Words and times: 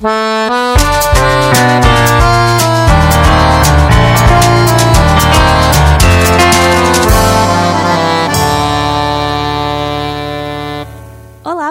Ha 0.00 0.48
ha! 0.48 0.67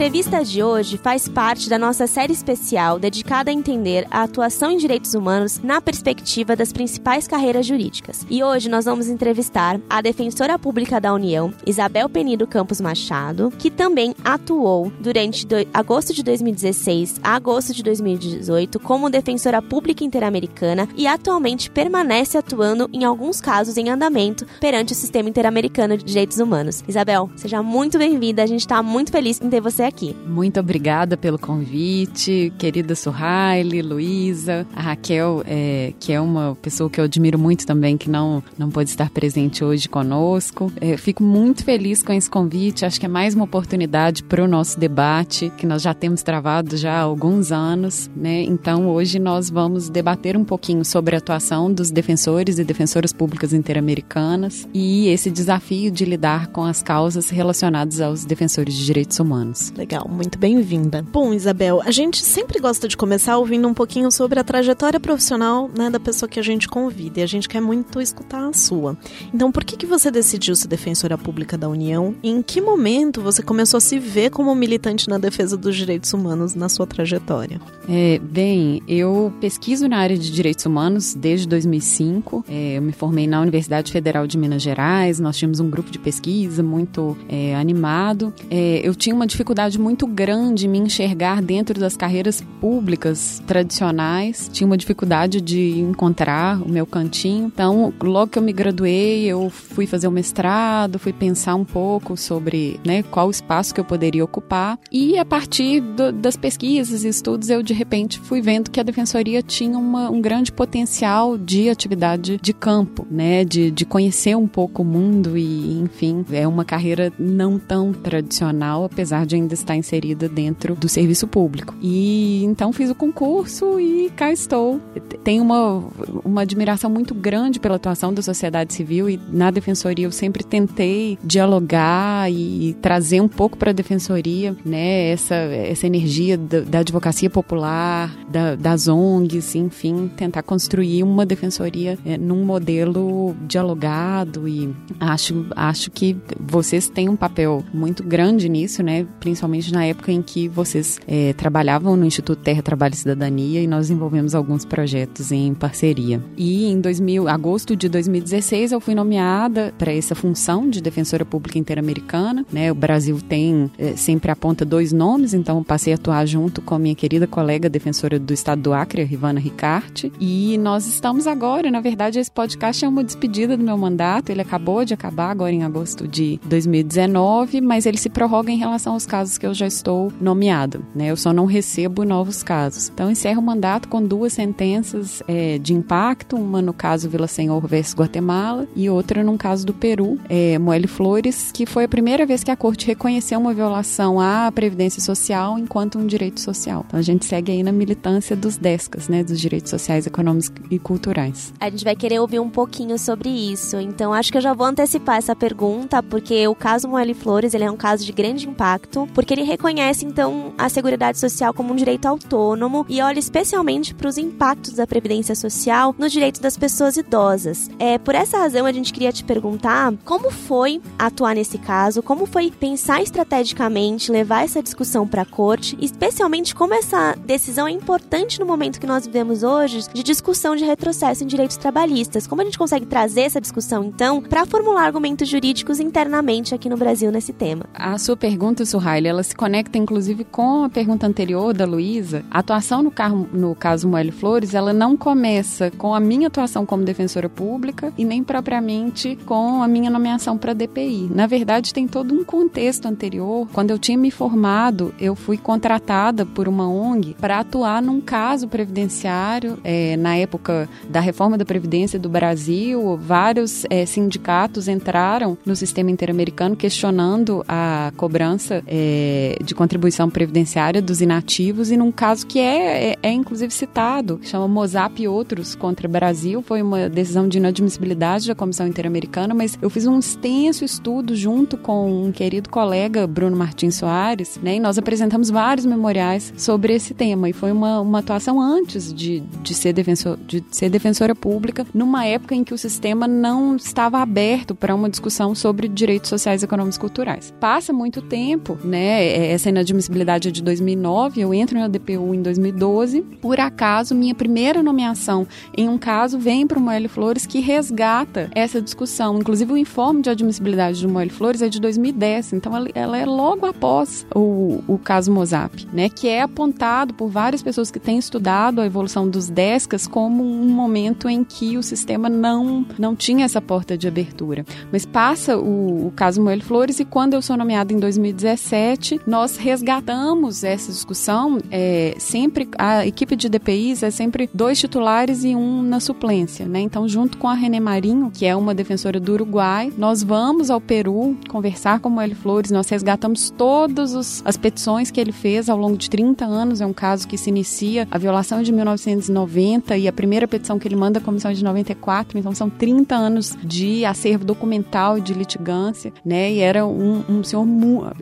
Entrevista 0.00 0.42
de 0.42 0.62
hoje 0.62 0.96
faz 0.96 1.28
parte 1.28 1.68
da 1.68 1.78
nossa 1.78 2.06
série 2.06 2.32
especial 2.32 2.98
dedicada 2.98 3.50
a 3.50 3.52
entender 3.52 4.06
a 4.10 4.22
atuação 4.22 4.70
em 4.70 4.78
direitos 4.78 5.12
humanos 5.12 5.60
na 5.62 5.78
perspectiva 5.78 6.56
das 6.56 6.72
principais 6.72 7.28
carreiras 7.28 7.66
jurídicas. 7.66 8.24
E 8.30 8.42
hoje 8.42 8.70
nós 8.70 8.86
vamos 8.86 9.08
entrevistar 9.08 9.78
a 9.90 10.00
defensora 10.00 10.58
pública 10.58 10.98
da 10.98 11.12
União, 11.12 11.52
Isabel 11.66 12.08
Penido 12.08 12.46
Campos 12.46 12.80
Machado, 12.80 13.52
que 13.58 13.70
também 13.70 14.14
atuou 14.24 14.90
durante 15.00 15.46
do... 15.46 15.56
agosto 15.74 16.14
de 16.14 16.22
2016 16.22 17.20
a 17.22 17.34
agosto 17.34 17.74
de 17.74 17.82
2018 17.82 18.80
como 18.80 19.10
defensora 19.10 19.60
pública 19.60 20.02
interamericana 20.02 20.88
e 20.96 21.06
atualmente 21.06 21.70
permanece 21.70 22.38
atuando 22.38 22.88
em 22.90 23.04
alguns 23.04 23.38
casos 23.38 23.76
em 23.76 23.90
andamento 23.90 24.46
perante 24.60 24.94
o 24.94 24.96
sistema 24.96 25.28
interamericano 25.28 25.98
de 25.98 26.04
direitos 26.04 26.38
humanos. 26.38 26.82
Isabel, 26.88 27.28
seja 27.36 27.62
muito 27.62 27.98
bem-vinda, 27.98 28.42
a 28.42 28.46
gente 28.46 28.60
está 28.60 28.82
muito 28.82 29.12
feliz 29.12 29.38
em 29.42 29.50
ter 29.50 29.60
você 29.60 29.89
aqui. 29.89 29.89
Muito 30.26 30.60
obrigada 30.60 31.16
pelo 31.16 31.38
convite, 31.38 32.52
querida 32.58 32.94
Suhaile, 32.94 33.82
Luísa, 33.82 34.66
a 34.74 34.80
Raquel, 34.80 35.42
é, 35.46 35.92
que 35.98 36.12
é 36.12 36.20
uma 36.20 36.56
pessoa 36.60 36.88
que 36.88 37.00
eu 37.00 37.04
admiro 37.04 37.38
muito 37.38 37.66
também, 37.66 37.96
que 37.96 38.08
não, 38.08 38.42
não 38.56 38.70
pode 38.70 38.90
estar 38.90 39.10
presente 39.10 39.64
hoje 39.64 39.88
conosco. 39.88 40.72
É, 40.80 40.96
fico 40.96 41.22
muito 41.22 41.64
feliz 41.64 42.02
com 42.02 42.12
esse 42.12 42.30
convite, 42.30 42.84
acho 42.84 42.98
que 42.98 43.06
é 43.06 43.08
mais 43.08 43.34
uma 43.34 43.44
oportunidade 43.44 44.22
para 44.22 44.42
o 44.42 44.48
nosso 44.48 44.78
debate, 44.78 45.50
que 45.56 45.66
nós 45.66 45.82
já 45.82 45.92
temos 45.92 46.22
travado 46.22 46.76
já 46.76 46.94
há 46.94 47.00
alguns 47.00 47.52
anos, 47.52 48.10
né? 48.14 48.42
Então 48.42 48.88
hoje 48.88 49.18
nós 49.18 49.50
vamos 49.50 49.88
debater 49.88 50.36
um 50.36 50.44
pouquinho 50.44 50.84
sobre 50.84 51.14
a 51.14 51.18
atuação 51.18 51.72
dos 51.72 51.90
defensores 51.90 52.58
e 52.58 52.64
defensoras 52.64 53.12
públicas 53.12 53.52
interamericanas 53.52 54.68
e 54.72 55.08
esse 55.08 55.30
desafio 55.30 55.90
de 55.90 56.04
lidar 56.04 56.48
com 56.48 56.64
as 56.64 56.82
causas 56.82 57.30
relacionadas 57.30 58.00
aos 58.00 58.24
defensores 58.24 58.74
de 58.74 58.84
direitos 58.84 59.18
humanos. 59.18 59.72
Legal, 59.80 60.06
muito 60.12 60.38
bem-vinda. 60.38 61.02
Bom, 61.10 61.32
Isabel, 61.32 61.80
a 61.82 61.90
gente 61.90 62.22
sempre 62.22 62.60
gosta 62.60 62.86
de 62.86 62.98
começar 62.98 63.38
ouvindo 63.38 63.66
um 63.66 63.72
pouquinho 63.72 64.10
sobre 64.10 64.38
a 64.38 64.44
trajetória 64.44 65.00
profissional 65.00 65.70
né, 65.74 65.88
da 65.88 65.98
pessoa 65.98 66.28
que 66.28 66.38
a 66.38 66.42
gente 66.42 66.68
convida 66.68 67.20
e 67.20 67.22
a 67.22 67.26
gente 67.26 67.48
quer 67.48 67.62
muito 67.62 67.98
escutar 67.98 68.46
a 68.46 68.52
sua. 68.52 68.94
Então, 69.32 69.50
por 69.50 69.64
que, 69.64 69.78
que 69.78 69.86
você 69.86 70.10
decidiu 70.10 70.54
ser 70.54 70.68
defensora 70.68 71.16
pública 71.16 71.56
da 71.56 71.66
União 71.66 72.14
e 72.22 72.28
em 72.28 72.42
que 72.42 72.60
momento 72.60 73.22
você 73.22 73.42
começou 73.42 73.78
a 73.78 73.80
se 73.80 73.98
ver 73.98 74.28
como 74.28 74.54
militante 74.54 75.08
na 75.08 75.16
defesa 75.16 75.56
dos 75.56 75.74
direitos 75.74 76.12
humanos 76.12 76.54
na 76.54 76.68
sua 76.68 76.86
trajetória? 76.86 77.58
É, 77.88 78.18
bem, 78.18 78.82
eu 78.86 79.32
pesquiso 79.40 79.88
na 79.88 79.96
área 79.96 80.18
de 80.18 80.30
direitos 80.30 80.66
humanos 80.66 81.14
desde 81.14 81.48
2005. 81.48 82.44
É, 82.46 82.76
eu 82.76 82.82
me 82.82 82.92
formei 82.92 83.26
na 83.26 83.40
Universidade 83.40 83.90
Federal 83.90 84.26
de 84.26 84.36
Minas 84.36 84.60
Gerais, 84.60 85.18
nós 85.18 85.38
tínhamos 85.38 85.58
um 85.58 85.70
grupo 85.70 85.90
de 85.90 85.98
pesquisa 85.98 86.62
muito 86.62 87.16
é, 87.30 87.56
animado. 87.56 88.30
É, 88.50 88.82
eu 88.84 88.94
tinha 88.94 89.16
uma 89.16 89.26
dificuldade 89.26 89.69
dificuldade 89.70 89.78
muito 89.78 90.06
grande 90.06 90.66
em 90.66 90.68
me 90.68 90.78
enxergar 90.78 91.40
dentro 91.40 91.78
das 91.78 91.96
carreiras 91.96 92.42
públicas 92.60 93.42
tradicionais. 93.46 94.50
Tinha 94.52 94.66
uma 94.66 94.76
dificuldade 94.76 95.40
de 95.40 95.78
encontrar 95.78 96.60
o 96.62 96.68
meu 96.68 96.86
cantinho. 96.86 97.46
Então, 97.46 97.92
logo 98.02 98.32
que 98.32 98.38
eu 98.38 98.42
me 98.42 98.52
graduei, 98.52 99.24
eu 99.24 99.48
fui 99.50 99.86
fazer 99.86 100.08
o 100.08 100.10
mestrado, 100.10 100.98
fui 100.98 101.12
pensar 101.12 101.54
um 101.54 101.64
pouco 101.64 102.16
sobre 102.16 102.80
né, 102.84 103.02
qual 103.02 103.30
espaço 103.30 103.72
que 103.74 103.80
eu 103.80 103.84
poderia 103.84 104.24
ocupar. 104.24 104.78
E 104.90 105.18
a 105.18 105.24
partir 105.24 105.80
do, 105.80 106.12
das 106.12 106.36
pesquisas 106.36 107.04
e 107.04 107.08
estudos, 107.08 107.48
eu 107.50 107.62
de 107.62 107.72
repente 107.72 108.18
fui 108.18 108.40
vendo 108.40 108.70
que 108.70 108.80
a 108.80 108.82
defensoria 108.82 109.42
tinha 109.42 109.78
uma, 109.78 110.10
um 110.10 110.20
grande 110.20 110.50
potencial 110.50 111.38
de 111.38 111.68
atividade 111.68 112.38
de 112.42 112.52
campo, 112.52 113.06
né, 113.10 113.44
de, 113.44 113.70
de 113.70 113.84
conhecer 113.84 114.36
um 114.36 114.48
pouco 114.48 114.82
o 114.82 114.84
mundo 114.84 115.36
e, 115.36 115.80
enfim, 115.80 116.24
é 116.32 116.46
uma 116.46 116.64
carreira 116.64 117.12
não 117.18 117.58
tão 117.58 117.92
tradicional, 117.92 118.84
apesar 118.84 119.26
de 119.26 119.36
ainda 119.36 119.54
estar 119.60 119.76
inserida 119.76 120.28
dentro 120.28 120.74
do 120.74 120.88
serviço 120.88 121.26
público. 121.26 121.74
E 121.80 122.44
então 122.44 122.72
fiz 122.72 122.90
o 122.90 122.94
concurso 122.94 123.78
e 123.78 124.10
cá 124.10 124.32
estou. 124.32 124.80
Tenho 125.22 125.42
uma, 125.42 125.84
uma 126.24 126.42
admiração 126.42 126.90
muito 126.90 127.14
grande 127.14 127.60
pela 127.60 127.76
atuação 127.76 128.12
da 128.12 128.22
sociedade 128.22 128.74
civil 128.74 129.08
e 129.08 129.20
na 129.30 129.50
defensoria 129.50 130.06
eu 130.06 130.12
sempre 130.12 130.42
tentei 130.44 131.18
dialogar 131.22 132.30
e 132.30 132.76
trazer 132.80 133.20
um 133.20 133.28
pouco 133.28 133.56
para 133.56 133.70
a 133.70 133.74
defensoria, 133.74 134.56
né, 134.64 135.10
essa, 135.10 135.34
essa 135.34 135.86
energia 135.86 136.36
da, 136.36 136.60
da 136.60 136.78
advocacia 136.80 137.30
popular, 137.30 138.14
da, 138.28 138.56
das 138.56 138.88
ONGs, 138.88 139.54
enfim, 139.54 140.10
tentar 140.16 140.42
construir 140.42 141.02
uma 141.02 141.26
defensoria 141.26 141.98
é, 142.04 142.16
num 142.16 142.44
modelo 142.44 143.34
dialogado 143.46 144.48
e 144.48 144.74
acho, 144.98 145.46
acho 145.54 145.90
que 145.90 146.16
vocês 146.38 146.88
têm 146.88 147.08
um 147.08 147.16
papel 147.16 147.64
muito 147.72 148.02
grande 148.02 148.48
nisso, 148.48 148.82
né, 148.82 149.06
principalmente 149.18 149.49
na 149.72 149.84
época 149.84 150.12
em 150.12 150.22
que 150.22 150.48
vocês 150.48 150.98
é, 151.06 151.32
trabalhavam 151.32 151.96
no 151.96 152.04
Instituto 152.04 152.40
Terra, 152.40 152.62
Trabalho 152.62 152.94
e 152.94 152.96
Cidadania 152.96 153.62
e 153.62 153.66
nós 153.66 153.88
desenvolvemos 153.88 154.34
alguns 154.34 154.64
projetos 154.64 155.32
em 155.32 155.52
parceria. 155.54 156.22
E 156.36 156.66
em 156.66 156.80
2000, 156.80 157.28
agosto 157.28 157.76
de 157.76 157.88
2016 157.88 158.72
eu 158.72 158.80
fui 158.80 158.94
nomeada 158.94 159.74
para 159.78 159.92
essa 159.92 160.14
função 160.14 160.68
de 160.68 160.80
defensora 160.80 161.24
pública 161.24 161.58
interamericana, 161.58 162.44
né? 162.52 162.70
O 162.70 162.74
Brasil 162.74 163.18
tem 163.28 163.70
é, 163.78 163.96
sempre 163.96 164.30
aponta 164.30 164.64
dois 164.64 164.92
nomes, 164.92 165.34
então 165.34 165.62
passei 165.62 165.92
a 165.92 165.96
atuar 165.96 166.26
junto 166.26 166.62
com 166.62 166.74
a 166.74 166.78
minha 166.78 166.94
querida 166.94 167.26
colega 167.26 167.68
defensora 167.68 168.18
do 168.18 168.32
Estado 168.32 168.62
do 168.62 168.72
Acre, 168.72 169.02
Rivana 169.04 169.40
Ricarte, 169.40 170.12
e 170.20 170.58
nós 170.58 170.86
estamos 170.86 171.26
agora, 171.26 171.70
na 171.70 171.80
verdade, 171.80 172.18
esse 172.18 172.30
podcast 172.30 172.84
é 172.84 172.88
uma 172.88 173.04
despedida 173.04 173.56
do 173.56 173.64
meu 173.64 173.76
mandato, 173.76 174.30
ele 174.30 174.40
acabou 174.40 174.84
de 174.84 174.94
acabar 174.94 175.30
agora 175.30 175.52
em 175.52 175.64
agosto 175.64 176.06
de 176.06 176.40
2019, 176.44 177.60
mas 177.60 177.86
ele 177.86 177.98
se 177.98 178.08
prorroga 178.08 178.50
em 178.50 178.56
relação 178.56 178.94
aos 178.94 179.06
casos 179.06 179.38
que 179.40 179.46
eu 179.46 179.54
já 179.54 179.66
estou 179.66 180.12
nomeado, 180.20 180.84
né? 180.94 181.10
Eu 181.10 181.16
só 181.16 181.32
não 181.32 181.46
recebo 181.46 182.04
novos 182.04 182.42
casos. 182.42 182.90
Então 182.92 183.10
encerro 183.10 183.40
o 183.40 183.44
mandato 183.44 183.88
com 183.88 184.02
duas 184.02 184.34
sentenças 184.34 185.22
é, 185.26 185.58
de 185.58 185.72
impacto, 185.72 186.36
uma 186.36 186.60
no 186.60 186.74
caso 186.74 187.08
Vila 187.08 187.26
Senhor 187.26 187.66
versus 187.66 187.94
Guatemala 187.94 188.68
e 188.76 188.90
outra 188.90 189.24
num 189.24 189.38
caso 189.38 189.64
do 189.64 189.72
Peru, 189.72 190.18
é, 190.28 190.58
Moelle 190.58 190.86
Flores, 190.86 191.50
que 191.52 191.64
foi 191.64 191.84
a 191.84 191.88
primeira 191.88 192.26
vez 192.26 192.44
que 192.44 192.50
a 192.50 192.56
corte 192.56 192.86
reconheceu 192.86 193.40
uma 193.40 193.54
violação 193.54 194.20
à 194.20 194.52
previdência 194.52 195.00
social 195.00 195.58
enquanto 195.58 195.98
um 195.98 196.06
direito 196.06 196.38
social. 196.38 196.84
Então 196.86 197.00
a 197.00 197.02
gente 197.02 197.24
segue 197.24 197.50
aí 197.50 197.62
na 197.62 197.72
militância 197.72 198.36
dos 198.36 198.58
DESCAS, 198.58 199.08
né, 199.08 199.24
dos 199.24 199.40
direitos 199.40 199.70
sociais, 199.70 200.06
econômicos 200.06 200.52
e 200.70 200.78
culturais. 200.78 201.52
A 201.58 201.70
gente 201.70 201.84
vai 201.84 201.96
querer 201.96 202.20
ouvir 202.20 202.40
um 202.40 202.50
pouquinho 202.50 202.98
sobre 202.98 203.30
isso. 203.30 203.78
Então 203.78 204.12
acho 204.12 204.30
que 204.30 204.36
eu 204.36 204.42
já 204.42 204.52
vou 204.52 204.66
antecipar 204.66 205.16
essa 205.16 205.34
pergunta, 205.34 206.02
porque 206.02 206.46
o 206.46 206.54
caso 206.54 206.86
Moelle 206.86 207.14
Flores, 207.14 207.54
ele 207.54 207.64
é 207.64 207.70
um 207.70 207.76
caso 207.76 208.04
de 208.04 208.12
grande 208.12 208.46
impacto, 208.46 209.08
porque 209.14 209.29
ele 209.34 209.42
reconhece 209.42 210.04
então 210.04 210.52
a 210.58 210.68
Seguridade 210.68 211.18
Social 211.18 211.52
como 211.52 211.72
um 211.72 211.76
direito 211.76 212.06
autônomo 212.06 212.84
e 212.88 213.00
olha 213.00 213.18
especialmente 213.18 213.94
para 213.94 214.08
os 214.08 214.18
impactos 214.18 214.74
da 214.74 214.86
previdência 214.86 215.34
social 215.34 215.94
nos 215.98 216.12
direitos 216.12 216.40
das 216.40 216.56
pessoas 216.56 216.96
idosas. 216.96 217.70
É, 217.78 217.98
por 217.98 218.14
essa 218.14 218.38
razão 218.38 218.66
a 218.66 218.72
gente 218.72 218.92
queria 218.92 219.12
te 219.12 219.24
perguntar 219.24 219.92
como 220.04 220.30
foi 220.30 220.80
atuar 220.98 221.34
nesse 221.34 221.58
caso, 221.58 222.02
como 222.02 222.26
foi 222.26 222.50
pensar 222.50 223.02
estrategicamente, 223.02 224.10
levar 224.10 224.44
essa 224.44 224.62
discussão 224.62 225.06
para 225.06 225.22
a 225.22 225.26
corte, 225.26 225.76
especialmente 225.80 226.54
como 226.54 226.74
essa 226.74 227.14
decisão 227.24 227.66
é 227.66 227.70
importante 227.70 228.40
no 228.40 228.46
momento 228.46 228.80
que 228.80 228.86
nós 228.86 229.06
vivemos 229.06 229.42
hoje 229.42 229.84
de 229.92 230.02
discussão 230.02 230.56
de 230.56 230.64
retrocesso 230.64 231.24
em 231.24 231.26
direitos 231.26 231.56
trabalhistas. 231.56 232.26
Como 232.26 232.42
a 232.42 232.44
gente 232.44 232.58
consegue 232.58 232.86
trazer 232.86 233.22
essa 233.22 233.40
discussão 233.40 233.84
então 233.84 234.20
para 234.20 234.46
formular 234.46 234.84
argumentos 234.84 235.28
jurídicos 235.28 235.80
internamente 235.80 236.54
aqui 236.54 236.68
no 236.68 236.76
Brasil 236.76 237.10
nesse 237.10 237.32
tema? 237.32 237.64
A 237.74 237.98
sua 237.98 238.16
pergunta, 238.16 238.64
Suhaile, 238.64 239.08
ela 239.08 239.19
se 239.22 239.34
conecta 239.34 239.78
inclusive 239.78 240.24
com 240.24 240.64
a 240.64 240.68
pergunta 240.68 241.06
anterior 241.06 241.52
da 241.52 241.64
Luísa. 241.64 242.24
A 242.30 242.40
atuação 242.40 242.82
no, 242.82 242.90
carro, 242.90 243.28
no 243.32 243.54
caso 243.54 243.88
Moelle 243.88 244.10
Flores, 244.10 244.54
ela 244.54 244.72
não 244.72 244.96
começa 244.96 245.70
com 245.72 245.94
a 245.94 246.00
minha 246.00 246.28
atuação 246.28 246.66
como 246.66 246.84
defensora 246.84 247.28
pública 247.28 247.92
e 247.96 248.04
nem 248.04 248.22
propriamente 248.22 249.16
com 249.26 249.62
a 249.62 249.68
minha 249.68 249.90
nomeação 249.90 250.36
para 250.36 250.54
DPI. 250.54 251.10
Na 251.14 251.26
verdade, 251.26 251.72
tem 251.74 251.86
todo 251.86 252.14
um 252.14 252.24
contexto 252.24 252.86
anterior. 252.86 253.48
Quando 253.52 253.70
eu 253.70 253.78
tinha 253.78 253.98
me 253.98 254.10
formado, 254.10 254.94
eu 254.98 255.14
fui 255.14 255.36
contratada 255.36 256.24
por 256.26 256.48
uma 256.48 256.68
ONG 256.68 257.16
para 257.20 257.40
atuar 257.40 257.82
num 257.82 258.00
caso 258.00 258.48
previdenciário. 258.48 259.58
É, 259.64 259.96
na 259.96 260.16
época 260.16 260.68
da 260.88 261.00
reforma 261.00 261.36
da 261.36 261.44
Previdência 261.44 261.98
do 261.98 262.08
Brasil, 262.08 262.98
vários 263.00 263.64
é, 263.70 263.84
sindicatos 263.86 264.68
entraram 264.68 265.36
no 265.44 265.56
sistema 265.56 265.90
interamericano 265.90 266.56
questionando 266.56 267.44
a 267.48 267.92
cobrança 267.96 268.62
é, 268.66 268.99
de 269.42 269.54
contribuição 269.54 270.08
previdenciária 270.08 270.80
dos 270.82 271.00
inativos 271.00 271.70
e 271.70 271.76
num 271.76 271.92
caso 271.92 272.26
que 272.26 272.38
é, 272.38 272.90
é, 272.90 272.96
é 273.02 273.12
inclusive 273.12 273.52
citado, 273.52 274.20
chama 274.22 274.48
Mozap 274.48 275.02
e 275.02 275.08
outros 275.08 275.54
contra 275.54 275.88
Brasil, 275.88 276.42
foi 276.42 276.62
uma 276.62 276.88
decisão 276.88 277.28
de 277.28 277.38
inadmissibilidade 277.38 278.26
da 278.26 278.34
Comissão 278.34 278.66
Interamericana, 278.66 279.34
mas 279.34 279.58
eu 279.60 279.70
fiz 279.70 279.86
um 279.86 279.98
extenso 279.98 280.64
estudo 280.64 281.14
junto 281.14 281.56
com 281.56 282.06
um 282.06 282.12
querido 282.12 282.48
colega, 282.48 283.06
Bruno 283.06 283.36
Martins 283.36 283.76
Soares, 283.76 284.38
né, 284.42 284.56
e 284.56 284.60
nós 284.60 284.78
apresentamos 284.78 285.30
vários 285.30 285.66
memoriais 285.66 286.32
sobre 286.36 286.74
esse 286.74 286.94
tema, 286.94 287.28
e 287.28 287.32
foi 287.32 287.52
uma, 287.52 287.80
uma 287.80 287.98
atuação 287.98 288.40
antes 288.40 288.92
de, 288.92 289.20
de, 289.42 289.54
ser 289.54 289.72
defensor, 289.72 290.18
de 290.26 290.44
ser 290.50 290.68
defensora 290.68 291.14
pública, 291.14 291.66
numa 291.74 292.04
época 292.04 292.34
em 292.34 292.44
que 292.44 292.54
o 292.54 292.58
sistema 292.58 293.06
não 293.06 293.56
estava 293.56 293.98
aberto 293.98 294.54
para 294.54 294.74
uma 294.74 294.88
discussão 294.88 295.34
sobre 295.34 295.68
direitos 295.68 296.08
sociais, 296.08 296.42
econômicos 296.42 296.76
e 296.76 296.80
culturais. 296.80 297.34
Passa 297.40 297.72
muito 297.72 298.02
tempo, 298.02 298.58
né, 298.64 298.89
é, 298.90 299.32
essa 299.32 299.48
inadmissibilidade 299.48 300.28
é 300.28 300.30
de 300.30 300.42
2009, 300.42 301.20
eu 301.20 301.32
entro 301.32 301.58
na 301.58 301.68
DPU 301.68 302.14
em 302.14 302.22
2012, 302.22 303.02
por 303.20 303.38
acaso, 303.38 303.94
minha 303.94 304.14
primeira 304.14 304.62
nomeação 304.62 305.26
em 305.56 305.68
um 305.68 305.78
caso 305.78 306.18
vem 306.18 306.46
para 306.46 306.58
o 306.58 306.60
Moelle 306.62 306.88
Flores 306.88 307.26
que 307.26 307.40
resgata 307.40 308.30
essa 308.34 308.60
discussão. 308.60 309.18
Inclusive, 309.18 309.52
o 309.52 309.56
informe 309.56 310.02
de 310.02 310.10
admissibilidade 310.10 310.82
do 310.82 310.88
Moelle 310.88 311.10
Flores 311.10 311.42
é 311.42 311.48
de 311.48 311.60
2010, 311.60 312.32
então 312.34 312.52
ela 312.74 312.98
é 312.98 313.06
logo 313.06 313.46
após 313.46 314.06
o, 314.14 314.62
o 314.66 314.78
caso 314.78 315.12
Mozap, 315.12 315.66
né? 315.72 315.88
Que 315.88 316.08
é 316.08 316.22
apontado 316.22 316.94
por 316.94 317.08
várias 317.08 317.42
pessoas 317.42 317.70
que 317.70 317.78
têm 317.78 317.98
estudado 317.98 318.60
a 318.60 318.66
evolução 318.66 319.08
dos 319.08 319.28
DESCAS 319.28 319.86
como 319.86 320.24
um 320.24 320.48
momento 320.48 321.08
em 321.08 321.22
que 321.22 321.56
o 321.56 321.62
sistema 321.62 322.08
não, 322.08 322.66
não 322.78 322.96
tinha 322.96 323.24
essa 323.24 323.40
porta 323.40 323.76
de 323.76 323.86
abertura. 323.86 324.44
Mas 324.72 324.84
passa 324.84 325.36
o, 325.36 325.86
o 325.86 325.92
caso 325.94 326.22
Moelle 326.22 326.42
Flores 326.42 326.80
e 326.80 326.84
quando 326.84 327.14
eu 327.14 327.22
sou 327.22 327.36
nomeada 327.36 327.72
em 327.72 327.78
2017, 327.78 328.79
nós 329.06 329.36
resgatamos 329.36 330.44
essa 330.44 330.70
discussão. 330.70 331.38
É, 331.50 331.94
sempre 331.98 332.48
a 332.58 332.86
equipe 332.86 333.16
de 333.16 333.28
DPIs 333.28 333.82
é 333.82 333.90
sempre 333.90 334.28
dois 334.32 334.58
titulares 334.58 335.24
e 335.24 335.34
um 335.34 335.62
na 335.62 335.80
suplência, 335.80 336.46
né? 336.46 336.60
Então, 336.60 336.88
junto 336.88 337.18
com 337.18 337.28
a 337.28 337.34
René 337.34 337.60
Marinho, 337.60 338.10
que 338.10 338.26
é 338.26 338.34
uma 338.34 338.54
defensora 338.54 338.98
do 338.98 339.12
Uruguai, 339.12 339.72
nós 339.76 340.02
vamos 340.02 340.50
ao 340.50 340.60
Peru 340.60 341.16
conversar 341.28 341.80
com 341.80 341.88
o 341.88 341.92
Moelle 341.92 342.14
Flores, 342.14 342.50
nós 342.50 342.68
resgatamos 342.68 343.30
todas 343.30 344.22
as 344.24 344.36
petições 344.36 344.90
que 344.90 345.00
ele 345.00 345.12
fez 345.12 345.48
ao 345.48 345.56
longo 345.56 345.76
de 345.76 345.90
30 345.90 346.24
anos, 346.24 346.60
é 346.60 346.66
um 346.66 346.72
caso 346.72 347.06
que 347.06 347.18
se 347.18 347.30
inicia 347.30 347.86
a 347.90 347.98
violação 347.98 348.42
de 348.42 348.52
1990 348.52 349.76
e 349.76 349.88
a 349.88 349.92
primeira 349.92 350.26
petição 350.26 350.58
que 350.58 350.66
ele 350.66 350.76
manda 350.76 350.98
à 350.98 351.02
comissão 351.02 351.30
é 351.30 351.34
de 351.34 351.44
94, 351.44 352.18
então 352.18 352.34
são 352.34 352.48
30 352.48 352.94
anos 352.94 353.36
de 353.42 353.84
acervo 353.84 354.24
documental 354.24 354.98
e 354.98 355.00
de 355.00 355.12
litigância, 355.12 355.92
né? 356.04 356.32
E 356.32 356.38
era 356.40 356.64
um, 356.64 357.02
um 357.08 357.24
senhor, 357.24 357.46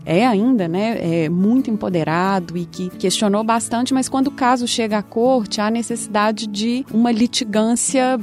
é 0.04 0.26
ainda, 0.26 0.67
né? 0.68 1.24
É 1.24 1.28
muito 1.28 1.70
empoderado 1.70 2.56
e 2.56 2.64
que 2.64 2.90
questionou 2.90 3.42
bastante, 3.42 3.94
mas 3.94 4.08
quando 4.08 4.28
o 4.28 4.30
caso 4.30 4.66
chega 4.66 4.98
à 4.98 5.02
corte, 5.02 5.60
há 5.60 5.70
necessidade 5.70 6.46
de 6.46 6.84
uma 6.92 7.10
litigância, 7.10 8.18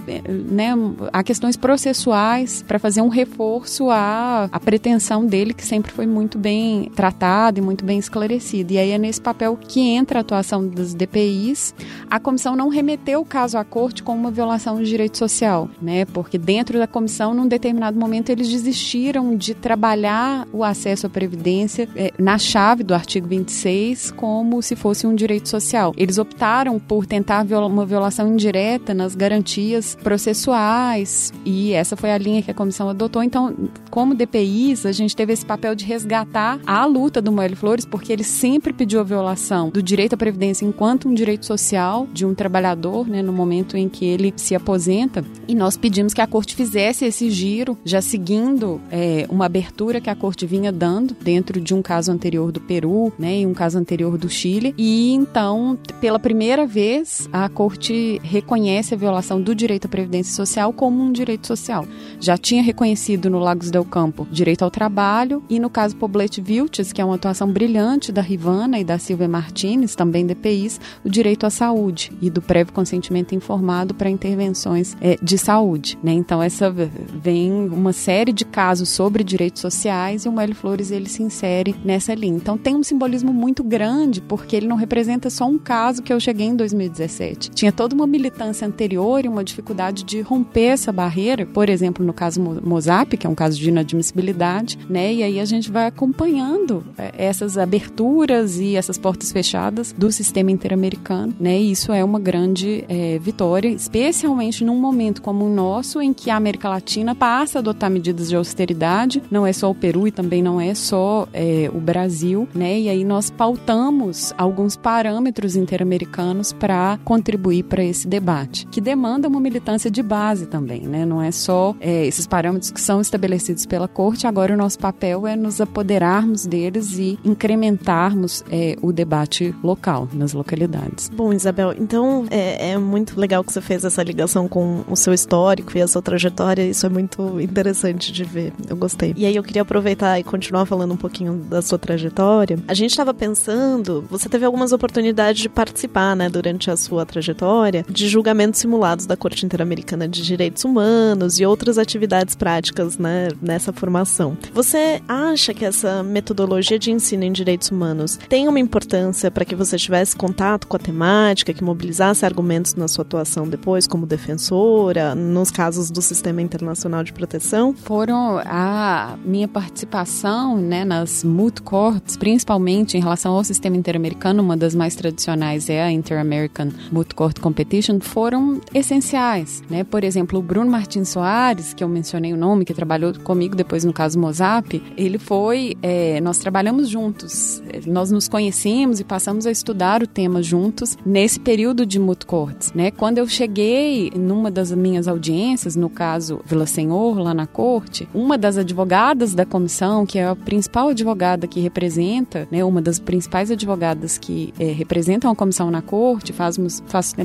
né? 0.49 0.73
Há 1.11 1.23
questões 1.23 1.57
processuais 1.57 2.63
para 2.67 2.79
fazer 2.79 3.01
um 3.01 3.07
reforço 3.07 3.89
à, 3.89 4.47
à 4.51 4.59
pretensão 4.59 5.25
dele, 5.25 5.53
que 5.53 5.65
sempre 5.65 5.91
foi 5.91 6.05
muito 6.05 6.37
bem 6.37 6.91
tratada 6.95 7.59
e 7.59 7.61
muito 7.61 7.83
bem 7.83 7.97
esclarecida. 7.97 8.73
E 8.73 8.77
aí 8.77 8.91
é 8.91 8.97
nesse 8.97 9.21
papel 9.21 9.57
que 9.57 9.81
entra 9.81 10.19
a 10.19 10.21
atuação 10.21 10.67
das 10.67 10.93
DPIs. 10.93 11.73
A 12.09 12.19
comissão 12.19 12.55
não 12.55 12.69
remeteu 12.69 13.21
o 13.21 13.25
caso 13.25 13.57
à 13.57 13.63
corte 13.63 14.03
com 14.03 14.13
uma 14.13 14.31
violação 14.31 14.77
de 14.77 14.85
direito 14.85 15.17
social, 15.17 15.69
né? 15.81 16.05
Porque 16.05 16.37
dentro 16.37 16.77
da 16.77 16.87
comissão, 16.87 17.33
num 17.33 17.47
determinado 17.47 17.99
momento, 17.99 18.29
eles 18.29 18.49
desistiram 18.49 19.35
de 19.35 19.53
trabalhar 19.53 20.47
o 20.51 20.63
acesso 20.63 21.07
à 21.07 21.09
previdência 21.09 21.89
é, 21.95 22.11
na 22.17 22.34
chave 22.37 22.83
do 22.83 22.93
artigo 22.93 23.27
26 23.27 24.11
como 24.11 24.61
se 24.61 24.75
fosse 24.75 25.07
um 25.07 25.15
direito 25.15 25.49
social. 25.49 25.93
Eles 25.97 26.17
optaram 26.17 26.79
por 26.79 27.05
tentar 27.05 27.45
uma 27.45 27.85
violação 27.85 28.27
indireta 28.31 28.93
nas 28.93 29.15
garantias 29.15 29.95
processuais 30.01 31.33
e 31.45 31.73
essa 31.73 31.95
foi 31.95 32.11
a 32.11 32.17
linha 32.17 32.41
que 32.41 32.51
a 32.51 32.53
comissão 32.53 32.89
adotou. 32.89 33.23
Então, 33.23 33.55
como 33.89 34.15
DPIs, 34.15 34.85
a 34.85 34.91
gente 34.91 35.15
teve 35.15 35.33
esse 35.33 35.45
papel 35.45 35.75
de 35.75 35.85
resgatar 35.85 36.59
a 36.65 36.85
luta 36.85 37.21
do 37.21 37.31
Moelle 37.31 37.55
Flores, 37.55 37.85
porque 37.85 38.11
ele 38.11 38.23
sempre 38.23 38.73
pediu 38.73 38.99
a 38.99 39.03
violação 39.03 39.69
do 39.69 39.81
direito 39.81 40.13
à 40.13 40.17
previdência 40.17 40.65
enquanto 40.65 41.07
um 41.07 41.13
direito 41.13 41.45
social 41.45 42.07
de 42.13 42.25
um 42.25 42.33
trabalhador, 42.33 43.07
né, 43.07 43.21
no 43.21 43.33
momento 43.33 43.77
em 43.77 43.87
que 43.87 44.05
ele 44.05 44.33
se 44.35 44.55
aposenta. 44.55 45.23
E 45.47 45.55
nós 45.55 45.77
pedimos 45.77 46.13
que 46.13 46.21
a 46.21 46.27
corte 46.27 46.55
fizesse 46.55 47.05
esse 47.05 47.29
giro, 47.29 47.77
já 47.85 48.01
seguindo 48.01 48.81
é, 48.91 49.25
uma 49.29 49.45
abertura 49.45 50.01
que 50.01 50.09
a 50.09 50.15
corte 50.15 50.45
vinha 50.45 50.71
dando 50.71 51.15
dentro 51.21 51.59
de 51.59 51.73
um 51.73 51.81
caso 51.81 52.11
anterior 52.11 52.24
do 52.51 52.59
Peru, 52.59 53.13
né, 53.17 53.39
e 53.39 53.45
um 53.45 53.53
caso 53.53 53.77
anterior 53.77 54.17
do 54.17 54.29
Chile. 54.29 54.73
E 54.77 55.13
então, 55.13 55.77
pela 56.01 56.19
primeira 56.19 56.65
vez, 56.65 57.29
a 57.31 57.47
corte 57.47 58.19
reconhece 58.23 58.93
a 58.93 58.97
violação 58.97 59.41
do 59.41 59.53
direito 59.53 59.85
à 59.85 59.89
previdência 59.89 60.33
social 60.33 60.73
como 60.73 61.01
um 61.03 61.11
direito 61.11 61.47
social. 61.47 61.85
Já 62.19 62.37
tinha 62.37 62.63
reconhecido 62.63 63.29
no 63.29 63.39
Lagos 63.39 63.69
del 63.69 63.85
Campo 63.85 64.27
direito 64.31 64.63
ao 64.63 64.71
trabalho 64.71 65.43
e 65.49 65.59
no 65.59 65.69
caso 65.69 65.95
Poblete 65.95 66.41
Vilches, 66.41 66.91
que 66.91 67.01
é 67.01 67.05
uma 67.05 67.15
atuação 67.15 67.47
brilhante 67.47 68.11
da 68.11 68.21
Rivana 68.21 68.79
e 68.79 68.83
da 68.83 68.97
Silvia 68.97 69.27
Martinez, 69.27 69.95
também 69.95 70.25
DPIs, 70.25 70.79
o 71.03 71.09
direito 71.09 71.45
à 71.45 71.49
saúde 71.49 72.11
e 72.21 72.29
do 72.29 72.41
prévio 72.41 72.73
consentimento 72.73 73.35
informado 73.35 73.93
para 73.93 74.09
intervenções 74.09 74.97
é, 74.99 75.17
de 75.21 75.37
saúde. 75.37 75.97
Né? 76.03 76.13
Então, 76.13 76.41
essa 76.41 76.71
vem 76.71 77.51
uma 77.69 77.93
série 77.93 78.33
de 78.33 78.45
casos 78.45 78.89
sobre 78.89 79.23
direitos 79.23 79.61
sociais 79.61 80.25
e 80.25 80.29
o 80.29 80.31
Mélio 80.31 80.55
Flores 80.55 80.91
ele 80.91 81.09
se 81.09 81.21
insere 81.21 81.75
nessa 81.83 82.14
linha. 82.15 82.37
Então, 82.37 82.57
tem 82.57 82.75
um 82.75 82.83
simbolismo 82.83 83.33
muito 83.33 83.63
grande, 83.63 84.21
porque 84.21 84.55
ele 84.55 84.67
não 84.67 84.75
representa 84.75 85.29
só 85.29 85.45
um 85.45 85.57
caso 85.57 86.01
que 86.01 86.11
eu 86.11 86.19
cheguei 86.19 86.47
em 86.47 86.55
2017. 86.55 87.51
Tinha 87.51 87.71
toda 87.71 87.93
uma 87.93 88.07
militância 88.07 88.67
anterior 88.67 89.23
e 89.23 89.27
uma 89.27 89.43
dificuldade 89.43 90.03
de 90.03 90.21
romper 90.21 90.67
essa 90.67 90.91
barreira, 90.91 91.45
por 91.45 91.69
exemplo, 91.69 92.05
no 92.05 92.13
caso 92.13 92.41
Mozap, 92.41 93.17
que 93.17 93.27
é 93.27 93.29
um 93.29 93.35
caso 93.35 93.59
de 93.59 93.69
inadmissibilidade, 93.69 94.77
né? 94.89 95.13
E 95.13 95.23
aí 95.23 95.39
a 95.39 95.45
gente 95.45 95.71
vai 95.71 95.87
acompanhando 95.87 96.83
é, 96.97 97.11
essas 97.17 97.57
aberturas 97.57 98.59
e 98.59 98.75
essas 98.75 98.97
portas 98.97 99.31
fechadas 99.31 99.93
do 99.97 100.11
sistema 100.11 100.51
interamericano, 100.51 101.33
né? 101.39 101.59
E 101.59 101.71
isso 101.71 101.91
é 101.91 102.03
uma 102.03 102.19
grande 102.19 102.85
é, 102.87 103.19
vitória, 103.19 103.69
especialmente 103.69 104.63
num 104.63 104.79
momento 104.79 105.21
como 105.21 105.45
o 105.45 105.53
nosso, 105.53 106.01
em 106.01 106.13
que 106.13 106.29
a 106.29 106.35
América 106.35 106.69
Latina 106.69 107.13
passa 107.15 107.59
a 107.59 107.61
adotar 107.61 107.89
medidas 107.89 108.29
de 108.29 108.35
austeridade, 108.35 109.21
não 109.29 109.45
é 109.45 109.53
só 109.53 109.69
o 109.69 109.75
Peru 109.75 110.07
e 110.07 110.11
também 110.11 110.41
não 110.41 110.59
é 110.59 110.73
só 110.73 111.27
é, 111.33 111.69
o 111.73 111.79
Brasil, 111.79 112.04
né? 112.53 112.79
E 112.79 112.89
aí 112.89 113.03
nós 113.03 113.29
pautamos 113.29 114.33
alguns 114.37 114.75
parâmetros 114.75 115.55
interamericanos 115.55 116.53
para 116.53 116.99
contribuir 117.03 117.63
para 117.63 117.83
esse 117.83 118.07
debate, 118.07 118.65
que 118.67 118.81
demanda 118.81 119.27
uma 119.27 119.39
militância 119.39 119.89
de 119.89 120.01
base 120.01 120.45
também, 120.45 120.81
né? 120.81 121.05
Não 121.05 121.21
é 121.21 121.31
só 121.31 121.75
é, 121.79 122.05
esses 122.05 122.27
parâmetros 122.27 122.71
que 122.71 122.81
são 122.81 123.01
estabelecidos 123.01 123.65
pela 123.65 123.87
corte, 123.87 124.27
agora 124.27 124.53
o 124.53 124.57
nosso 124.57 124.79
papel 124.79 125.27
é 125.27 125.35
nos 125.35 125.61
apoderarmos 125.61 126.45
deles 126.45 126.97
e 126.97 127.19
incrementarmos 127.23 128.43
é, 128.51 128.75
o 128.81 128.91
debate 128.91 129.53
local, 129.63 130.07
nas 130.13 130.33
localidades. 130.33 131.09
Bom, 131.09 131.33
Isabel, 131.33 131.73
então 131.79 132.25
é, 132.29 132.71
é, 132.71 132.77
muito 132.77 133.19
legal 133.19 133.43
que 133.43 133.51
você 133.51 133.61
fez 133.61 133.83
essa 133.83 134.03
ligação 134.03 134.47
com 134.47 134.83
o 134.87 134.95
seu 134.95 135.13
histórico 135.13 135.77
e 135.77 135.81
a 135.81 135.87
sua 135.87 136.01
trajetória, 136.01 136.63
isso 136.63 136.85
é 136.85 136.89
muito 136.89 137.39
interessante 137.39 138.11
de 138.11 138.23
ver, 138.23 138.53
eu 138.67 138.75
gostei. 138.75 139.13
E 139.15 139.25
aí 139.25 139.35
eu 139.35 139.43
queria 139.43 139.61
aproveitar 139.61 140.19
e 140.19 140.23
continuar 140.23 140.65
falando 140.65 140.93
um 140.93 140.97
pouquinho 140.97 141.35
da 141.49 141.61
sua 141.61 141.79
trajetória. 141.85 142.57
A 142.67 142.73
gente 142.73 142.89
estava 142.89 143.13
pensando, 143.13 144.03
você 144.09 144.27
teve 144.27 144.43
algumas 144.43 144.71
oportunidades 144.71 145.41
de 145.41 145.47
participar, 145.47 146.15
né, 146.15 146.27
durante 146.29 146.71
a 146.71 146.75
sua 146.75 147.05
trajetória, 147.05 147.85
de 147.87 148.07
julgamentos 148.07 148.59
simulados 148.59 149.05
da 149.05 149.15
Corte 149.15 149.45
Interamericana 149.45 150.07
de 150.07 150.23
Direitos 150.23 150.65
Humanos 150.65 151.39
e 151.39 151.45
outras 151.45 151.77
atividades 151.77 152.33
práticas, 152.33 152.97
né, 152.97 153.27
nessa 153.39 153.71
formação. 153.71 154.35
Você 154.51 154.99
acha 155.07 155.53
que 155.53 155.63
essa 155.63 156.01
metodologia 156.01 156.79
de 156.79 156.91
ensino 156.91 157.23
em 157.23 157.31
direitos 157.31 157.69
humanos 157.69 158.17
tem 158.27 158.47
uma 158.47 158.59
importância 158.59 159.29
para 159.29 159.45
que 159.45 159.55
você 159.55 159.77
tivesse 159.77 160.15
contato 160.15 160.65
com 160.65 160.75
a 160.75 160.79
temática, 160.79 161.53
que 161.53 161.63
mobilizasse 161.63 162.25
argumentos 162.25 162.73
na 162.73 162.87
sua 162.87 163.03
atuação 163.03 163.47
depois 163.47 163.85
como 163.85 164.07
defensora, 164.07 165.13
nos 165.13 165.51
casos 165.51 165.91
do 165.91 166.01
Sistema 166.01 166.41
Internacional 166.41 167.03
de 167.03 167.13
Proteção? 167.13 167.73
Foram 167.73 168.41
a 168.43 169.17
minha 169.23 169.47
participação 169.47 170.57
né, 170.57 170.83
nas 170.83 171.23
moot 171.23 171.61
courts, 171.75 172.15
principalmente 172.15 172.95
em 172.95 173.01
relação 173.01 173.33
ao 173.33 173.43
sistema 173.43 173.75
interamericano, 173.75 174.41
uma 174.41 174.55
das 174.55 174.73
mais 174.73 174.95
tradicionais 174.95 175.69
é 175.69 175.83
a 175.83 175.91
Inter-American 175.91 176.69
Moot 176.89 177.13
Court 177.13 177.37
Competition, 177.41 177.99
foram 177.99 178.61
essenciais. 178.73 179.61
Né? 179.69 179.83
Por 179.83 180.05
exemplo, 180.05 180.39
o 180.39 180.41
Bruno 180.41 180.71
Martins 180.71 181.09
Soares, 181.09 181.73
que 181.73 181.83
eu 181.83 181.89
mencionei 181.89 182.31
o 182.31 182.37
nome, 182.37 182.63
que 182.63 182.73
trabalhou 182.73 183.13
comigo 183.19 183.57
depois 183.57 183.83
no 183.83 183.91
caso 183.91 184.17
Mozap, 184.17 184.81
ele 184.95 185.17
foi, 185.17 185.75
é, 185.83 186.21
nós 186.21 186.37
trabalhamos 186.37 186.87
juntos, 186.87 187.61
nós 187.85 188.09
nos 188.09 188.29
conhecemos 188.29 189.01
e 189.01 189.03
passamos 189.03 189.45
a 189.45 189.51
estudar 189.51 190.01
o 190.01 190.07
tema 190.07 190.41
juntos 190.41 190.97
nesse 191.05 191.41
período 191.41 191.85
de 191.85 191.99
moot 191.99 192.25
courts. 192.25 192.71
Né? 192.71 192.89
Quando 192.89 193.17
eu 193.17 193.27
cheguei 193.27 194.13
numa 194.15 194.49
das 194.49 194.71
minhas 194.71 195.09
audiências, 195.09 195.75
no 195.75 195.89
caso 195.89 196.39
Vila 196.45 196.67
Senhor, 196.67 197.19
lá 197.19 197.33
na 197.33 197.45
corte, 197.45 198.07
uma 198.13 198.37
das 198.37 198.57
advogadas 198.57 199.33
da 199.33 199.45
comissão, 199.45 200.05
que 200.05 200.17
é 200.17 200.25
a 200.25 200.37
principal 200.37 200.87
advogada 200.87 201.45
que 201.45 201.64
representa, 201.65 202.47
né, 202.51 202.63
uma 202.63 202.81
das 202.81 202.99
principais 202.99 203.51
advogadas 203.51 204.17
que 204.17 204.53
é, 204.59 204.65
representam 204.65 205.31
a 205.31 205.35
comissão 205.35 205.69
na 205.69 205.81
corte, 205.81 206.31
faz, 206.31 206.57
faz 206.87 207.15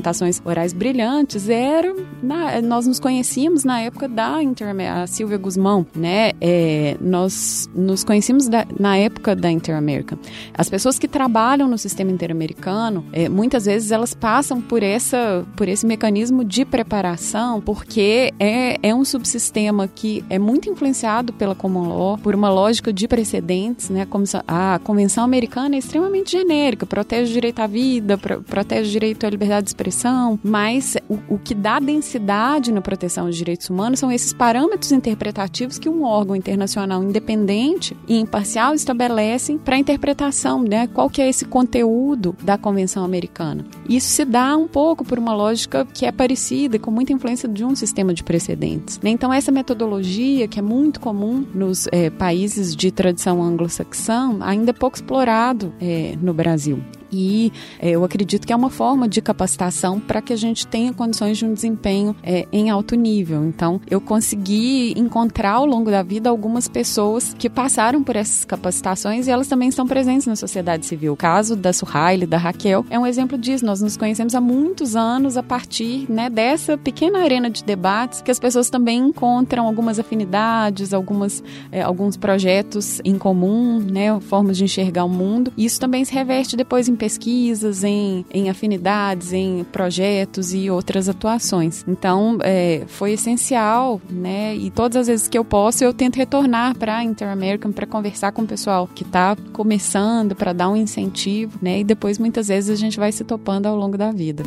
orais 0.43 0.73
brilhantes, 0.73 1.47
era 1.47 1.95
na, 2.21 2.61
nós 2.61 2.87
nos 2.87 2.99
conhecíamos 2.99 3.63
na 3.63 3.81
época 3.81 4.07
da 4.07 4.41
Inter, 4.41 4.67
a 4.91 5.07
Silvia 5.07 5.37
Guzmão, 5.37 5.85
né? 5.95 6.31
É, 6.41 6.97
nós 6.99 7.69
nos 7.73 8.03
conhecemos 8.03 8.47
da, 8.47 8.65
na 8.79 8.97
época 8.97 9.35
da 9.35 9.51
Inter-American. 9.51 10.17
As 10.53 10.69
pessoas 10.69 10.97
que 10.97 11.07
trabalham 11.07 11.67
no 11.67 11.77
sistema 11.77 12.11
interamericano, 12.11 13.05
é, 13.13 13.29
muitas 13.29 13.65
vezes 13.65 13.91
elas 13.91 14.13
passam 14.13 14.59
por 14.61 14.83
essa, 14.83 15.45
por 15.55 15.67
esse 15.67 15.85
mecanismo 15.85 16.43
de 16.43 16.65
preparação, 16.65 17.61
porque 17.61 18.33
é, 18.39 18.77
é 18.81 18.95
um 18.95 19.05
subsistema 19.05 19.87
que 19.87 20.23
é 20.29 20.39
muito 20.39 20.69
influenciado 20.69 21.33
pela 21.33 21.55
common 21.55 21.87
law, 21.87 22.17
por 22.17 22.33
uma 22.33 22.49
lógica 22.49 22.91
de 22.91 23.07
precedentes, 23.07 23.89
né? 23.89 24.05
A 24.47 24.79
Convenção 24.83 25.23
Americana 25.23 25.75
é 25.75 25.79
extremamente 25.79 26.31
genérica, 26.31 26.85
protege 26.85 27.31
o 27.31 27.33
direito 27.33 27.59
à 27.59 27.67
vida, 27.67 28.17
protege 28.17 28.89
o 28.89 28.91
direito 28.91 29.25
à 29.25 29.29
liberdade 29.29 29.65
de 29.65 29.69
expressão, 29.69 30.39
mas 30.43 30.95
o, 31.09 31.17
o 31.29 31.37
que 31.39 31.53
dá 31.53 31.79
densidade 31.79 32.71
na 32.71 32.81
proteção 32.81 33.27
dos 33.27 33.37
direitos 33.37 33.69
humanos 33.69 33.99
são 33.99 34.11
esses 34.11 34.33
parâmetros 34.33 34.91
interpretativos 34.91 35.77
que 35.77 35.89
um 35.89 36.03
órgão 36.03 36.35
internacional 36.35 37.03
independente 37.03 37.95
e 38.07 38.17
imparcial 38.17 38.73
estabelecem 38.73 39.57
para 39.57 39.75
a 39.75 39.79
interpretação, 39.79 40.61
né? 40.63 40.87
Qual 40.87 41.09
que 41.09 41.21
é 41.21 41.29
esse 41.29 41.45
conteúdo 41.45 42.35
da 42.43 42.57
Convenção 42.57 43.03
Americana? 43.03 43.65
Isso 43.87 44.09
se 44.09 44.25
dá 44.25 44.55
um 44.55 44.67
pouco 44.67 45.03
por 45.03 45.19
uma 45.19 45.33
lógica 45.33 45.85
que 45.85 46.05
é 46.05 46.11
parecida, 46.11 46.79
com 46.79 46.91
muita 46.91 47.13
influência 47.13 47.47
de 47.47 47.63
um 47.63 47.75
sistema 47.75 48.13
de 48.13 48.23
precedentes. 48.23 48.99
Né? 49.01 49.09
Então, 49.09 49.33
essa 49.33 49.51
metodologia, 49.51 50.47
que 50.47 50.59
é 50.59 50.61
muito 50.61 50.99
comum 50.99 51.45
nos 51.53 51.87
é, 51.91 52.09
países 52.09 52.75
de 52.75 52.91
tradição 52.91 53.41
anglo-saxã, 53.41 54.20
ainda 54.41 54.71
é 54.71 54.73
pouco 54.73 54.95
explorado 54.95 55.73
é, 55.79 56.15
no 56.21 56.33
Brasil. 56.33 56.81
E 57.11 57.51
é, 57.79 57.91
eu 57.91 58.03
acredito 58.03 58.45
que 58.45 58.53
é 58.53 58.55
uma 58.55 58.69
forma 58.69 59.07
de 59.07 59.21
capacitação 59.21 59.99
para 59.99 60.21
que 60.21 60.33
a 60.33 60.35
gente 60.35 60.65
tenha 60.67 60.93
condições 60.93 61.37
de 61.37 61.45
um 61.45 61.53
desempenho 61.53 62.15
é, 62.23 62.47
em 62.51 62.69
alto 62.69 62.95
nível. 62.95 63.45
Então, 63.45 63.81
eu 63.89 63.99
consegui 63.99 64.93
encontrar 64.97 65.53
ao 65.53 65.65
longo 65.65 65.91
da 65.91 66.03
vida 66.03 66.29
algumas 66.29 66.67
pessoas 66.67 67.35
que 67.37 67.49
passaram 67.49 68.03
por 68.03 68.15
essas 68.15 68.45
capacitações 68.45 69.27
e 69.27 69.31
elas 69.31 69.47
também 69.47 69.69
estão 69.69 69.87
presentes 69.87 70.27
na 70.27 70.35
sociedade 70.35 70.85
civil. 70.85 71.13
O 71.13 71.17
caso 71.17 71.55
da 71.55 71.73
Suhaile, 71.73 72.25
da 72.25 72.37
Raquel, 72.37 72.85
é 72.89 72.97
um 72.97 73.05
exemplo 73.05 73.37
disso. 73.37 73.65
Nós 73.65 73.81
nos 73.81 73.97
conhecemos 73.97 74.35
há 74.35 74.41
muitos 74.41 74.95
anos 74.95 75.37
a 75.37 75.43
partir 75.43 76.05
né, 76.09 76.29
dessa 76.29 76.77
pequena 76.77 77.19
arena 77.19 77.49
de 77.49 77.63
debates 77.63 78.21
que 78.21 78.31
as 78.31 78.39
pessoas 78.39 78.69
também 78.69 78.99
encontram 78.99 79.65
algumas 79.65 79.99
afinidades, 79.99 80.93
algumas, 80.93 81.43
é, 81.71 81.81
alguns 81.81 82.17
projetos 82.17 83.01
em 83.03 83.17
comum, 83.17 83.79
né, 83.79 84.19
formas 84.21 84.57
de 84.57 84.63
enxergar 84.63 85.05
o 85.05 85.09
mundo. 85.09 85.51
Isso 85.57 85.79
também 85.79 86.05
se 86.05 86.13
reverte 86.13 86.55
depois 86.55 86.87
em 86.87 86.95
pesquisas, 87.01 87.83
em, 87.83 88.23
em 88.31 88.47
afinidades, 88.47 89.33
em 89.33 89.63
projetos 89.63 90.53
e 90.53 90.69
outras 90.69 91.09
atuações. 91.09 91.83
Então, 91.87 92.37
é, 92.43 92.83
foi 92.85 93.13
essencial, 93.13 93.99
né? 94.07 94.55
E 94.55 94.69
todas 94.69 94.97
as 94.97 95.07
vezes 95.07 95.27
que 95.27 95.35
eu 95.35 95.43
posso, 95.43 95.83
eu 95.83 95.95
tento 95.95 96.17
retornar 96.17 96.77
para 96.77 96.97
a 96.97 97.03
Inter-American 97.03 97.71
para 97.71 97.87
conversar 97.87 98.31
com 98.33 98.43
o 98.43 98.47
pessoal 98.47 98.87
que 98.93 99.01
está 99.01 99.35
começando, 99.51 100.35
para 100.35 100.53
dar 100.53 100.69
um 100.69 100.75
incentivo, 100.75 101.57
né? 101.59 101.79
E 101.79 101.83
depois, 101.83 102.19
muitas 102.19 102.49
vezes, 102.49 102.69
a 102.69 102.75
gente 102.75 102.99
vai 102.99 103.11
se 103.11 103.23
topando 103.23 103.65
ao 103.65 103.75
longo 103.75 103.97
da 103.97 104.11
vida. 104.11 104.43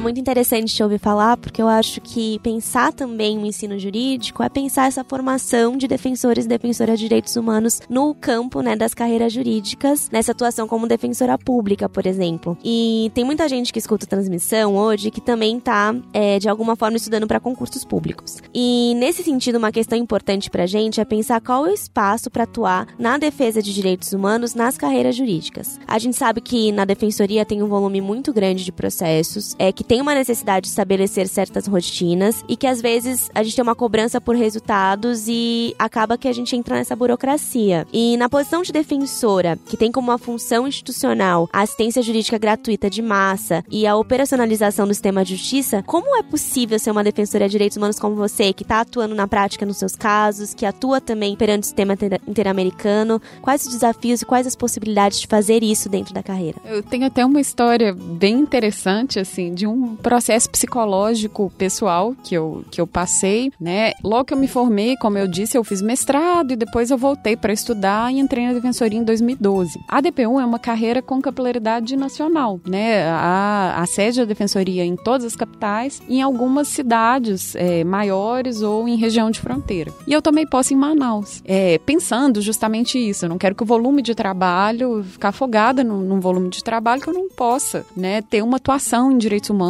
Muito 0.00 0.18
interessante 0.18 0.74
te 0.74 0.82
ouvir 0.82 0.98
falar, 0.98 1.36
porque 1.36 1.60
eu 1.60 1.68
acho 1.68 2.00
que 2.00 2.38
pensar 2.38 2.92
também 2.92 3.36
o 3.38 3.44
ensino 3.44 3.78
jurídico 3.78 4.42
é 4.42 4.48
pensar 4.48 4.86
essa 4.86 5.04
formação 5.04 5.76
de 5.76 5.86
defensores 5.86 6.46
e 6.46 6.48
defensoras 6.48 6.98
de 6.98 7.04
direitos 7.04 7.36
humanos 7.36 7.82
no 7.88 8.14
campo 8.14 8.62
né, 8.62 8.74
das 8.74 8.94
carreiras 8.94 9.32
jurídicas, 9.32 10.08
nessa 10.10 10.32
atuação 10.32 10.66
como 10.66 10.86
defensora 10.86 11.36
pública, 11.36 11.88
por 11.88 12.06
exemplo. 12.06 12.56
E 12.64 13.12
tem 13.14 13.24
muita 13.24 13.46
gente 13.46 13.72
que 13.72 13.78
escuta 13.78 14.06
transmissão 14.06 14.76
hoje 14.76 15.10
que 15.10 15.20
também 15.20 15.58
está, 15.58 15.94
é, 16.14 16.38
de 16.38 16.48
alguma 16.48 16.74
forma, 16.76 16.96
estudando 16.96 17.26
para 17.26 17.38
concursos 17.38 17.84
públicos. 17.84 18.38
E 18.54 18.94
nesse 18.96 19.22
sentido, 19.22 19.58
uma 19.58 19.70
questão 19.70 19.98
importante 19.98 20.50
para 20.50 20.62
a 20.62 20.66
gente 20.66 21.00
é 21.00 21.04
pensar 21.04 21.40
qual 21.42 21.66
é 21.66 21.70
o 21.70 21.74
espaço 21.74 22.30
para 22.30 22.44
atuar 22.44 22.86
na 22.98 23.18
defesa 23.18 23.60
de 23.60 23.74
direitos 23.74 24.12
humanos 24.14 24.54
nas 24.54 24.78
carreiras 24.78 25.14
jurídicas. 25.14 25.78
A 25.86 25.98
gente 25.98 26.16
sabe 26.16 26.40
que 26.40 26.72
na 26.72 26.86
defensoria 26.86 27.44
tem 27.44 27.62
um 27.62 27.68
volume 27.68 28.00
muito 28.00 28.32
grande 28.32 28.64
de 28.64 28.72
processos, 28.72 29.54
é 29.58 29.70
que 29.70 29.89
tem 29.90 30.00
uma 30.00 30.14
necessidade 30.14 30.66
de 30.66 30.68
estabelecer 30.68 31.26
certas 31.26 31.66
rotinas 31.66 32.44
e 32.48 32.54
que 32.54 32.68
às 32.68 32.80
vezes 32.80 33.28
a 33.34 33.42
gente 33.42 33.56
tem 33.56 33.62
uma 33.64 33.74
cobrança 33.74 34.20
por 34.20 34.36
resultados 34.36 35.24
e 35.26 35.74
acaba 35.76 36.16
que 36.16 36.28
a 36.28 36.32
gente 36.32 36.54
entra 36.54 36.76
nessa 36.76 36.94
burocracia. 36.94 37.84
E 37.92 38.16
na 38.16 38.28
posição 38.28 38.62
de 38.62 38.70
defensora, 38.70 39.58
que 39.66 39.76
tem 39.76 39.90
como 39.90 40.12
uma 40.12 40.16
função 40.16 40.68
institucional 40.68 41.48
a 41.52 41.62
assistência 41.62 42.02
jurídica 42.02 42.38
gratuita 42.38 42.88
de 42.88 43.02
massa 43.02 43.64
e 43.68 43.84
a 43.84 43.96
operacionalização 43.96 44.86
do 44.86 44.94
sistema 44.94 45.24
de 45.24 45.34
justiça, 45.34 45.82
como 45.84 46.16
é 46.16 46.22
possível 46.22 46.78
ser 46.78 46.92
uma 46.92 47.02
defensora 47.02 47.46
de 47.46 47.50
direitos 47.50 47.76
humanos 47.76 47.98
como 47.98 48.14
você, 48.14 48.52
que 48.52 48.62
está 48.62 48.82
atuando 48.82 49.16
na 49.16 49.26
prática 49.26 49.66
nos 49.66 49.78
seus 49.78 49.96
casos, 49.96 50.54
que 50.54 50.64
atua 50.64 51.00
também 51.00 51.34
perante 51.34 51.64
o 51.64 51.66
sistema 51.66 51.94
interamericano? 52.28 53.20
Quais 53.42 53.66
os 53.66 53.72
desafios 53.72 54.22
e 54.22 54.24
quais 54.24 54.46
as 54.46 54.54
possibilidades 54.54 55.20
de 55.20 55.26
fazer 55.26 55.64
isso 55.64 55.88
dentro 55.88 56.14
da 56.14 56.22
carreira? 56.22 56.58
Eu 56.64 56.80
tenho 56.80 57.06
até 57.06 57.26
uma 57.26 57.40
história 57.40 57.92
bem 57.92 58.38
interessante, 58.38 59.18
assim, 59.18 59.52
de 59.52 59.66
um 59.66 59.79
processo 59.96 60.50
psicológico 60.50 61.52
pessoal 61.56 62.14
que 62.22 62.34
eu, 62.34 62.64
que 62.70 62.80
eu 62.80 62.86
passei, 62.86 63.52
né? 63.60 63.92
Logo 64.02 64.26
que 64.26 64.34
eu 64.34 64.38
me 64.38 64.48
formei, 64.48 64.96
como 64.96 65.18
eu 65.18 65.26
disse, 65.26 65.56
eu 65.56 65.64
fiz 65.64 65.82
mestrado 65.82 66.52
e 66.52 66.56
depois 66.56 66.90
eu 66.90 66.98
voltei 66.98 67.36
para 67.36 67.52
estudar 67.52 68.12
e 68.12 68.18
entrei 68.18 68.46
na 68.46 68.52
Defensoria 68.52 68.98
em 68.98 69.04
2012. 69.04 69.78
A 69.88 70.02
DP1 70.02 70.42
é 70.42 70.44
uma 70.44 70.58
carreira 70.58 71.02
com 71.02 71.20
capilaridade 71.20 71.96
nacional, 71.96 72.60
né? 72.66 73.08
A, 73.10 73.80
a 73.80 73.86
sede 73.86 74.20
da 74.20 74.24
Defensoria 74.24 74.84
em 74.84 74.96
todas 74.96 75.26
as 75.26 75.36
capitais 75.36 76.00
em 76.08 76.22
algumas 76.22 76.68
cidades 76.68 77.54
é, 77.56 77.84
maiores 77.84 78.62
ou 78.62 78.88
em 78.88 78.96
região 78.96 79.30
de 79.30 79.40
fronteira. 79.40 79.92
E 80.06 80.12
eu 80.12 80.22
tomei 80.22 80.46
posse 80.46 80.74
em 80.74 80.76
Manaus, 80.76 81.42
é, 81.44 81.78
pensando 81.78 82.40
justamente 82.40 82.98
isso. 82.98 83.24
Eu 83.24 83.28
não 83.28 83.38
quero 83.38 83.54
que 83.54 83.62
o 83.62 83.66
volume 83.66 84.02
de 84.02 84.14
trabalho, 84.14 85.02
ficar 85.04 85.28
afogada 85.28 85.82
num, 85.84 86.00
num 86.00 86.20
volume 86.20 86.48
de 86.48 86.62
trabalho 86.62 87.00
que 87.00 87.08
eu 87.08 87.14
não 87.14 87.28
possa, 87.28 87.86
né? 87.96 88.22
Ter 88.22 88.42
uma 88.42 88.56
atuação 88.56 89.12
em 89.12 89.18
direitos 89.18 89.50
humanos, 89.50 89.69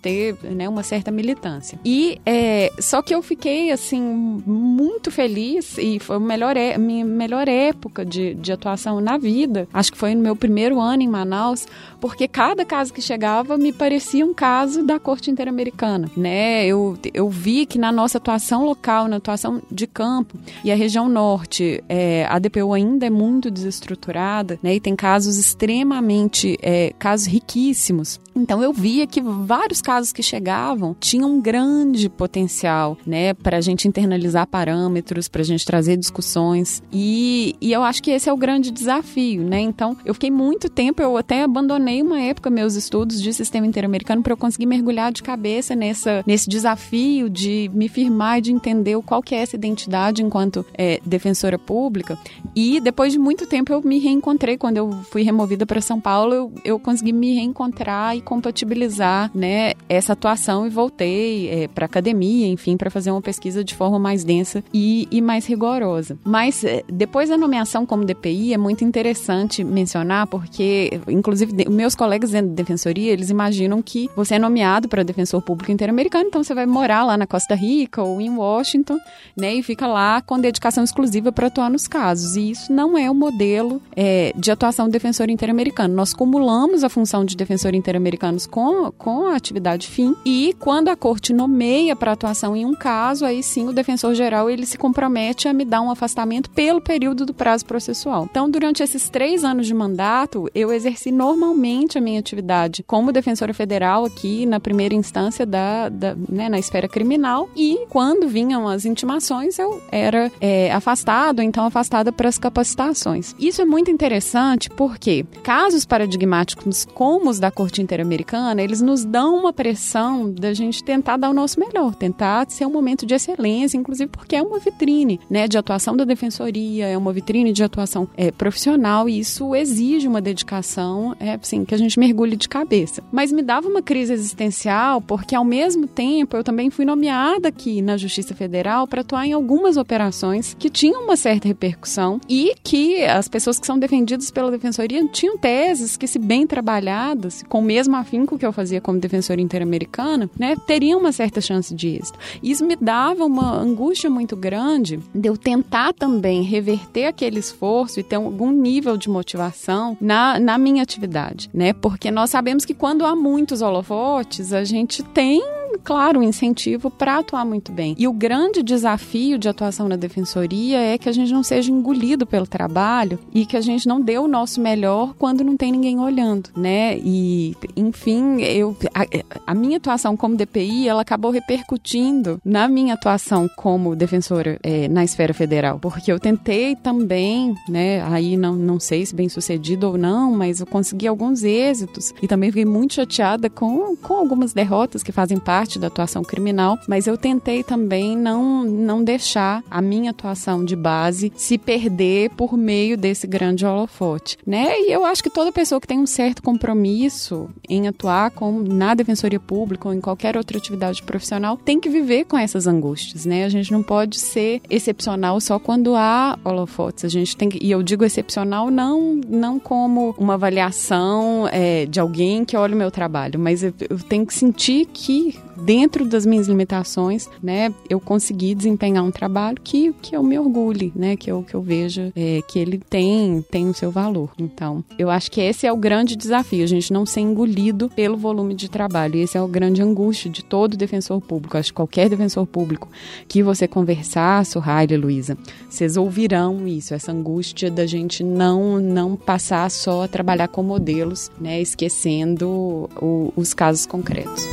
ter 0.00 0.36
né, 0.42 0.68
uma 0.68 0.82
certa 0.82 1.10
militância. 1.10 1.78
E 1.84 2.20
é, 2.24 2.72
só 2.78 3.02
que 3.02 3.14
eu 3.14 3.22
fiquei 3.22 3.70
assim 3.70 4.00
muito 4.00 5.10
feliz 5.10 5.78
e 5.78 5.98
foi 5.98 6.16
a 6.16 6.20
melhor, 6.20 6.56
é, 6.56 6.76
minha 6.78 7.04
melhor 7.04 7.48
época 7.48 8.04
de, 8.04 8.34
de 8.34 8.52
atuação 8.52 9.00
na 9.00 9.16
vida. 9.16 9.68
Acho 9.72 9.92
que 9.92 9.98
foi 9.98 10.14
no 10.14 10.22
meu 10.22 10.36
primeiro 10.36 10.80
ano 10.80 11.02
em 11.02 11.08
Manaus, 11.08 11.66
porque 12.00 12.28
cada 12.28 12.64
caso 12.64 12.92
que 12.92 13.00
chegava 13.00 13.56
me 13.56 13.72
parecia 13.72 14.24
um 14.24 14.34
caso 14.34 14.82
da 14.82 14.98
Corte 14.98 15.30
Interamericana, 15.30 16.10
né? 16.16 16.66
Eu, 16.66 16.96
eu 17.12 17.28
vi 17.28 17.66
que 17.66 17.78
na 17.78 17.90
nossa 17.90 18.18
atuação 18.18 18.64
local, 18.64 19.08
na 19.08 19.16
atuação 19.16 19.62
de 19.70 19.86
campo 19.86 20.38
e 20.62 20.70
a 20.70 20.74
região 20.74 21.08
norte, 21.08 21.82
é, 21.88 22.26
a 22.28 22.38
DPU 22.38 22.72
ainda 22.72 23.06
é 23.06 23.10
muito 23.10 23.50
desestruturada, 23.50 24.58
né? 24.62 24.74
E 24.74 24.80
tem 24.80 24.96
casos 24.96 25.36
extremamente, 25.36 26.58
é, 26.62 26.92
casos 26.98 27.26
riquíssimos. 27.26 28.20
Então 28.34 28.62
eu 28.62 28.72
via 28.72 29.06
que 29.06 29.20
vários 29.20 29.80
casos 29.80 30.12
que 30.12 30.22
chegavam 30.22 30.96
tinham 30.98 31.30
um 31.30 31.40
grande 31.40 32.08
potencial, 32.08 32.96
né, 33.06 33.34
para 33.34 33.58
a 33.58 33.60
gente 33.60 33.86
internalizar 33.86 34.46
parâmetros, 34.46 35.28
para 35.28 35.42
a 35.42 35.44
gente 35.44 35.64
trazer 35.64 35.96
discussões. 35.96 36.82
E, 36.92 37.56
e 37.60 37.72
eu 37.72 37.82
acho 37.82 38.02
que 38.02 38.10
esse 38.10 38.28
é 38.28 38.32
o 38.32 38.36
grande 38.36 38.70
desafio, 38.70 39.42
né? 39.42 39.60
Então 39.60 39.96
eu 40.04 40.14
fiquei 40.14 40.30
muito 40.30 40.68
tempo, 40.68 41.02
eu 41.02 41.16
até 41.16 41.42
abandonei 41.42 42.02
uma 42.02 42.20
época 42.20 42.50
meus 42.50 42.74
estudos 42.74 43.20
de 43.20 43.32
sistema 43.32 43.66
interamericano 43.66 44.22
para 44.22 44.32
eu 44.32 44.36
conseguir 44.36 44.66
mergulhar 44.66 45.12
de 45.12 45.22
cabeça 45.22 45.74
nessa 45.74 46.22
nesse 46.26 46.48
desafio 46.48 47.28
de 47.28 47.70
me 47.72 47.88
firmar 47.88 48.38
e 48.38 48.42
de 48.42 48.52
entender 48.52 49.00
qual 49.02 49.22
que 49.22 49.34
é 49.34 49.38
essa 49.38 49.56
identidade 49.56 50.22
enquanto 50.22 50.64
é, 50.76 51.00
defensora 51.04 51.58
pública. 51.58 52.18
E 52.54 52.80
depois 52.80 53.12
de 53.12 53.18
muito 53.18 53.46
tempo 53.46 53.72
eu 53.72 53.82
me 53.82 53.98
reencontrei. 53.98 54.56
Quando 54.56 54.76
eu 54.76 54.90
fui 55.10 55.22
removida 55.22 55.66
para 55.66 55.80
São 55.80 56.00
Paulo, 56.00 56.34
eu, 56.34 56.52
eu 56.64 56.78
consegui 56.78 57.12
me 57.12 57.34
reencontrar 57.34 58.16
e 58.16 58.22
compatibilizar, 58.24 59.30
né, 59.34 59.74
essa 59.88 60.14
atuação 60.14 60.66
e 60.66 60.70
voltei 60.70 61.48
é, 61.48 61.68
para 61.68 61.86
academia, 61.86 62.48
enfim, 62.48 62.76
para 62.76 62.90
fazer 62.90 63.10
uma 63.10 63.22
pesquisa 63.22 63.62
de 63.62 63.74
forma 63.74 63.98
mais 63.98 64.24
densa 64.24 64.64
e, 64.72 65.06
e 65.10 65.20
mais 65.20 65.46
rigorosa. 65.46 66.18
Mas 66.24 66.64
é, 66.64 66.82
depois 66.88 67.28
da 67.28 67.36
nomeação 67.36 67.86
como 67.86 68.04
DPI 68.04 68.54
é 68.54 68.58
muito 68.58 68.84
interessante 68.84 69.62
mencionar 69.62 70.26
porque, 70.26 71.00
inclusive, 71.08 71.68
meus 71.68 71.94
colegas 71.94 72.30
dentro 72.30 72.48
da 72.48 72.54
defensoria 72.54 73.12
eles 73.12 73.30
imaginam 73.30 73.82
que 73.82 74.08
você 74.16 74.36
é 74.36 74.38
nomeado 74.38 74.88
para 74.88 75.02
defensor 75.02 75.42
público 75.42 75.70
interamericano, 75.70 76.26
então 76.28 76.42
você 76.42 76.54
vai 76.54 76.66
morar 76.66 77.04
lá 77.04 77.16
na 77.16 77.26
Costa 77.26 77.54
Rica 77.54 78.02
ou 78.02 78.20
em 78.20 78.30
Washington, 78.30 78.98
né, 79.36 79.54
e 79.54 79.62
fica 79.62 79.86
lá 79.86 80.22
com 80.22 80.40
dedicação 80.40 80.82
exclusiva 80.82 81.30
para 81.30 81.48
atuar 81.48 81.70
nos 81.70 81.86
casos. 81.86 82.36
E 82.36 82.50
isso 82.50 82.72
não 82.72 82.96
é 82.96 83.10
o 83.10 83.14
modelo 83.14 83.82
é, 83.94 84.32
de 84.34 84.50
atuação 84.50 84.86
do 84.86 84.92
defensor 84.92 85.28
interamericano. 85.28 85.94
Nós 85.94 86.14
cumulamos 86.14 86.82
a 86.82 86.88
função 86.88 87.24
de 87.24 87.36
defensor 87.36 87.74
interamericano 87.74 88.13
americanos 88.14 88.46
com, 88.46 88.90
com 88.92 89.26
a 89.26 89.36
atividade 89.36 89.88
fim 89.88 90.14
e 90.24 90.54
quando 90.58 90.88
a 90.88 90.96
corte 90.96 91.32
nomeia 91.32 91.96
para 91.96 92.12
atuação 92.12 92.56
em 92.56 92.64
um 92.64 92.74
caso, 92.74 93.24
aí 93.24 93.42
sim 93.42 93.68
o 93.68 93.72
defensor 93.72 94.14
geral 94.14 94.48
ele 94.48 94.64
se 94.64 94.78
compromete 94.78 95.48
a 95.48 95.52
me 95.52 95.64
dar 95.64 95.80
um 95.80 95.90
afastamento 95.90 96.48
pelo 96.50 96.80
período 96.80 97.26
do 97.26 97.34
prazo 97.34 97.66
processual. 97.66 98.26
Então, 98.30 98.48
durante 98.48 98.82
esses 98.82 99.08
três 99.08 99.44
anos 99.44 99.66
de 99.66 99.74
mandato, 99.74 100.48
eu 100.54 100.72
exerci 100.72 101.10
normalmente 101.10 101.98
a 101.98 102.00
minha 102.00 102.20
atividade 102.20 102.82
como 102.84 103.12
defensora 103.12 103.52
federal 103.52 104.04
aqui 104.04 104.46
na 104.46 104.60
primeira 104.60 104.94
instância 104.94 105.44
da, 105.44 105.88
da 105.88 106.14
né, 106.28 106.48
na 106.48 106.58
esfera 106.58 106.88
criminal 106.88 107.48
e 107.56 107.86
quando 107.88 108.28
vinham 108.28 108.68
as 108.68 108.84
intimações 108.84 109.58
eu 109.58 109.82
era 109.90 110.30
é, 110.40 110.70
afastado, 110.72 111.42
então 111.42 111.66
afastada 111.66 112.12
para 112.12 112.28
as 112.28 112.38
capacitações. 112.38 113.34
Isso 113.38 113.60
é 113.60 113.64
muito 113.64 113.90
interessante 113.90 114.70
porque 114.70 115.24
casos 115.42 115.84
paradigmáticos 115.84 116.86
como 116.94 117.30
os 117.30 117.38
da 117.38 117.50
Corte 117.50 117.82
Interamericana 117.82 118.03
americana, 118.04 118.62
eles 118.62 118.80
nos 118.80 119.04
dão 119.04 119.36
uma 119.36 119.52
pressão 119.52 120.30
da 120.30 120.52
gente 120.52 120.82
tentar 120.84 121.16
dar 121.16 121.30
o 121.30 121.34
nosso 121.34 121.58
melhor, 121.58 121.94
tentar 121.94 122.46
ser 122.50 122.66
um 122.66 122.70
momento 122.70 123.06
de 123.06 123.14
excelência, 123.14 123.76
inclusive 123.76 124.10
porque 124.10 124.36
é 124.36 124.42
uma 124.42 124.58
vitrine, 124.58 125.20
né, 125.28 125.48
de 125.48 125.58
atuação 125.58 125.96
da 125.96 126.04
defensoria, 126.04 126.86
é 126.86 126.96
uma 126.96 127.12
vitrine 127.12 127.52
de 127.52 127.64
atuação 127.64 128.08
é, 128.16 128.30
profissional 128.30 129.08
e 129.08 129.18
isso 129.18 129.54
exige 129.54 130.06
uma 130.06 130.20
dedicação, 130.20 131.16
é 131.18 131.34
assim, 131.34 131.64
que 131.64 131.74
a 131.74 131.78
gente 131.78 131.98
mergulhe 131.98 132.36
de 132.36 132.48
cabeça. 132.48 133.02
Mas 133.10 133.32
me 133.32 133.42
dava 133.42 133.68
uma 133.68 133.82
crise 133.82 134.12
existencial 134.12 135.00
porque 135.00 135.34
ao 135.34 135.44
mesmo 135.44 135.86
tempo 135.86 136.36
eu 136.36 136.44
também 136.44 136.70
fui 136.70 136.84
nomeada 136.84 137.48
aqui 137.48 137.80
na 137.82 137.96
Justiça 137.96 138.34
Federal 138.34 138.86
para 138.86 139.00
atuar 139.00 139.26
em 139.26 139.32
algumas 139.32 139.76
operações 139.76 140.54
que 140.58 140.70
tinham 140.70 141.04
uma 141.04 141.16
certa 141.16 141.48
repercussão 141.48 142.20
e 142.28 142.54
que 142.62 143.04
as 143.04 143.28
pessoas 143.28 143.58
que 143.58 143.66
são 143.66 143.78
defendidas 143.78 144.30
pela 144.30 144.50
defensoria 144.50 145.06
tinham 145.08 145.38
teses 145.38 145.96
que 145.96 146.06
se 146.06 146.18
bem 146.18 146.46
trabalhadas, 146.46 147.42
com 147.48 147.60
o 147.60 147.62
mesmo 147.62 147.93
mesmo 147.94 147.96
afinco 147.96 148.38
que 148.38 148.44
eu 148.44 148.52
fazia 148.52 148.80
como 148.80 148.98
defensora 148.98 149.40
interamericana, 149.40 150.28
né, 150.38 150.56
teria 150.66 150.96
uma 150.96 151.12
certa 151.12 151.40
chance 151.40 151.74
de 151.74 151.88
êxito. 151.88 152.18
Isso 152.42 152.64
me 152.64 152.76
dava 152.76 153.24
uma 153.24 153.56
angústia 153.56 154.10
muito 154.10 154.36
grande 154.36 154.98
de 155.14 155.28
eu 155.28 155.36
tentar 155.36 155.92
também 155.92 156.42
reverter 156.42 157.06
aquele 157.06 157.38
esforço 157.38 158.00
e 158.00 158.02
ter 158.02 158.16
algum 158.16 158.50
nível 158.50 158.96
de 158.96 159.08
motivação 159.08 159.96
na, 160.00 160.38
na 160.40 160.58
minha 160.58 160.82
atividade, 160.82 161.48
né? 161.54 161.72
Porque 161.72 162.10
nós 162.10 162.30
sabemos 162.30 162.64
que 162.64 162.74
quando 162.74 163.04
há 163.04 163.14
muitos 163.14 163.62
holofotes, 163.62 164.52
a 164.52 164.64
gente 164.64 165.02
tem 165.02 165.42
claro, 165.82 166.20
um 166.20 166.22
incentivo 166.22 166.90
para 166.90 167.18
atuar 167.18 167.44
muito 167.44 167.72
bem. 167.72 167.94
E 167.98 168.06
o 168.06 168.12
grande 168.12 168.62
desafio 168.62 169.38
de 169.38 169.48
atuação 169.48 169.88
na 169.88 169.96
defensoria 169.96 170.78
é 170.78 170.98
que 170.98 171.08
a 171.08 171.12
gente 171.12 171.32
não 171.32 171.42
seja 171.42 171.70
engolido 171.70 172.26
pelo 172.26 172.46
trabalho 172.46 173.18
e 173.32 173.46
que 173.46 173.56
a 173.56 173.60
gente 173.60 173.86
não 173.86 174.00
dê 174.00 174.18
o 174.18 174.28
nosso 174.28 174.60
melhor 174.60 175.14
quando 175.18 175.44
não 175.44 175.56
tem 175.56 175.72
ninguém 175.72 175.98
olhando, 175.98 176.50
né? 176.56 176.98
E, 176.98 177.54
enfim, 177.76 178.42
eu 178.42 178.76
a, 178.94 179.52
a 179.52 179.54
minha 179.54 179.76
atuação 179.76 180.16
como 180.16 180.36
DPI, 180.36 180.88
ela 180.88 181.02
acabou 181.02 181.30
repercutindo 181.30 182.40
na 182.44 182.68
minha 182.68 182.94
atuação 182.94 183.48
como 183.56 183.96
defensora 183.96 184.58
é, 184.62 184.88
na 184.88 185.04
esfera 185.04 185.34
federal, 185.34 185.78
porque 185.78 186.10
eu 186.10 186.18
tentei 186.18 186.76
também, 186.76 187.54
né? 187.68 188.02
Aí 188.02 188.36
não, 188.36 188.54
não 188.54 188.80
sei 188.80 189.04
se 189.06 189.14
bem 189.14 189.28
sucedido 189.28 189.88
ou 189.88 189.98
não, 189.98 190.32
mas 190.32 190.60
eu 190.60 190.66
consegui 190.66 191.06
alguns 191.06 191.42
êxitos 191.42 192.12
e 192.22 192.28
também 192.28 192.50
fiquei 192.50 192.64
muito 192.64 192.94
chateada 192.94 193.48
com, 193.48 193.96
com 193.96 194.14
algumas 194.14 194.52
derrotas 194.52 195.02
que 195.02 195.12
fazem 195.12 195.38
parte 195.38 195.63
parte 195.64 195.78
da 195.78 195.86
atuação 195.86 196.22
criminal, 196.22 196.78
mas 196.86 197.06
eu 197.06 197.16
tentei 197.16 197.62
também 197.62 198.14
não, 198.14 198.64
não 198.64 199.02
deixar 199.02 199.64
a 199.70 199.80
minha 199.80 200.10
atuação 200.10 200.62
de 200.62 200.76
base 200.76 201.32
se 201.36 201.56
perder 201.56 202.28
por 202.30 202.54
meio 202.54 202.98
desse 202.98 203.26
grande 203.26 203.64
holofote, 203.64 204.36
né? 204.46 204.78
E 204.80 204.92
eu 204.92 205.06
acho 205.06 205.22
que 205.22 205.30
toda 205.30 205.50
pessoa 205.50 205.80
que 205.80 205.86
tem 205.86 205.98
um 205.98 206.06
certo 206.06 206.42
compromisso 206.42 207.48
em 207.66 207.88
atuar 207.88 208.30
com, 208.32 208.60
na 208.60 208.94
defensoria 208.94 209.40
pública 209.40 209.88
ou 209.88 209.94
em 209.94 210.02
qualquer 210.02 210.36
outra 210.36 210.58
atividade 210.58 211.02
profissional 211.02 211.56
tem 211.56 211.80
que 211.80 211.88
viver 211.88 212.26
com 212.26 212.36
essas 212.36 212.66
angústias, 212.66 213.24
né? 213.24 213.46
A 213.46 213.48
gente 213.48 213.72
não 213.72 213.82
pode 213.82 214.20
ser 214.20 214.60
excepcional 214.68 215.40
só 215.40 215.58
quando 215.58 215.94
há 215.94 216.38
holofotes. 216.44 217.06
A 217.06 217.08
gente 217.08 217.34
tem 217.38 217.48
que, 217.48 217.58
e 217.64 217.70
eu 217.70 217.82
digo 217.82 218.04
excepcional 218.04 218.70
não, 218.70 219.18
não 219.26 219.58
como 219.58 220.14
uma 220.18 220.34
avaliação 220.34 221.48
é, 221.50 221.86
de 221.86 221.98
alguém 221.98 222.44
que 222.44 222.54
olha 222.54 222.74
o 222.74 222.78
meu 222.78 222.90
trabalho, 222.90 223.40
mas 223.40 223.62
eu, 223.62 223.72
eu 223.88 223.98
tenho 223.98 224.26
que 224.26 224.34
sentir 224.34 224.74
que 224.92 225.38
dentro 225.56 226.06
das 226.06 226.26
minhas 226.26 226.48
limitações, 226.48 227.28
né, 227.42 227.72
eu 227.88 228.00
consegui 228.00 228.54
desempenhar 228.54 229.04
um 229.04 229.10
trabalho 229.10 229.58
que, 229.62 229.92
que 230.02 230.16
eu 230.16 230.22
me 230.22 230.38
orgulhe, 230.38 230.92
né, 230.94 231.16
que 231.16 231.30
eu, 231.30 231.42
que 231.42 231.54
eu 231.54 231.62
veja 231.62 232.12
é, 232.16 232.42
que 232.46 232.58
ele 232.58 232.78
tem, 232.78 233.42
tem 233.50 233.68
o 233.68 233.74
seu 233.74 233.90
valor. 233.90 234.30
Então, 234.38 234.84
eu 234.98 235.10
acho 235.10 235.30
que 235.30 235.40
esse 235.40 235.66
é 235.66 235.72
o 235.72 235.76
grande 235.76 236.16
desafio, 236.16 236.64
a 236.64 236.68
gente 236.68 236.92
não 236.92 237.06
ser 237.06 237.20
engolido 237.20 237.88
pelo 237.88 238.16
volume 238.16 238.54
de 238.54 238.68
trabalho. 238.68 239.16
E 239.16 239.22
esse 239.22 239.36
é 239.36 239.42
o 239.42 239.48
grande 239.48 239.82
angústia 239.82 240.30
de 240.30 240.44
todo 240.44 240.76
defensor 240.76 241.20
público. 241.20 241.56
Acho 241.56 241.70
que 241.70 241.76
qualquer 241.76 242.08
defensor 242.08 242.46
público 242.46 242.88
que 243.28 243.42
você 243.42 243.66
conversar, 243.66 244.44
Sorraile 244.46 244.96
Luísa, 244.96 245.36
vocês 245.68 245.96
ouvirão 245.96 246.66
isso, 246.66 246.94
essa 246.94 247.12
angústia 247.12 247.70
da 247.70 247.86
gente 247.86 248.22
não, 248.22 248.80
não 248.80 249.16
passar 249.16 249.70
só 249.70 250.04
a 250.04 250.08
trabalhar 250.08 250.48
com 250.48 250.62
modelos, 250.62 251.30
né, 251.40 251.60
esquecendo 251.60 252.88
o, 253.00 253.32
os 253.36 253.54
casos 253.54 253.86
concretos. 253.86 254.44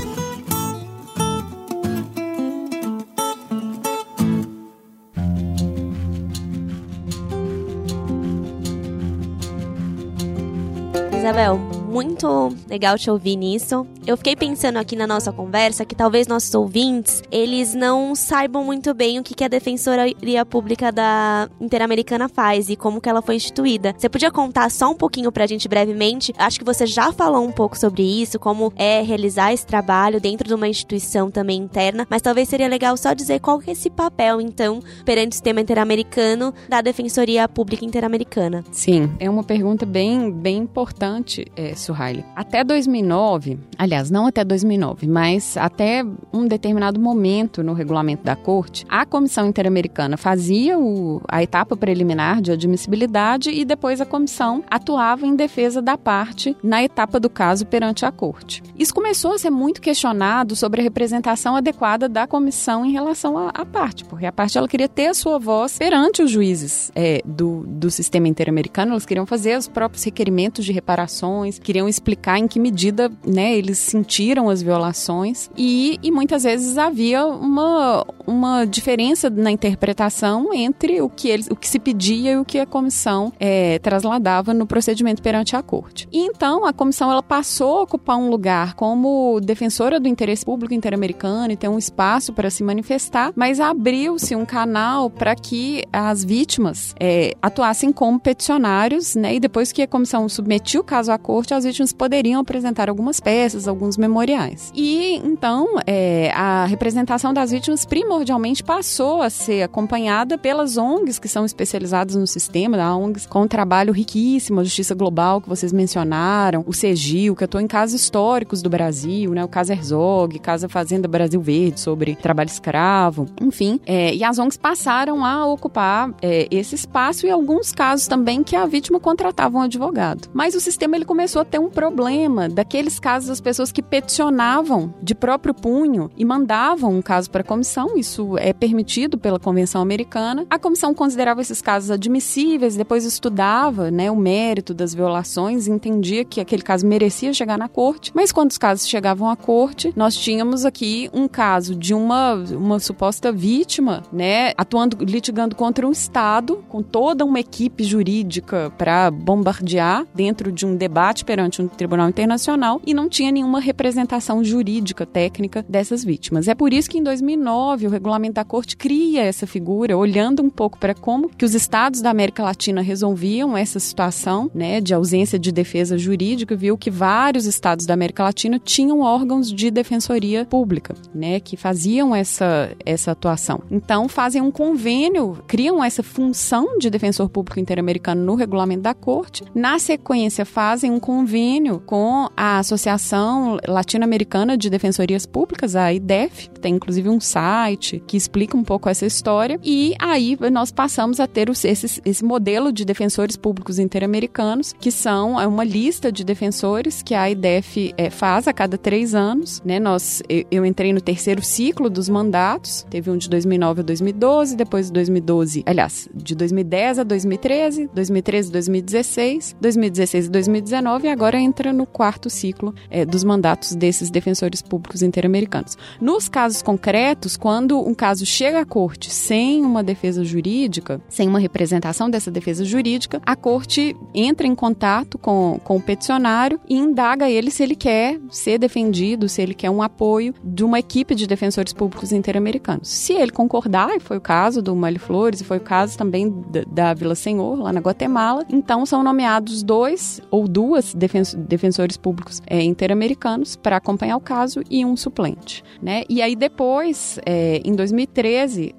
seven 11.22 11.81
muito 11.92 12.56
legal 12.70 12.98
te 12.98 13.12
ouvir 13.12 13.36
nisso. 13.36 13.86
Eu 14.08 14.16
fiquei 14.16 14.36
pensando 14.36 14.78
aqui 14.78 14.96
na 14.96 15.06
nossa 15.06 15.32
conversa 15.32 15.86
que 15.86 15.94
talvez 15.94 16.26
nossos 16.26 16.54
ouvintes, 16.56 17.22
eles 17.30 17.74
não 17.74 18.16
saibam 18.16 18.64
muito 18.64 18.94
bem 18.94 19.20
o 19.20 19.24
que 19.24 19.44
a 19.44 19.48
Defensoria 19.48 20.46
Pública 20.46 20.92
da 20.92 21.50
Interamericana 21.60 22.30
faz 22.30 22.70
e 22.70 22.76
como 22.76 23.02
que 23.02 23.10
ela 23.10 23.22
foi 23.22 23.36
instituída. 23.36 23.94
Você 23.98 24.08
podia 24.08 24.32
contar 24.32 24.72
só 24.72 24.90
um 24.90 24.96
pouquinho 24.96 25.32
pra 25.32 25.46
gente 25.46 25.68
brevemente? 25.68 26.34
Acho 26.38 26.60
que 26.60 26.66
você 26.66 26.86
já 26.86 27.12
falou 27.12 27.46
um 27.46 27.52
pouco 27.52 27.78
sobre 27.78 28.04
isso, 28.04 28.40
como 28.40 28.72
é 28.78 29.02
realizar 29.02 29.52
esse 29.52 29.66
trabalho 29.66 30.22
dentro 30.22 30.48
de 30.48 30.54
uma 30.54 30.68
instituição 30.68 31.30
também 31.30 31.60
interna, 31.60 32.08
mas 32.10 32.22
talvez 32.22 32.48
seria 32.48 32.68
legal 32.68 32.96
só 32.96 33.14
dizer 33.14 33.40
qual 33.40 33.60
que 33.60 33.70
é 33.70 33.74
esse 33.74 33.90
papel, 33.90 34.40
então, 34.40 34.80
perante 35.04 35.32
o 35.32 35.34
sistema 35.34 35.60
interamericano 35.60 36.54
da 36.70 36.82
Defensoria 36.82 37.50
Pública 37.50 37.84
Interamericana. 37.84 38.64
Sim, 38.72 39.12
é 39.20 39.30
uma 39.30 39.44
pergunta 39.44 39.86
bem, 39.86 40.32
bem 40.32 40.58
importante, 40.58 41.46
é, 41.56 41.76
Suhaili. 41.82 42.24
Até 42.36 42.64
2009, 42.64 43.60
aliás, 43.78 44.10
não 44.10 44.28
até 44.28 44.44
2009, 44.44 45.08
mas 45.08 45.58
até 45.58 46.04
um 46.32 46.48
determinado 46.48 47.00
momento 47.00 47.64
no 47.64 47.74
regulamento 47.74 48.24
da 48.24 48.36
Corte, 48.36 48.86
a 48.90 49.06
Comissão 49.06 49.48
Interamericana 49.48 50.18
fazia 50.18 50.78
o, 50.78 51.22
a 51.28 51.42
etapa 51.44 51.76
preliminar 51.76 52.42
de 52.42 52.52
admissibilidade 52.52 53.50
e 53.50 53.66
depois 53.66 54.00
a 54.00 54.06
comissão 54.06 54.64
atuava 54.70 55.26
em 55.26 55.36
defesa 55.36 55.82
da 55.82 55.98
parte 55.98 56.56
na 56.64 56.84
etapa 56.84 57.20
do 57.20 57.30
caso 57.30 57.66
perante 57.66 58.06
a 58.06 58.12
Corte. 58.12 58.62
Isso 58.78 58.94
começou 58.94 59.34
a 59.34 59.40
ser 59.40 59.50
muito 59.50 59.82
questionado 59.82 60.56
sobre 60.56 60.82
a 60.82 60.84
representação 60.84 61.56
adequada 61.56 62.08
da 62.08 62.28
comissão 62.28 62.86
em 62.86 62.92
relação 62.92 63.38
à, 63.38 63.66
parte, 63.66 64.06
porque 64.06 64.26
a 64.26 64.32
parte 64.32 64.58
ela 64.58 64.68
queria 64.68 64.90
ter 64.90 65.08
a 65.08 65.14
sua 65.14 65.40
voz 65.40 65.78
perante 65.78 66.22
os 66.22 66.32
juízes 66.32 66.92
é, 66.96 67.22
do, 67.26 67.64
do 67.68 67.90
sistema 67.90 68.28
interamericano, 68.28 68.94
eles 68.94 69.06
queriam 69.06 69.26
fazer 69.26 69.58
os 69.58 69.68
próprios 69.68 70.04
requerimentos 70.04 70.66
de 70.66 70.72
reparações, 70.72 71.60
queriam 71.72 71.88
explicar 71.88 72.38
em 72.38 72.50
que 72.50 72.60
medida 72.60 73.10
né, 73.26 73.56
eles 73.56 73.80
sentiram 73.80 74.50
as 74.50 74.62
violações. 74.62 75.50
E, 75.56 75.98
e 76.04 76.12
muitas 76.12 76.44
vezes 76.44 76.78
havia 76.78 77.26
uma, 77.26 78.06
uma 78.32 78.66
diferença 78.66 79.30
na 79.30 79.52
interpretação 79.52 80.54
entre 80.54 81.02
o 81.02 81.10
que, 81.10 81.30
eles, 81.30 81.48
o 81.48 81.56
que 81.56 81.68
se 81.68 81.80
pedia 81.80 82.32
e 82.32 82.38
o 82.38 82.46
que 82.46 82.60
a 82.60 82.66
comissão 82.66 83.32
é, 83.40 83.78
trasladava 83.80 84.54
no 84.54 84.66
procedimento 84.66 85.22
perante 85.22 85.56
a 85.56 85.62
corte. 85.62 86.08
E 86.12 86.20
então 86.20 86.66
a 86.66 86.74
comissão 86.74 87.12
ela 87.12 87.22
passou 87.22 87.80
a 87.80 87.82
ocupar 87.84 88.18
um 88.18 88.30
lugar 88.30 88.74
como 88.76 89.40
defensora 89.42 90.00
do 90.00 90.08
interesse 90.08 90.46
público 90.46 90.74
interamericano 90.74 91.52
e 91.52 91.58
ter 91.58 91.68
um 91.68 91.78
espaço 91.78 92.34
para 92.34 92.50
se 92.50 92.64
manifestar, 92.64 93.32
mas 93.36 93.60
abriu-se 93.60 94.36
um 94.36 94.46
canal 94.46 95.10
para 95.10 95.36
que 95.36 95.84
as 95.92 96.24
vítimas 96.24 96.96
é, 97.00 97.36
atuassem 97.42 97.92
como 97.92 98.20
peticionários, 98.20 99.16
né? 99.16 99.36
E 99.36 99.40
depois 99.40 99.72
que 99.72 99.82
a 99.82 99.88
comissão 99.88 100.28
submetiu 100.30 100.82
o 100.82 100.84
caso 100.84 101.12
à 101.12 101.18
corte, 101.18 101.54
as 101.54 101.64
vítimas 101.64 101.94
poderiam 101.94 102.42
apresentar 102.42 102.90
algumas 102.90 103.20
peças, 103.20 103.68
alguns 103.68 103.98
memoriais. 103.98 104.72
E 104.74 105.16
então 105.24 105.68
é, 105.86 106.32
a 106.34 106.66
representação 106.66 107.34
das 107.34 107.52
vítimas 107.52 107.86
primordialmente 107.86 108.21
passou 108.64 109.22
a 109.22 109.30
ser 109.30 109.64
acompanhada 109.64 110.38
pelas 110.38 110.78
ONGs 110.78 111.20
que 111.20 111.28
são 111.28 111.46
especializadas 111.46 112.16
no 112.16 112.28
sistema, 112.28 112.78
da 112.78 112.96
ONGs 112.96 113.26
com 113.26 113.44
um 113.44 113.48
trabalho 113.48 113.94
riquíssimo, 113.94 114.60
a 114.60 114.64
Justiça 114.64 114.96
Global 114.96 115.42
que 115.42 115.50
vocês 115.50 115.72
mencionaram, 115.72 116.64
o 116.68 116.74
CEGIL, 116.74 117.36
que 117.36 117.44
atuou 117.44 117.62
em 117.62 117.68
casos 117.68 118.00
históricos 118.00 118.62
do 118.62 118.70
Brasil, 118.70 119.32
né, 119.32 119.44
o 119.44 119.48
caso 119.48 119.72
Herzog, 119.72 120.40
caso 120.40 120.70
Fazenda 120.70 121.08
Brasil 121.08 121.42
Verde 121.42 121.80
sobre 121.80 122.16
trabalho 122.16 122.48
escravo, 122.48 123.28
enfim. 123.42 123.80
É, 123.86 124.14
e 124.14 124.24
as 124.24 124.40
ONGs 124.40 124.58
passaram 124.58 125.26
a 125.26 125.46
ocupar 125.46 126.14
é, 126.22 126.48
esse 126.52 126.76
espaço 126.76 127.26
e 127.26 127.30
alguns 127.30 127.72
casos 127.72 128.08
também 128.08 128.44
que 128.44 128.56
a 128.56 128.66
vítima 128.66 129.00
contratava 129.00 129.58
um 129.58 129.62
advogado. 129.62 130.30
Mas 130.34 130.56
o 130.56 130.60
sistema 130.60 130.96
ele 130.96 131.06
começou 131.06 131.42
a 131.42 131.46
ter 131.46 131.60
um 131.60 131.70
problema 131.70 132.48
daqueles 132.48 133.00
casos 133.00 133.30
das 133.30 133.42
pessoas 133.42 133.72
que 133.72 133.82
peticionavam 133.82 134.94
de 135.02 135.16
próprio 135.16 135.54
punho 135.54 136.10
e 136.18 136.26
mandavam 136.26 136.94
um 136.94 137.02
caso 137.02 137.30
para 137.30 137.42
a 137.42 137.46
comissão, 137.46 137.98
isso 138.02 138.38
é 138.38 138.52
permitido 138.52 139.18
pela 139.18 139.40
Convenção 139.40 139.82
Americana. 139.82 140.46
A 140.50 140.60
comissão 140.60 140.94
considerava 140.94 141.42
esses 141.42 141.62
casos 141.62 141.90
admissíveis, 141.90 142.76
depois 142.76 143.06
estudava 143.06 143.90
né, 143.90 144.12
o 144.12 144.16
mérito 144.16 144.74
das 144.74 144.94
violações, 144.94 145.68
entendia 145.68 146.26
que 146.26 146.42
aquele 146.42 146.62
caso 146.62 146.86
merecia 146.86 147.34
chegar 147.34 147.58
na 147.58 147.70
corte, 147.70 148.12
mas 148.14 148.32
quando 148.32 148.52
os 148.52 148.58
casos 148.58 148.88
chegavam 148.88 149.30
à 149.30 149.36
corte, 149.36 149.94
nós 149.96 150.16
tínhamos 150.16 150.66
aqui 150.66 151.10
um 151.14 151.28
caso 151.28 151.76
de 151.76 151.94
uma, 151.94 152.34
uma 152.34 152.80
suposta 152.80 153.32
vítima, 153.32 154.04
né, 154.12 154.52
atuando, 154.58 154.98
litigando 155.04 155.56
contra 155.56 155.88
um 155.88 155.92
Estado, 155.92 156.64
com 156.68 156.82
toda 156.82 157.24
uma 157.24 157.40
equipe 157.40 157.84
jurídica 157.84 158.72
para 158.78 159.12
bombardear 159.12 160.06
dentro 160.14 160.52
de 160.52 160.66
um 160.66 160.76
debate 160.76 161.24
perante 161.24 161.62
um 161.62 161.68
tribunal 161.68 162.10
internacional 162.10 162.82
e 162.86 162.94
não 162.94 163.08
tinha 163.08 163.32
nenhuma 163.32 163.60
representação 163.60 164.44
jurídica 164.44 165.06
técnica 165.06 165.64
dessas 165.70 166.04
vítimas. 166.04 166.48
É 166.48 166.56
por 166.56 166.74
isso 166.74 166.90
que 166.90 166.98
em 166.98 167.04
2009 167.04 167.88
o 167.88 167.90
regulamento 167.92 168.34
da 168.34 168.44
corte 168.44 168.76
cria 168.76 169.22
essa 169.24 169.46
figura, 169.46 169.98
olhando 169.98 170.42
um 170.42 170.50
pouco 170.50 170.78
para 170.78 170.94
como 170.94 171.30
que 171.30 171.46
os 171.46 171.54
estados 171.54 172.02
da 172.02 172.10
América 172.10 172.44
Latina 172.44 172.82
resolviam 172.82 173.56
essa 173.56 173.80
situação, 173.80 174.50
né, 174.54 174.82
de 174.82 174.94
ausência 174.94 175.38
de 175.38 175.52
defesa 175.52 175.98
jurídica, 175.98 176.56
viu 176.56 176.78
que 176.78 176.90
vários 176.90 177.46
estados 177.46 177.86
da 177.86 177.94
América 177.94 178.24
Latina 178.24 178.60
tinham 178.60 179.02
órgãos 179.02 179.52
de 179.52 179.70
defensoria 179.70 180.46
pública, 180.46 180.96
né, 181.14 181.40
que 181.40 181.56
faziam 181.56 182.16
essa 182.16 182.72
essa 182.86 183.12
atuação. 183.12 183.62
Então 183.70 184.08
fazem 184.08 184.42
um 184.42 184.52
convênio, 184.52 185.44
criam 185.48 185.84
essa 185.84 186.04
função 186.04 186.78
de 186.78 186.90
defensor 186.90 187.30
público 187.30 187.60
interamericano 187.60 188.24
no 188.24 188.36
regulamento 188.36 188.82
da 188.82 188.94
corte. 188.94 189.44
Na 189.54 189.80
sequência 189.80 190.46
fazem 190.46 190.92
um 190.92 191.00
convênio 191.00 191.82
com 191.86 192.30
a 192.36 192.60
Associação 192.60 193.58
Latino-Americana 193.68 194.58
de 194.58 194.70
Defensorias 194.70 195.26
Públicas, 195.26 195.76
a 195.76 195.94
IDEF, 195.94 196.50
que 196.50 196.60
tem 196.60 196.76
inclusive 196.76 197.10
um 197.10 197.20
site 197.20 197.81
que 197.82 198.16
explica 198.16 198.56
um 198.56 198.64
pouco 198.64 198.90
essa 198.90 199.06
história. 199.06 199.60
E 199.64 199.94
aí 200.00 200.38
nós 200.52 200.72
passamos 200.72 201.20
a 201.20 201.28
ter 201.28 201.50
esse, 201.50 202.02
esse 202.04 202.24
modelo 202.24 202.72
de 202.72 202.86
defensores 202.86 203.36
públicos 203.36 203.80
interamericanos, 203.80 204.74
que 204.80 204.92
são 204.92 205.40
é 205.40 205.48
uma 205.48 205.64
lista 205.64 206.12
de 206.12 206.24
defensores 206.24 207.02
que 207.02 207.16
a 207.16 207.30
IDEF 207.30 207.94
é, 207.98 208.10
faz 208.10 208.48
a 208.48 208.54
cada 208.54 208.78
três 208.78 209.16
anos. 209.16 209.62
Né? 209.66 209.80
Nós, 209.80 210.22
eu, 210.30 210.46
eu 210.52 210.66
entrei 210.66 210.94
no 210.94 211.02
terceiro 211.02 211.42
ciclo 211.44 211.90
dos 211.90 212.08
mandatos, 212.08 212.86
teve 212.90 213.10
um 213.10 213.18
de 213.18 213.30
2009 213.30 213.82
a 213.82 213.84
2012, 213.84 214.56
depois 214.56 214.88
de 214.88 214.94
2012, 214.94 215.64
aliás, 215.66 216.10
de 216.14 216.36
2010 216.36 217.00
a 217.00 217.04
2013, 217.04 217.90
2013 217.94 218.50
a 218.50 218.52
2016, 218.52 219.56
2016 219.60 220.28
a 220.28 220.32
2019 220.32 221.08
e 221.08 221.10
agora 221.10 221.40
entra 221.40 221.74
no 221.74 221.86
quarto 221.86 222.30
ciclo 222.30 222.74
é, 222.90 223.06
dos 223.06 223.24
mandatos 223.24 223.76
desses 223.76 224.10
defensores 224.10 224.62
públicos 224.62 225.02
interamericanos. 225.02 225.78
Nos 226.00 226.28
casos 226.30 226.62
concretos, 226.62 227.38
quando 227.38 227.71
quando 227.72 227.88
um 227.88 227.94
caso 227.94 228.26
chega 228.26 228.60
à 228.60 228.66
corte 228.66 229.10
sem 229.10 229.64
uma 229.64 229.82
defesa 229.82 230.26
jurídica, 230.26 231.00
sem 231.08 231.28
uma 231.28 231.40
representação 231.40 232.10
dessa 232.10 232.30
defesa 232.30 232.66
jurídica, 232.66 233.22
a 233.26 233.36
corte 233.36 233.96
entra 234.14 234.46
em 234.46 234.54
contato 234.54 235.18
com, 235.18 235.58
com 235.64 235.78
o 235.78 235.82
peticionário 235.82 236.60
e 236.68 236.76
indaga 236.76 237.30
ele 237.30 237.50
se 237.50 237.64
ele 237.64 237.76
quer 237.76 238.20
ser 238.30 238.58
defendido, 238.58 239.30
se 239.30 239.42
ele 239.42 239.54
quer 239.54 239.70
um 239.70 239.82
apoio 239.82 240.34
de 240.44 240.66
uma 240.66 240.80
equipe 240.80 241.16
de 241.16 241.26
defensores 241.26 241.72
públicos 241.72 242.12
interamericanos. 242.12 242.90
Se 242.90 243.14
ele 243.14 243.32
concordar, 243.32 243.96
e 243.96 244.00
foi 244.02 244.18
o 244.18 244.22
caso 244.22 244.62
do 244.62 244.76
Mali 244.76 245.00
Flores, 245.00 245.40
e 245.40 245.46
foi 245.46 245.58
o 245.58 245.62
caso 245.62 245.98
também 245.98 246.30
da, 246.30 246.64
da 246.68 246.94
Vila 246.94 247.16
Senhor, 247.16 247.58
lá 247.58 247.72
na 247.72 247.80
Guatemala, 247.80 248.46
então 248.50 248.86
são 248.86 249.02
nomeados 249.02 249.64
dois 249.64 250.22
ou 250.30 250.48
duas 250.48 250.94
defensores 250.94 251.96
públicos 251.96 252.42
é, 252.48 252.62
interamericanos 252.62 253.56
para 253.56 253.78
acompanhar 253.78 254.18
o 254.18 254.22
caso 254.22 254.62
e 254.70 254.84
um 254.86 254.98
suplente. 254.98 255.64
Né? 255.82 256.04
E 256.10 256.22
aí 256.22 256.36
depois, 256.36 257.20
é, 257.26 257.61
em 257.66 257.76
2013, 257.76 258.76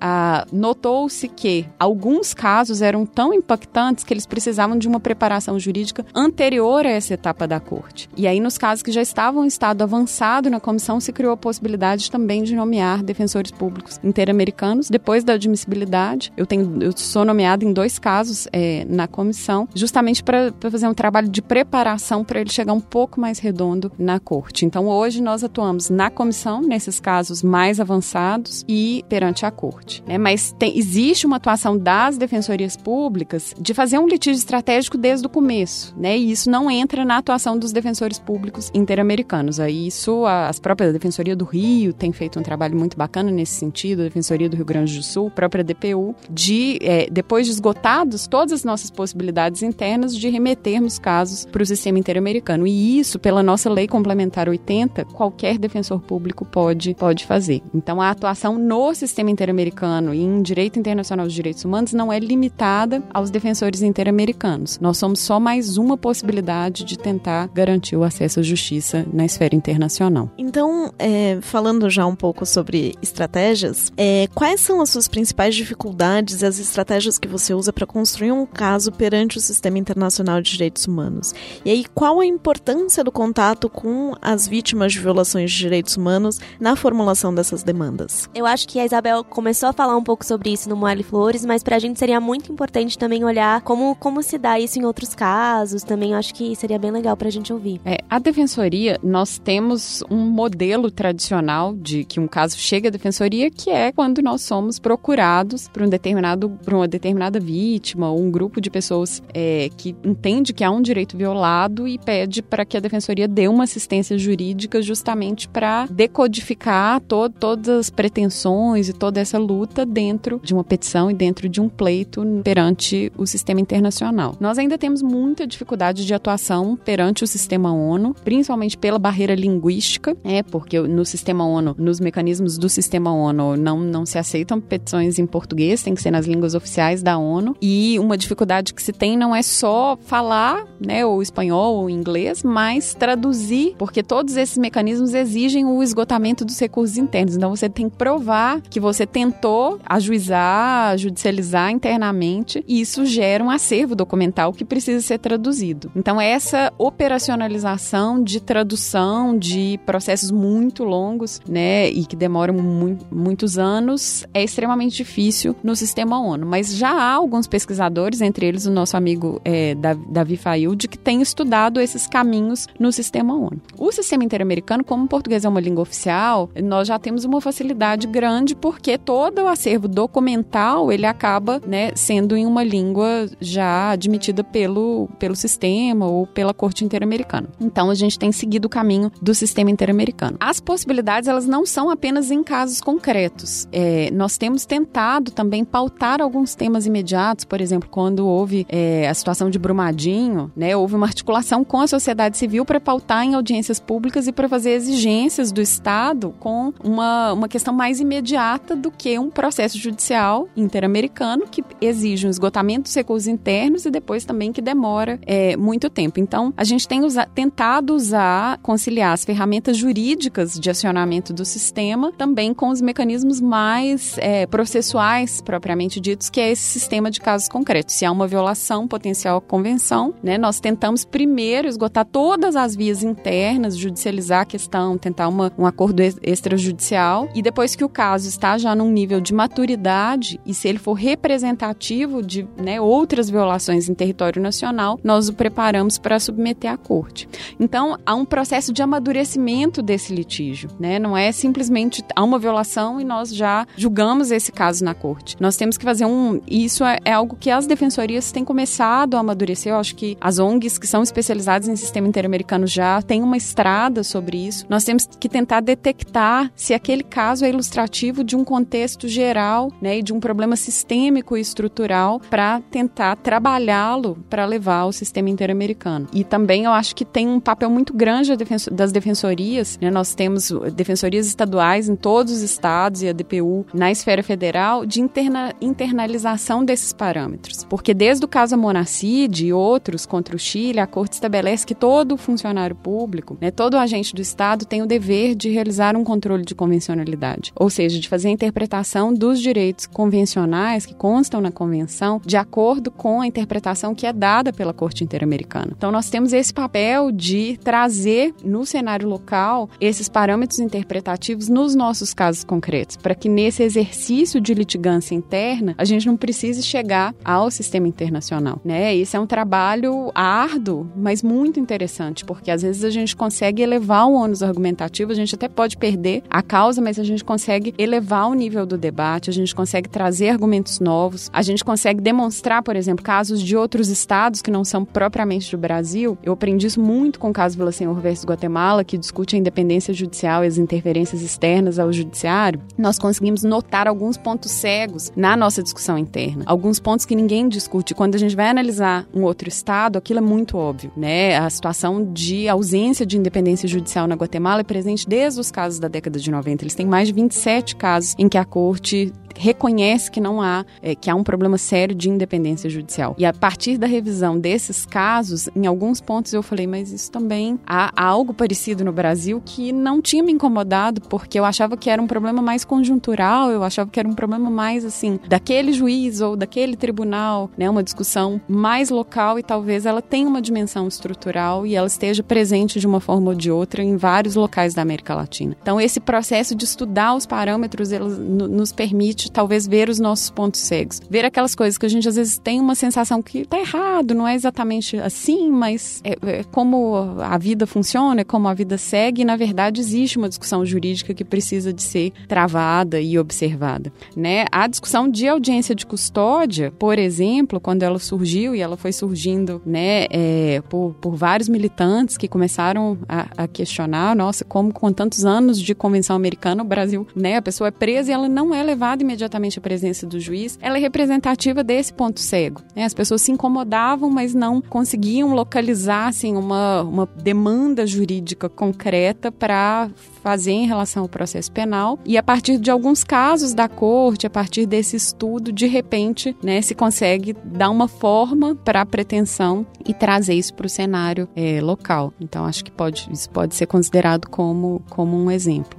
notou-se 0.52 1.28
que 1.28 1.66
alguns 1.78 2.34
casos 2.34 2.82
eram 2.82 3.06
tão 3.06 3.32
impactantes 3.32 4.04
que 4.04 4.12
eles 4.12 4.26
precisavam 4.26 4.78
de 4.78 4.88
uma 4.88 5.00
preparação 5.00 5.58
jurídica 5.58 6.04
anterior 6.14 6.86
a 6.86 6.90
essa 6.90 7.14
etapa 7.14 7.46
da 7.46 7.60
corte. 7.60 8.08
E 8.16 8.26
aí, 8.26 8.40
nos 8.40 8.58
casos 8.58 8.82
que 8.82 8.92
já 8.92 9.02
estavam 9.02 9.44
em 9.44 9.48
estado 9.48 9.82
avançado 9.82 10.50
na 10.50 10.60
comissão, 10.60 11.00
se 11.00 11.12
criou 11.12 11.32
a 11.32 11.36
possibilidade 11.36 12.10
também 12.10 12.42
de 12.42 12.54
nomear 12.54 13.02
defensores 13.02 13.50
públicos 13.50 14.00
interamericanos. 14.02 14.88
Depois 14.88 15.24
da 15.24 15.34
admissibilidade, 15.34 16.32
eu, 16.36 16.46
tenho, 16.46 16.82
eu 16.82 16.92
sou 16.96 17.24
nomeada 17.24 17.64
em 17.64 17.72
dois 17.72 17.98
casos 17.98 18.48
é, 18.52 18.84
na 18.88 19.06
comissão, 19.06 19.68
justamente 19.74 20.22
para 20.22 20.52
fazer 20.70 20.86
um 20.86 20.94
trabalho 20.94 21.28
de 21.28 21.42
preparação 21.42 22.24
para 22.24 22.40
ele 22.40 22.50
chegar 22.50 22.72
um 22.72 22.80
pouco 22.80 23.20
mais 23.20 23.38
redondo 23.38 23.90
na 23.98 24.18
corte. 24.18 24.64
Então, 24.64 24.88
hoje 24.88 25.22
nós 25.22 25.44
atuamos 25.44 25.90
na 25.90 26.10
comissão, 26.10 26.60
nesses 26.62 27.00
casos 27.00 27.42
mais 27.42 27.80
avançados, 27.80 28.64
e 28.74 29.04
perante 29.06 29.44
a 29.44 29.50
corte. 29.50 30.02
Né? 30.06 30.16
Mas 30.16 30.54
tem, 30.58 30.78
existe 30.78 31.26
uma 31.26 31.36
atuação 31.36 31.76
das 31.76 32.16
defensorias 32.16 32.74
públicas 32.74 33.54
de 33.60 33.74
fazer 33.74 33.98
um 33.98 34.08
litígio 34.08 34.38
estratégico 34.38 34.96
desde 34.96 35.26
o 35.26 35.28
começo, 35.30 35.94
né? 35.94 36.16
E 36.16 36.30
isso 36.32 36.50
não 36.50 36.70
entra 36.70 37.04
na 37.04 37.18
atuação 37.18 37.58
dos 37.58 37.70
defensores 37.70 38.18
públicos 38.18 38.70
interamericanos. 38.72 39.60
Aí 39.60 39.86
isso, 39.86 40.24
as 40.24 40.58
próprias 40.58 40.92
Defensoria 40.92 41.36
do 41.36 41.44
Rio 41.44 41.92
tem 41.92 42.12
feito 42.12 42.38
um 42.40 42.42
trabalho 42.42 42.74
muito 42.74 42.96
bacana 42.96 43.30
nesse 43.30 43.52
sentido, 43.52 44.00
a 44.00 44.04
Defensoria 44.04 44.48
do 44.48 44.56
Rio 44.56 44.64
Grande 44.64 44.96
do 44.96 45.02
Sul, 45.02 45.26
a 45.26 45.30
própria 45.30 45.62
DPU, 45.62 46.14
de, 46.30 46.78
é, 46.80 47.08
depois 47.10 47.46
de 47.46 47.52
esgotados 47.52 48.26
todas 48.26 48.52
as 48.52 48.64
nossas 48.64 48.90
possibilidades 48.90 49.62
internas, 49.62 50.16
de 50.16 50.30
remetermos 50.30 50.98
casos 50.98 51.44
para 51.44 51.62
o 51.62 51.66
sistema 51.66 51.98
interamericano. 51.98 52.66
E 52.66 52.98
isso, 52.98 53.18
pela 53.18 53.42
nossa 53.42 53.68
lei 53.68 53.86
complementar 53.86 54.48
80, 54.48 55.04
qualquer 55.06 55.58
defensor 55.58 56.00
público 56.00 56.44
pode, 56.44 56.94
pode 56.94 57.26
fazer. 57.26 57.60
Então, 57.74 58.00
a 58.00 58.10
atuação 58.10 58.61
no 58.62 58.94
sistema 58.94 59.30
interamericano 59.30 60.14
e 60.14 60.20
em 60.22 60.40
direito 60.40 60.78
internacional 60.78 61.26
dos 61.26 61.34
direitos 61.34 61.64
humanos 61.64 61.92
não 61.92 62.12
é 62.12 62.18
limitada 62.18 63.02
aos 63.12 63.28
defensores 63.28 63.82
interamericanos. 63.82 64.78
Nós 64.78 64.98
somos 64.98 65.18
só 65.18 65.40
mais 65.40 65.76
uma 65.76 65.96
possibilidade 65.96 66.84
de 66.84 66.96
tentar 66.96 67.48
garantir 67.48 67.96
o 67.96 68.04
acesso 68.04 68.38
à 68.38 68.42
justiça 68.42 69.04
na 69.12 69.24
esfera 69.24 69.56
internacional. 69.56 70.30
Então, 70.38 70.92
é, 70.98 71.38
falando 71.40 71.90
já 71.90 72.06
um 72.06 72.14
pouco 72.14 72.46
sobre 72.46 72.94
estratégias, 73.02 73.92
é, 73.96 74.28
quais 74.32 74.60
são 74.60 74.80
as 74.80 74.90
suas 74.90 75.08
principais 75.08 75.56
dificuldades 75.56 76.42
e 76.42 76.46
as 76.46 76.60
estratégias 76.60 77.18
que 77.18 77.26
você 77.26 77.52
usa 77.52 77.72
para 77.72 77.86
construir 77.86 78.30
um 78.30 78.46
caso 78.46 78.92
perante 78.92 79.38
o 79.38 79.40
sistema 79.40 79.78
internacional 79.78 80.40
de 80.40 80.52
direitos 80.52 80.86
humanos? 80.86 81.34
E 81.64 81.70
aí, 81.70 81.84
qual 81.92 82.20
a 82.20 82.26
importância 82.26 83.02
do 83.02 83.10
contato 83.10 83.68
com 83.68 84.14
as 84.22 84.46
vítimas 84.46 84.92
de 84.92 85.00
violações 85.00 85.50
de 85.50 85.58
direitos 85.58 85.96
humanos 85.96 86.38
na 86.60 86.76
formulação 86.76 87.34
dessas 87.34 87.64
demandas? 87.64 88.30
Eu 88.32 88.46
acho 88.52 88.68
que 88.68 88.78
a 88.78 88.84
Isabel 88.84 89.24
começou 89.24 89.70
a 89.70 89.72
falar 89.72 89.96
um 89.96 90.04
pouco 90.04 90.24
sobre 90.24 90.52
isso 90.52 90.68
no 90.68 90.76
Moelle 90.76 91.02
Flores, 91.02 91.44
mas 91.44 91.62
para 91.62 91.76
a 91.76 91.78
gente 91.78 91.98
seria 91.98 92.20
muito 92.20 92.52
importante 92.52 92.98
também 92.98 93.24
olhar 93.24 93.62
como, 93.62 93.96
como 93.96 94.22
se 94.22 94.36
dá 94.36 94.60
isso 94.60 94.78
em 94.78 94.84
outros 94.84 95.14
casos. 95.14 95.82
Também 95.82 96.14
acho 96.14 96.34
que 96.34 96.54
seria 96.54 96.78
bem 96.78 96.90
legal 96.90 97.16
para 97.16 97.28
a 97.28 97.30
gente 97.30 97.52
ouvir. 97.52 97.80
É, 97.84 97.98
a 98.08 98.18
defensoria, 98.18 98.98
nós 99.02 99.38
temos 99.38 100.04
um 100.10 100.18
modelo 100.18 100.90
tradicional 100.90 101.74
de 101.74 102.04
que 102.04 102.20
um 102.20 102.28
caso 102.28 102.58
chega 102.58 102.88
à 102.88 102.90
defensoria, 102.90 103.50
que 103.50 103.70
é 103.70 103.90
quando 103.90 104.20
nós 104.22 104.42
somos 104.42 104.78
procurados 104.78 105.68
por 105.68 105.82
um 105.82 105.88
determinado, 105.88 106.50
por 106.50 106.74
uma 106.74 106.88
determinada 106.88 107.40
vítima 107.40 108.10
ou 108.10 108.20
um 108.20 108.30
grupo 108.30 108.60
de 108.60 108.70
pessoas 108.70 109.22
é, 109.32 109.70
que 109.76 109.96
entende 110.04 110.52
que 110.52 110.62
há 110.62 110.70
um 110.70 110.82
direito 110.82 111.16
violado 111.16 111.88
e 111.88 111.98
pede 111.98 112.42
para 112.42 112.64
que 112.64 112.76
a 112.76 112.80
defensoria 112.80 113.26
dê 113.26 113.48
uma 113.48 113.64
assistência 113.64 114.18
jurídica 114.18 114.82
justamente 114.82 115.48
para 115.48 115.86
decodificar 115.86 117.00
to 117.00 117.30
todas 117.30 117.68
as 117.68 117.90
pretensões 117.90 118.31
e 118.78 118.92
toda 118.92 119.20
essa 119.20 119.38
luta 119.38 119.84
dentro 119.84 120.40
de 120.42 120.54
uma 120.54 120.64
petição 120.64 121.10
e 121.10 121.14
dentro 121.14 121.48
de 121.48 121.60
um 121.60 121.68
pleito 121.68 122.22
perante 122.42 123.12
o 123.16 123.26
sistema 123.26 123.60
internacional. 123.60 124.34
Nós 124.40 124.58
ainda 124.58 124.78
temos 124.78 125.02
muita 125.02 125.46
dificuldade 125.46 126.04
de 126.04 126.14
atuação 126.14 126.76
perante 126.76 127.22
o 127.22 127.26
sistema 127.26 127.72
ONU, 127.72 128.14
principalmente 128.24 128.76
pela 128.76 128.98
barreira 128.98 129.34
linguística, 129.34 130.16
é 130.24 130.42
porque 130.42 130.80
no 130.80 131.04
sistema 131.04 131.44
ONU, 131.44 131.74
nos 131.78 132.00
mecanismos 132.00 132.58
do 132.58 132.68
sistema 132.68 133.12
ONU, 133.12 133.56
não, 133.56 133.78
não 133.78 134.06
se 134.06 134.18
aceitam 134.18 134.60
petições 134.60 135.18
em 135.18 135.26
português, 135.26 135.82
tem 135.82 135.94
que 135.94 136.02
ser 136.02 136.10
nas 136.10 136.26
línguas 136.26 136.54
oficiais 136.54 137.02
da 137.02 137.18
ONU. 137.18 137.56
E 137.60 137.98
uma 137.98 138.16
dificuldade 138.16 138.74
que 138.74 138.82
se 138.82 138.92
tem 138.92 139.16
não 139.16 139.34
é 139.34 139.42
só 139.42 139.96
falar, 140.04 140.66
né, 140.80 141.04
ou 141.04 141.22
espanhol 141.22 141.76
ou 141.76 141.90
inglês, 141.90 142.42
mas 142.42 142.94
traduzir, 142.94 143.74
porque 143.78 144.02
todos 144.02 144.36
esses 144.36 144.58
mecanismos 144.58 145.14
exigem 145.14 145.64
o 145.64 145.82
esgotamento 145.82 146.44
dos 146.44 146.58
recursos 146.58 146.96
internos. 146.96 147.36
Então 147.36 147.50
você 147.50 147.68
tem 147.68 147.88
que 147.88 147.96
provar 147.96 148.21
que 148.70 148.80
você 148.80 149.06
tentou 149.06 149.78
ajuizar, 149.84 150.96
judicializar 150.98 151.70
internamente, 151.70 152.64
e 152.66 152.80
isso 152.80 153.04
gera 153.04 153.42
um 153.42 153.50
acervo 153.50 153.94
documental 153.94 154.52
que 154.52 154.64
precisa 154.64 155.00
ser 155.00 155.18
traduzido. 155.18 155.90
Então 155.94 156.20
essa 156.20 156.72
operacionalização 156.78 158.22
de 158.22 158.40
tradução 158.40 159.36
de 159.36 159.78
processos 159.84 160.30
muito 160.30 160.84
longos, 160.84 161.40
né, 161.48 161.88
e 161.88 162.04
que 162.04 162.16
demoram 162.16 162.54
mu 162.54 162.98
muitos 163.10 163.58
anos, 163.58 164.26
é 164.34 164.42
extremamente 164.42 164.96
difícil 164.96 165.54
no 165.62 165.76
sistema 165.76 166.20
ONU. 166.20 166.46
Mas 166.46 166.74
já 166.74 166.90
há 166.90 167.12
alguns 167.14 167.46
pesquisadores, 167.46 168.20
entre 168.20 168.46
eles 168.46 168.66
o 168.66 168.70
nosso 168.70 168.96
amigo 168.96 169.40
é, 169.44 169.74
Davi 170.08 170.36
Failde, 170.36 170.88
que 170.88 170.98
tem 170.98 171.22
estudado 171.22 171.80
esses 171.80 172.06
caminhos 172.06 172.66
no 172.78 172.92
sistema 172.92 173.34
ONU. 173.34 173.60
O 173.78 173.92
sistema 173.92 174.24
interamericano, 174.24 174.84
como 174.84 175.04
o 175.04 175.08
português 175.08 175.44
é 175.44 175.48
uma 175.48 175.60
língua 175.60 175.82
oficial, 175.82 176.50
nós 176.62 176.88
já 176.88 176.98
temos 176.98 177.24
uma 177.24 177.40
facilidade 177.40 178.06
grande 178.12 178.54
porque 178.54 178.96
todo 178.96 179.42
o 179.42 179.48
acervo 179.48 179.88
documental 179.88 180.92
ele 180.92 181.06
acaba 181.06 181.60
né, 181.66 181.90
sendo 181.96 182.36
em 182.36 182.46
uma 182.46 182.62
língua 182.62 183.28
já 183.40 183.90
admitida 183.90 184.44
pelo, 184.44 185.08
pelo 185.18 185.34
sistema 185.34 186.06
ou 186.06 186.26
pela 186.26 186.54
corte 186.54 186.84
interamericana. 186.84 187.48
Então 187.60 187.90
a 187.90 187.94
gente 187.94 188.18
tem 188.18 188.30
seguido 188.30 188.66
o 188.66 188.70
caminho 188.70 189.10
do 189.20 189.34
sistema 189.34 189.70
interamericano. 189.70 190.36
As 190.38 190.60
possibilidades 190.60 191.28
elas 191.28 191.46
não 191.46 191.64
são 191.64 191.90
apenas 191.90 192.30
em 192.30 192.44
casos 192.44 192.80
concretos. 192.80 193.66
É, 193.72 194.10
nós 194.12 194.36
temos 194.36 194.66
tentado 194.66 195.30
também 195.30 195.64
pautar 195.64 196.20
alguns 196.20 196.54
temas 196.54 196.86
imediatos, 196.86 197.44
por 197.44 197.60
exemplo, 197.60 197.88
quando 197.90 198.26
houve 198.26 198.66
é, 198.68 199.08
a 199.08 199.14
situação 199.14 199.48
de 199.48 199.58
Brumadinho, 199.58 200.52
né, 200.54 200.76
houve 200.76 200.94
uma 200.94 201.06
articulação 201.06 201.64
com 201.64 201.80
a 201.80 201.86
sociedade 201.86 202.36
civil 202.36 202.64
para 202.64 202.80
pautar 202.80 203.24
em 203.24 203.34
audiências 203.34 203.80
públicas 203.80 204.26
e 204.26 204.32
para 204.32 204.48
fazer 204.48 204.70
exigências 204.70 205.50
do 205.50 205.60
Estado 205.60 206.34
com 206.38 206.72
uma, 206.82 207.32
uma 207.32 207.48
questão 207.48 207.72
mais 207.72 208.00
imediata 208.02 208.76
do 208.76 208.90
que 208.90 209.18
um 209.18 209.30
processo 209.30 209.78
judicial 209.78 210.48
interamericano 210.56 211.46
que 211.50 211.64
exige 211.80 212.26
um 212.26 212.30
esgotamento 212.30 212.82
dos 212.82 212.94
recursos 212.94 213.26
internos 213.26 213.84
e 213.86 213.90
depois 213.90 214.24
também 214.24 214.52
que 214.52 214.60
demora 214.60 215.18
é, 215.26 215.56
muito 215.56 215.88
tempo. 215.88 216.20
Então, 216.20 216.52
a 216.56 216.64
gente 216.64 216.86
tem 216.86 217.04
usa, 217.04 217.26
tentado 217.26 217.94
usar, 217.94 218.58
conciliar 218.58 219.12
as 219.12 219.24
ferramentas 219.24 219.76
jurídicas 219.76 220.58
de 220.58 220.70
acionamento 220.70 221.32
do 221.32 221.44
sistema 221.44 222.12
também 222.12 222.52
com 222.54 222.68
os 222.68 222.80
mecanismos 222.80 223.40
mais 223.40 224.16
é, 224.18 224.46
processuais, 224.46 225.40
propriamente 225.40 226.00
ditos, 226.00 226.30
que 226.30 226.40
é 226.40 226.50
esse 226.50 226.62
sistema 226.62 227.10
de 227.10 227.20
casos 227.20 227.48
concretos. 227.48 227.94
Se 227.94 228.04
há 228.04 228.12
uma 228.12 228.26
violação 228.26 228.86
potencial 228.86 229.38
à 229.38 229.40
convenção, 229.40 230.14
né, 230.22 230.38
nós 230.38 230.60
tentamos 230.60 231.04
primeiro 231.04 231.68
esgotar 231.68 232.04
todas 232.04 232.56
as 232.56 232.74
vias 232.74 233.02
internas, 233.02 233.76
judicializar 233.76 234.42
a 234.42 234.44
questão, 234.44 234.98
tentar 234.98 235.28
uma, 235.28 235.52
um 235.58 235.66
acordo 235.66 236.02
extrajudicial 236.22 237.28
e 237.34 237.42
depois 237.42 237.74
que 237.74 237.84
o 237.84 237.88
caso 237.92 238.28
está 238.28 238.56
já 238.58 238.74
num 238.74 238.90
nível 238.90 239.20
de 239.20 239.34
maturidade 239.34 240.40
e 240.44 240.54
se 240.54 240.68
ele 240.68 240.78
for 240.78 240.94
representativo 240.94 242.22
de 242.22 242.48
né, 242.56 242.80
outras 242.80 243.28
violações 243.28 243.88
em 243.88 243.94
território 243.94 244.40
nacional, 244.40 244.98
nós 245.04 245.28
o 245.28 245.34
preparamos 245.34 245.98
para 245.98 246.18
submeter 246.18 246.72
à 246.72 246.76
corte. 246.76 247.28
Então, 247.60 247.98
há 248.04 248.14
um 248.14 248.24
processo 248.24 248.72
de 248.72 248.82
amadurecimento 248.82 249.82
desse 249.82 250.14
litígio, 250.14 250.70
né? 250.80 250.98
Não 250.98 251.16
é 251.16 251.30
simplesmente 251.30 252.02
há 252.16 252.22
uma 252.22 252.38
violação 252.38 253.00
e 253.00 253.04
nós 253.04 253.34
já 253.34 253.66
julgamos 253.76 254.30
esse 254.30 254.50
caso 254.50 254.84
na 254.84 254.94
corte. 254.94 255.36
Nós 255.38 255.56
temos 255.56 255.76
que 255.76 255.84
fazer 255.84 256.04
um. 256.04 256.40
Isso 256.48 256.84
é, 256.84 256.98
é 257.04 257.12
algo 257.12 257.36
que 257.38 257.50
as 257.50 257.66
defensorias 257.66 258.32
têm 258.32 258.44
começado 258.44 259.16
a 259.16 259.20
amadurecer. 259.20 259.72
Eu 259.72 259.78
acho 259.78 259.94
que 259.94 260.16
as 260.20 260.38
ONGs 260.38 260.78
que 260.78 260.86
são 260.86 261.02
especializadas 261.02 261.68
em 261.68 261.76
sistema 261.76 262.08
interamericano 262.08 262.66
já 262.66 263.02
têm 263.02 263.22
uma 263.22 263.36
estrada 263.36 264.02
sobre 264.02 264.46
isso. 264.46 264.66
Nós 264.68 264.84
temos 264.84 265.06
que 265.06 265.28
tentar 265.28 265.60
detectar 265.60 266.50
se 266.56 266.74
aquele 266.74 267.02
caso 267.02 267.44
é 267.44 267.48
ilustrativo 267.48 267.81
ilustrativo 267.82 268.22
de 268.22 268.36
um 268.36 268.44
contexto 268.44 269.08
geral 269.08 269.70
né, 269.80 269.98
e 269.98 270.02
de 270.02 270.12
um 270.12 270.20
problema 270.20 270.56
sistêmico 270.56 271.36
e 271.36 271.40
estrutural 271.40 272.20
para 272.30 272.60
tentar 272.70 273.16
trabalhá-lo 273.16 274.18
para 274.30 274.44
levar 274.44 274.80
ao 274.80 274.92
sistema 274.92 275.28
interamericano. 275.28 276.06
E 276.12 276.24
também 276.24 276.64
eu 276.64 276.72
acho 276.72 276.94
que 276.94 277.04
tem 277.04 277.28
um 277.28 277.40
papel 277.40 277.70
muito 277.70 277.92
grande 277.92 278.32
das 278.70 278.92
defensorias. 278.92 279.78
Né? 279.80 279.90
Nós 279.90 280.14
temos 280.14 280.50
defensorias 280.74 281.26
estaduais 281.26 281.88
em 281.88 281.96
todos 281.96 282.32
os 282.32 282.42
estados 282.42 283.02
e 283.02 283.08
a 283.08 283.12
DPU 283.12 283.66
na 283.74 283.90
esfera 283.90 284.22
federal 284.22 284.86
de 284.86 285.00
interna, 285.00 285.52
internalização 285.60 286.64
desses 286.64 286.92
parâmetros. 286.92 287.64
Porque 287.64 287.92
desde 287.92 288.24
o 288.24 288.28
caso 288.28 288.56
Monacide 288.56 289.46
e 289.46 289.52
outros 289.52 290.06
contra 290.06 290.36
o 290.36 290.38
Chile, 290.38 290.78
a 290.78 290.86
Corte 290.86 291.14
estabelece 291.14 291.66
que 291.66 291.74
todo 291.74 292.16
funcionário 292.16 292.76
público, 292.76 293.36
né, 293.40 293.50
todo 293.50 293.76
agente 293.76 294.14
do 294.14 294.20
Estado 294.20 294.64
tem 294.64 294.82
o 294.82 294.86
dever 294.86 295.34
de 295.34 295.50
realizar 295.50 295.96
um 295.96 296.04
controle 296.04 296.44
de 296.44 296.54
convencionalidade, 296.54 297.52
ou 297.54 297.70
seja, 297.72 297.98
de 297.98 298.08
fazer 298.08 298.28
a 298.28 298.32
interpretação 298.32 299.12
dos 299.12 299.40
direitos 299.40 299.86
convencionais 299.86 300.86
que 300.86 300.94
constam 300.94 301.40
na 301.40 301.50
convenção 301.50 302.20
de 302.24 302.36
acordo 302.36 302.90
com 302.90 303.20
a 303.20 303.26
interpretação 303.26 303.94
que 303.94 304.06
é 304.06 304.12
dada 304.12 304.52
pela 304.52 304.72
Corte 304.72 305.02
Interamericana. 305.02 305.72
Então 305.76 305.90
nós 305.90 306.10
temos 306.10 306.32
esse 306.32 306.52
papel 306.52 307.10
de 307.10 307.58
trazer 307.64 308.34
no 308.44 308.64
cenário 308.64 309.08
local 309.08 309.68
esses 309.80 310.08
parâmetros 310.08 310.58
interpretativos 310.58 311.48
nos 311.48 311.74
nossos 311.74 312.12
casos 312.12 312.44
concretos, 312.44 312.96
para 312.96 313.14
que 313.14 313.28
nesse 313.28 313.62
exercício 313.62 314.40
de 314.40 314.54
litigância 314.54 315.14
interna 315.14 315.74
a 315.78 315.84
gente 315.84 316.06
não 316.06 316.16
precise 316.16 316.62
chegar 316.62 317.14
ao 317.24 317.50
sistema 317.50 317.88
internacional, 317.88 318.60
né? 318.64 318.94
Esse 318.94 319.16
é 319.16 319.20
um 319.20 319.26
trabalho 319.26 320.10
árduo, 320.14 320.90
mas 320.96 321.22
muito 321.22 321.58
interessante, 321.58 322.24
porque 322.24 322.50
às 322.50 322.62
vezes 322.62 322.84
a 322.84 322.90
gente 322.90 323.16
consegue 323.16 323.62
elevar 323.62 324.06
o 324.06 324.14
ônus 324.14 324.42
argumentativo, 324.42 325.12
a 325.12 325.14
gente 325.14 325.34
até 325.34 325.48
pode 325.48 325.76
perder 325.76 326.22
a 326.28 326.42
causa, 326.42 326.80
mas 326.80 326.98
a 326.98 327.04
gente 327.04 327.24
consegue 327.24 327.61
elevar 327.78 328.28
o 328.28 328.34
nível 328.34 328.64
do 328.66 328.76
debate, 328.76 329.30
a 329.30 329.32
gente 329.32 329.54
consegue 329.54 329.88
trazer 329.88 330.30
argumentos 330.30 330.80
novos, 330.80 331.30
a 331.32 331.42
gente 331.42 331.64
consegue 331.64 332.00
demonstrar, 332.00 332.62
por 332.62 332.76
exemplo, 332.76 333.04
casos 333.04 333.40
de 333.42 333.56
outros 333.56 333.88
estados 333.88 334.42
que 334.42 334.50
não 334.50 334.64
são 334.64 334.84
propriamente 334.84 335.50
do 335.50 335.58
Brasil. 335.58 336.16
Eu 336.22 336.32
aprendi 336.32 336.66
isso 336.66 336.80
muito 336.80 337.18
com 337.18 337.30
o 337.30 337.32
caso 337.32 337.56
Villasenhor 337.56 337.94
versus 338.00 338.24
Guatemala, 338.24 338.84
que 338.84 338.98
discute 338.98 339.36
a 339.36 339.38
independência 339.38 339.92
judicial 339.92 340.44
e 340.44 340.46
as 340.46 340.58
interferências 340.58 341.22
externas 341.22 341.78
ao 341.78 341.92
judiciário. 341.92 342.60
Nós 342.76 342.98
conseguimos 342.98 343.42
notar 343.42 343.86
alguns 343.86 344.16
pontos 344.16 344.50
cegos 344.50 345.12
na 345.14 345.36
nossa 345.36 345.62
discussão 345.62 345.98
interna, 345.98 346.44
alguns 346.46 346.80
pontos 346.80 347.04
que 347.04 347.14
ninguém 347.14 347.48
discute. 347.48 347.94
Quando 347.94 348.14
a 348.14 348.18
gente 348.18 348.34
vai 348.34 348.48
analisar 348.48 349.06
um 349.14 349.22
outro 349.22 349.48
estado, 349.48 349.98
aquilo 349.98 350.18
é 350.18 350.22
muito 350.22 350.56
óbvio, 350.56 350.90
né? 350.96 351.36
A 351.36 351.50
situação 351.50 352.12
de 352.12 352.48
ausência 352.48 353.04
de 353.04 353.18
independência 353.18 353.68
judicial 353.68 354.06
na 354.06 354.14
Guatemala 354.14 354.60
é 354.60 354.64
presente 354.64 355.08
desde 355.08 355.40
os 355.40 355.50
casos 355.50 355.78
da 355.78 355.88
década 355.88 356.18
de 356.18 356.30
90. 356.30 356.64
Eles 356.64 356.74
têm 356.74 356.86
mais 356.86 357.08
de 357.08 357.14
27 357.14 357.51
casos 357.76 358.14
em 358.18 358.28
que 358.28 358.38
a 358.38 358.44
corte 358.44 359.12
reconhece 359.36 360.10
que 360.10 360.20
não 360.20 360.40
há, 360.40 360.64
é, 360.82 360.94
que 360.94 361.10
há 361.10 361.14
um 361.14 361.24
problema 361.24 361.58
sério 361.58 361.94
de 361.94 362.08
independência 362.08 362.68
judicial. 362.68 363.14
E 363.18 363.24
a 363.24 363.32
partir 363.32 363.78
da 363.78 363.86
revisão 363.86 364.38
desses 364.38 364.84
casos, 364.86 365.48
em 365.54 365.66
alguns 365.66 366.00
pontos 366.00 366.32
eu 366.32 366.42
falei, 366.42 366.66
mas 366.66 366.92
isso 366.92 367.10
também 367.10 367.58
há, 367.66 367.92
há 367.96 368.04
algo 368.04 368.34
parecido 368.34 368.84
no 368.84 368.92
Brasil 368.92 369.42
que 369.44 369.72
não 369.72 370.00
tinha 370.00 370.22
me 370.22 370.32
incomodado, 370.32 371.00
porque 371.02 371.38
eu 371.38 371.44
achava 371.44 371.76
que 371.76 371.90
era 371.90 372.00
um 372.00 372.06
problema 372.06 372.42
mais 372.42 372.64
conjuntural, 372.64 373.50
eu 373.50 373.62
achava 373.62 373.90
que 373.90 373.98
era 373.98 374.08
um 374.08 374.14
problema 374.14 374.50
mais 374.50 374.84
assim, 374.84 375.18
daquele 375.28 375.72
juiz 375.72 376.20
ou 376.20 376.36
daquele 376.36 376.76
tribunal, 376.76 377.50
né, 377.56 377.68
uma 377.68 377.82
discussão 377.82 378.40
mais 378.48 378.90
local 378.90 379.38
e 379.38 379.42
talvez 379.42 379.86
ela 379.86 380.02
tenha 380.02 380.28
uma 380.28 380.42
dimensão 380.42 380.86
estrutural 380.88 381.66
e 381.66 381.74
ela 381.74 381.86
esteja 381.86 382.22
presente 382.22 382.80
de 382.80 382.86
uma 382.86 383.00
forma 383.00 383.30
ou 383.30 383.34
de 383.34 383.50
outra 383.50 383.82
em 383.82 383.96
vários 383.96 384.34
locais 384.34 384.74
da 384.74 384.82
América 384.82 385.14
Latina. 385.14 385.56
Então 385.60 385.80
esse 385.80 386.00
processo 386.00 386.54
de 386.54 386.64
estudar 386.64 387.14
os 387.14 387.26
parâmetros 387.26 387.92
ele 387.92 388.04
nos 388.04 388.72
permite 388.72 389.21
talvez 389.30 389.66
ver 389.66 389.88
os 389.88 389.98
nossos 389.98 390.30
pontos 390.30 390.60
cegos. 390.60 391.00
Ver 391.08 391.24
aquelas 391.24 391.54
coisas 391.54 391.78
que 391.78 391.86
a 391.86 391.88
gente 391.88 392.08
às 392.08 392.16
vezes 392.16 392.38
tem 392.38 392.60
uma 392.60 392.74
sensação 392.74 393.22
que 393.22 393.44
tá 393.44 393.58
errado, 393.58 394.14
não 394.14 394.26
é 394.26 394.34
exatamente 394.34 394.96
assim, 394.98 395.50
mas 395.50 396.00
é, 396.04 396.16
é 396.22 396.44
como 396.44 397.16
a 397.20 397.36
vida 397.38 397.66
funciona, 397.66 398.22
é 398.22 398.24
como 398.24 398.48
a 398.48 398.54
vida 398.54 398.78
segue, 398.78 399.22
e 399.22 399.24
na 399.24 399.36
verdade 399.36 399.80
existe 399.80 400.18
uma 400.18 400.28
discussão 400.28 400.64
jurídica 400.64 401.14
que 401.14 401.24
precisa 401.24 401.72
de 401.72 401.82
ser 401.82 402.12
travada 402.28 403.00
e 403.00 403.18
observada, 403.18 403.92
né? 404.16 404.46
A 404.50 404.66
discussão 404.66 405.08
de 405.08 405.28
audiência 405.28 405.74
de 405.74 405.86
custódia, 405.86 406.72
por 406.78 406.98
exemplo, 406.98 407.60
quando 407.60 407.82
ela 407.82 407.98
surgiu 407.98 408.54
e 408.54 408.60
ela 408.60 408.76
foi 408.76 408.92
surgindo, 408.92 409.60
né, 409.64 410.06
é, 410.10 410.62
por, 410.68 410.94
por 411.00 411.14
vários 411.14 411.48
militantes 411.48 412.16
que 412.16 412.28
começaram 412.28 412.98
a, 413.08 413.44
a 413.44 413.48
questionar, 413.48 414.14
nossa, 414.16 414.44
como 414.44 414.72
com 414.72 414.92
tantos 414.92 415.24
anos 415.24 415.60
de 415.60 415.74
convenção 415.74 416.16
americana, 416.16 416.62
o 416.62 416.66
Brasil, 416.66 417.06
né, 417.14 417.36
a 417.36 417.42
pessoa 417.42 417.68
é 417.68 417.70
presa 417.70 418.10
e 418.10 418.14
ela 418.14 418.28
não 418.28 418.54
é 418.54 418.62
levada 418.62 419.02
imediatamente 419.12 419.58
a 419.58 419.62
presença 419.62 420.06
do 420.06 420.18
juiz, 420.18 420.58
ela 420.60 420.76
é 420.76 420.80
representativa 420.80 421.62
desse 421.62 421.92
ponto 421.92 422.20
cego. 422.20 422.62
Né? 422.74 422.84
As 422.84 422.94
pessoas 422.94 423.22
se 423.22 423.30
incomodavam, 423.30 424.10
mas 424.10 424.34
não 424.34 424.60
conseguiam 424.60 425.34
localizar 425.34 426.08
assim, 426.08 426.36
uma, 426.36 426.82
uma 426.82 427.06
demanda 427.06 427.86
jurídica 427.86 428.48
concreta 428.48 429.30
para 429.30 429.90
fazer 430.22 430.52
em 430.52 430.66
relação 430.66 431.02
ao 431.02 431.08
processo 431.08 431.52
penal. 431.52 431.98
E 432.04 432.16
a 432.16 432.22
partir 432.22 432.58
de 432.58 432.70
alguns 432.70 433.04
casos 433.04 433.54
da 433.54 433.68
corte, 433.68 434.26
a 434.26 434.30
partir 434.30 434.66
desse 434.66 434.96
estudo, 434.96 435.52
de 435.52 435.66
repente, 435.66 436.34
né, 436.42 436.62
se 436.62 436.74
consegue 436.74 437.34
dar 437.44 437.70
uma 437.70 437.88
forma 437.88 438.54
para 438.54 438.80
a 438.80 438.86
pretensão 438.86 439.66
e 439.86 439.92
trazer 439.92 440.34
isso 440.34 440.54
para 440.54 440.66
o 440.66 440.70
cenário 440.70 441.28
é, 441.36 441.60
local. 441.60 442.12
Então, 442.20 442.44
acho 442.44 442.64
que 442.64 442.70
pode, 442.70 443.08
isso 443.12 443.28
pode 443.30 443.54
ser 443.54 443.66
considerado 443.66 444.28
como, 444.28 444.82
como 444.88 445.16
um 445.16 445.30
exemplo. 445.30 445.78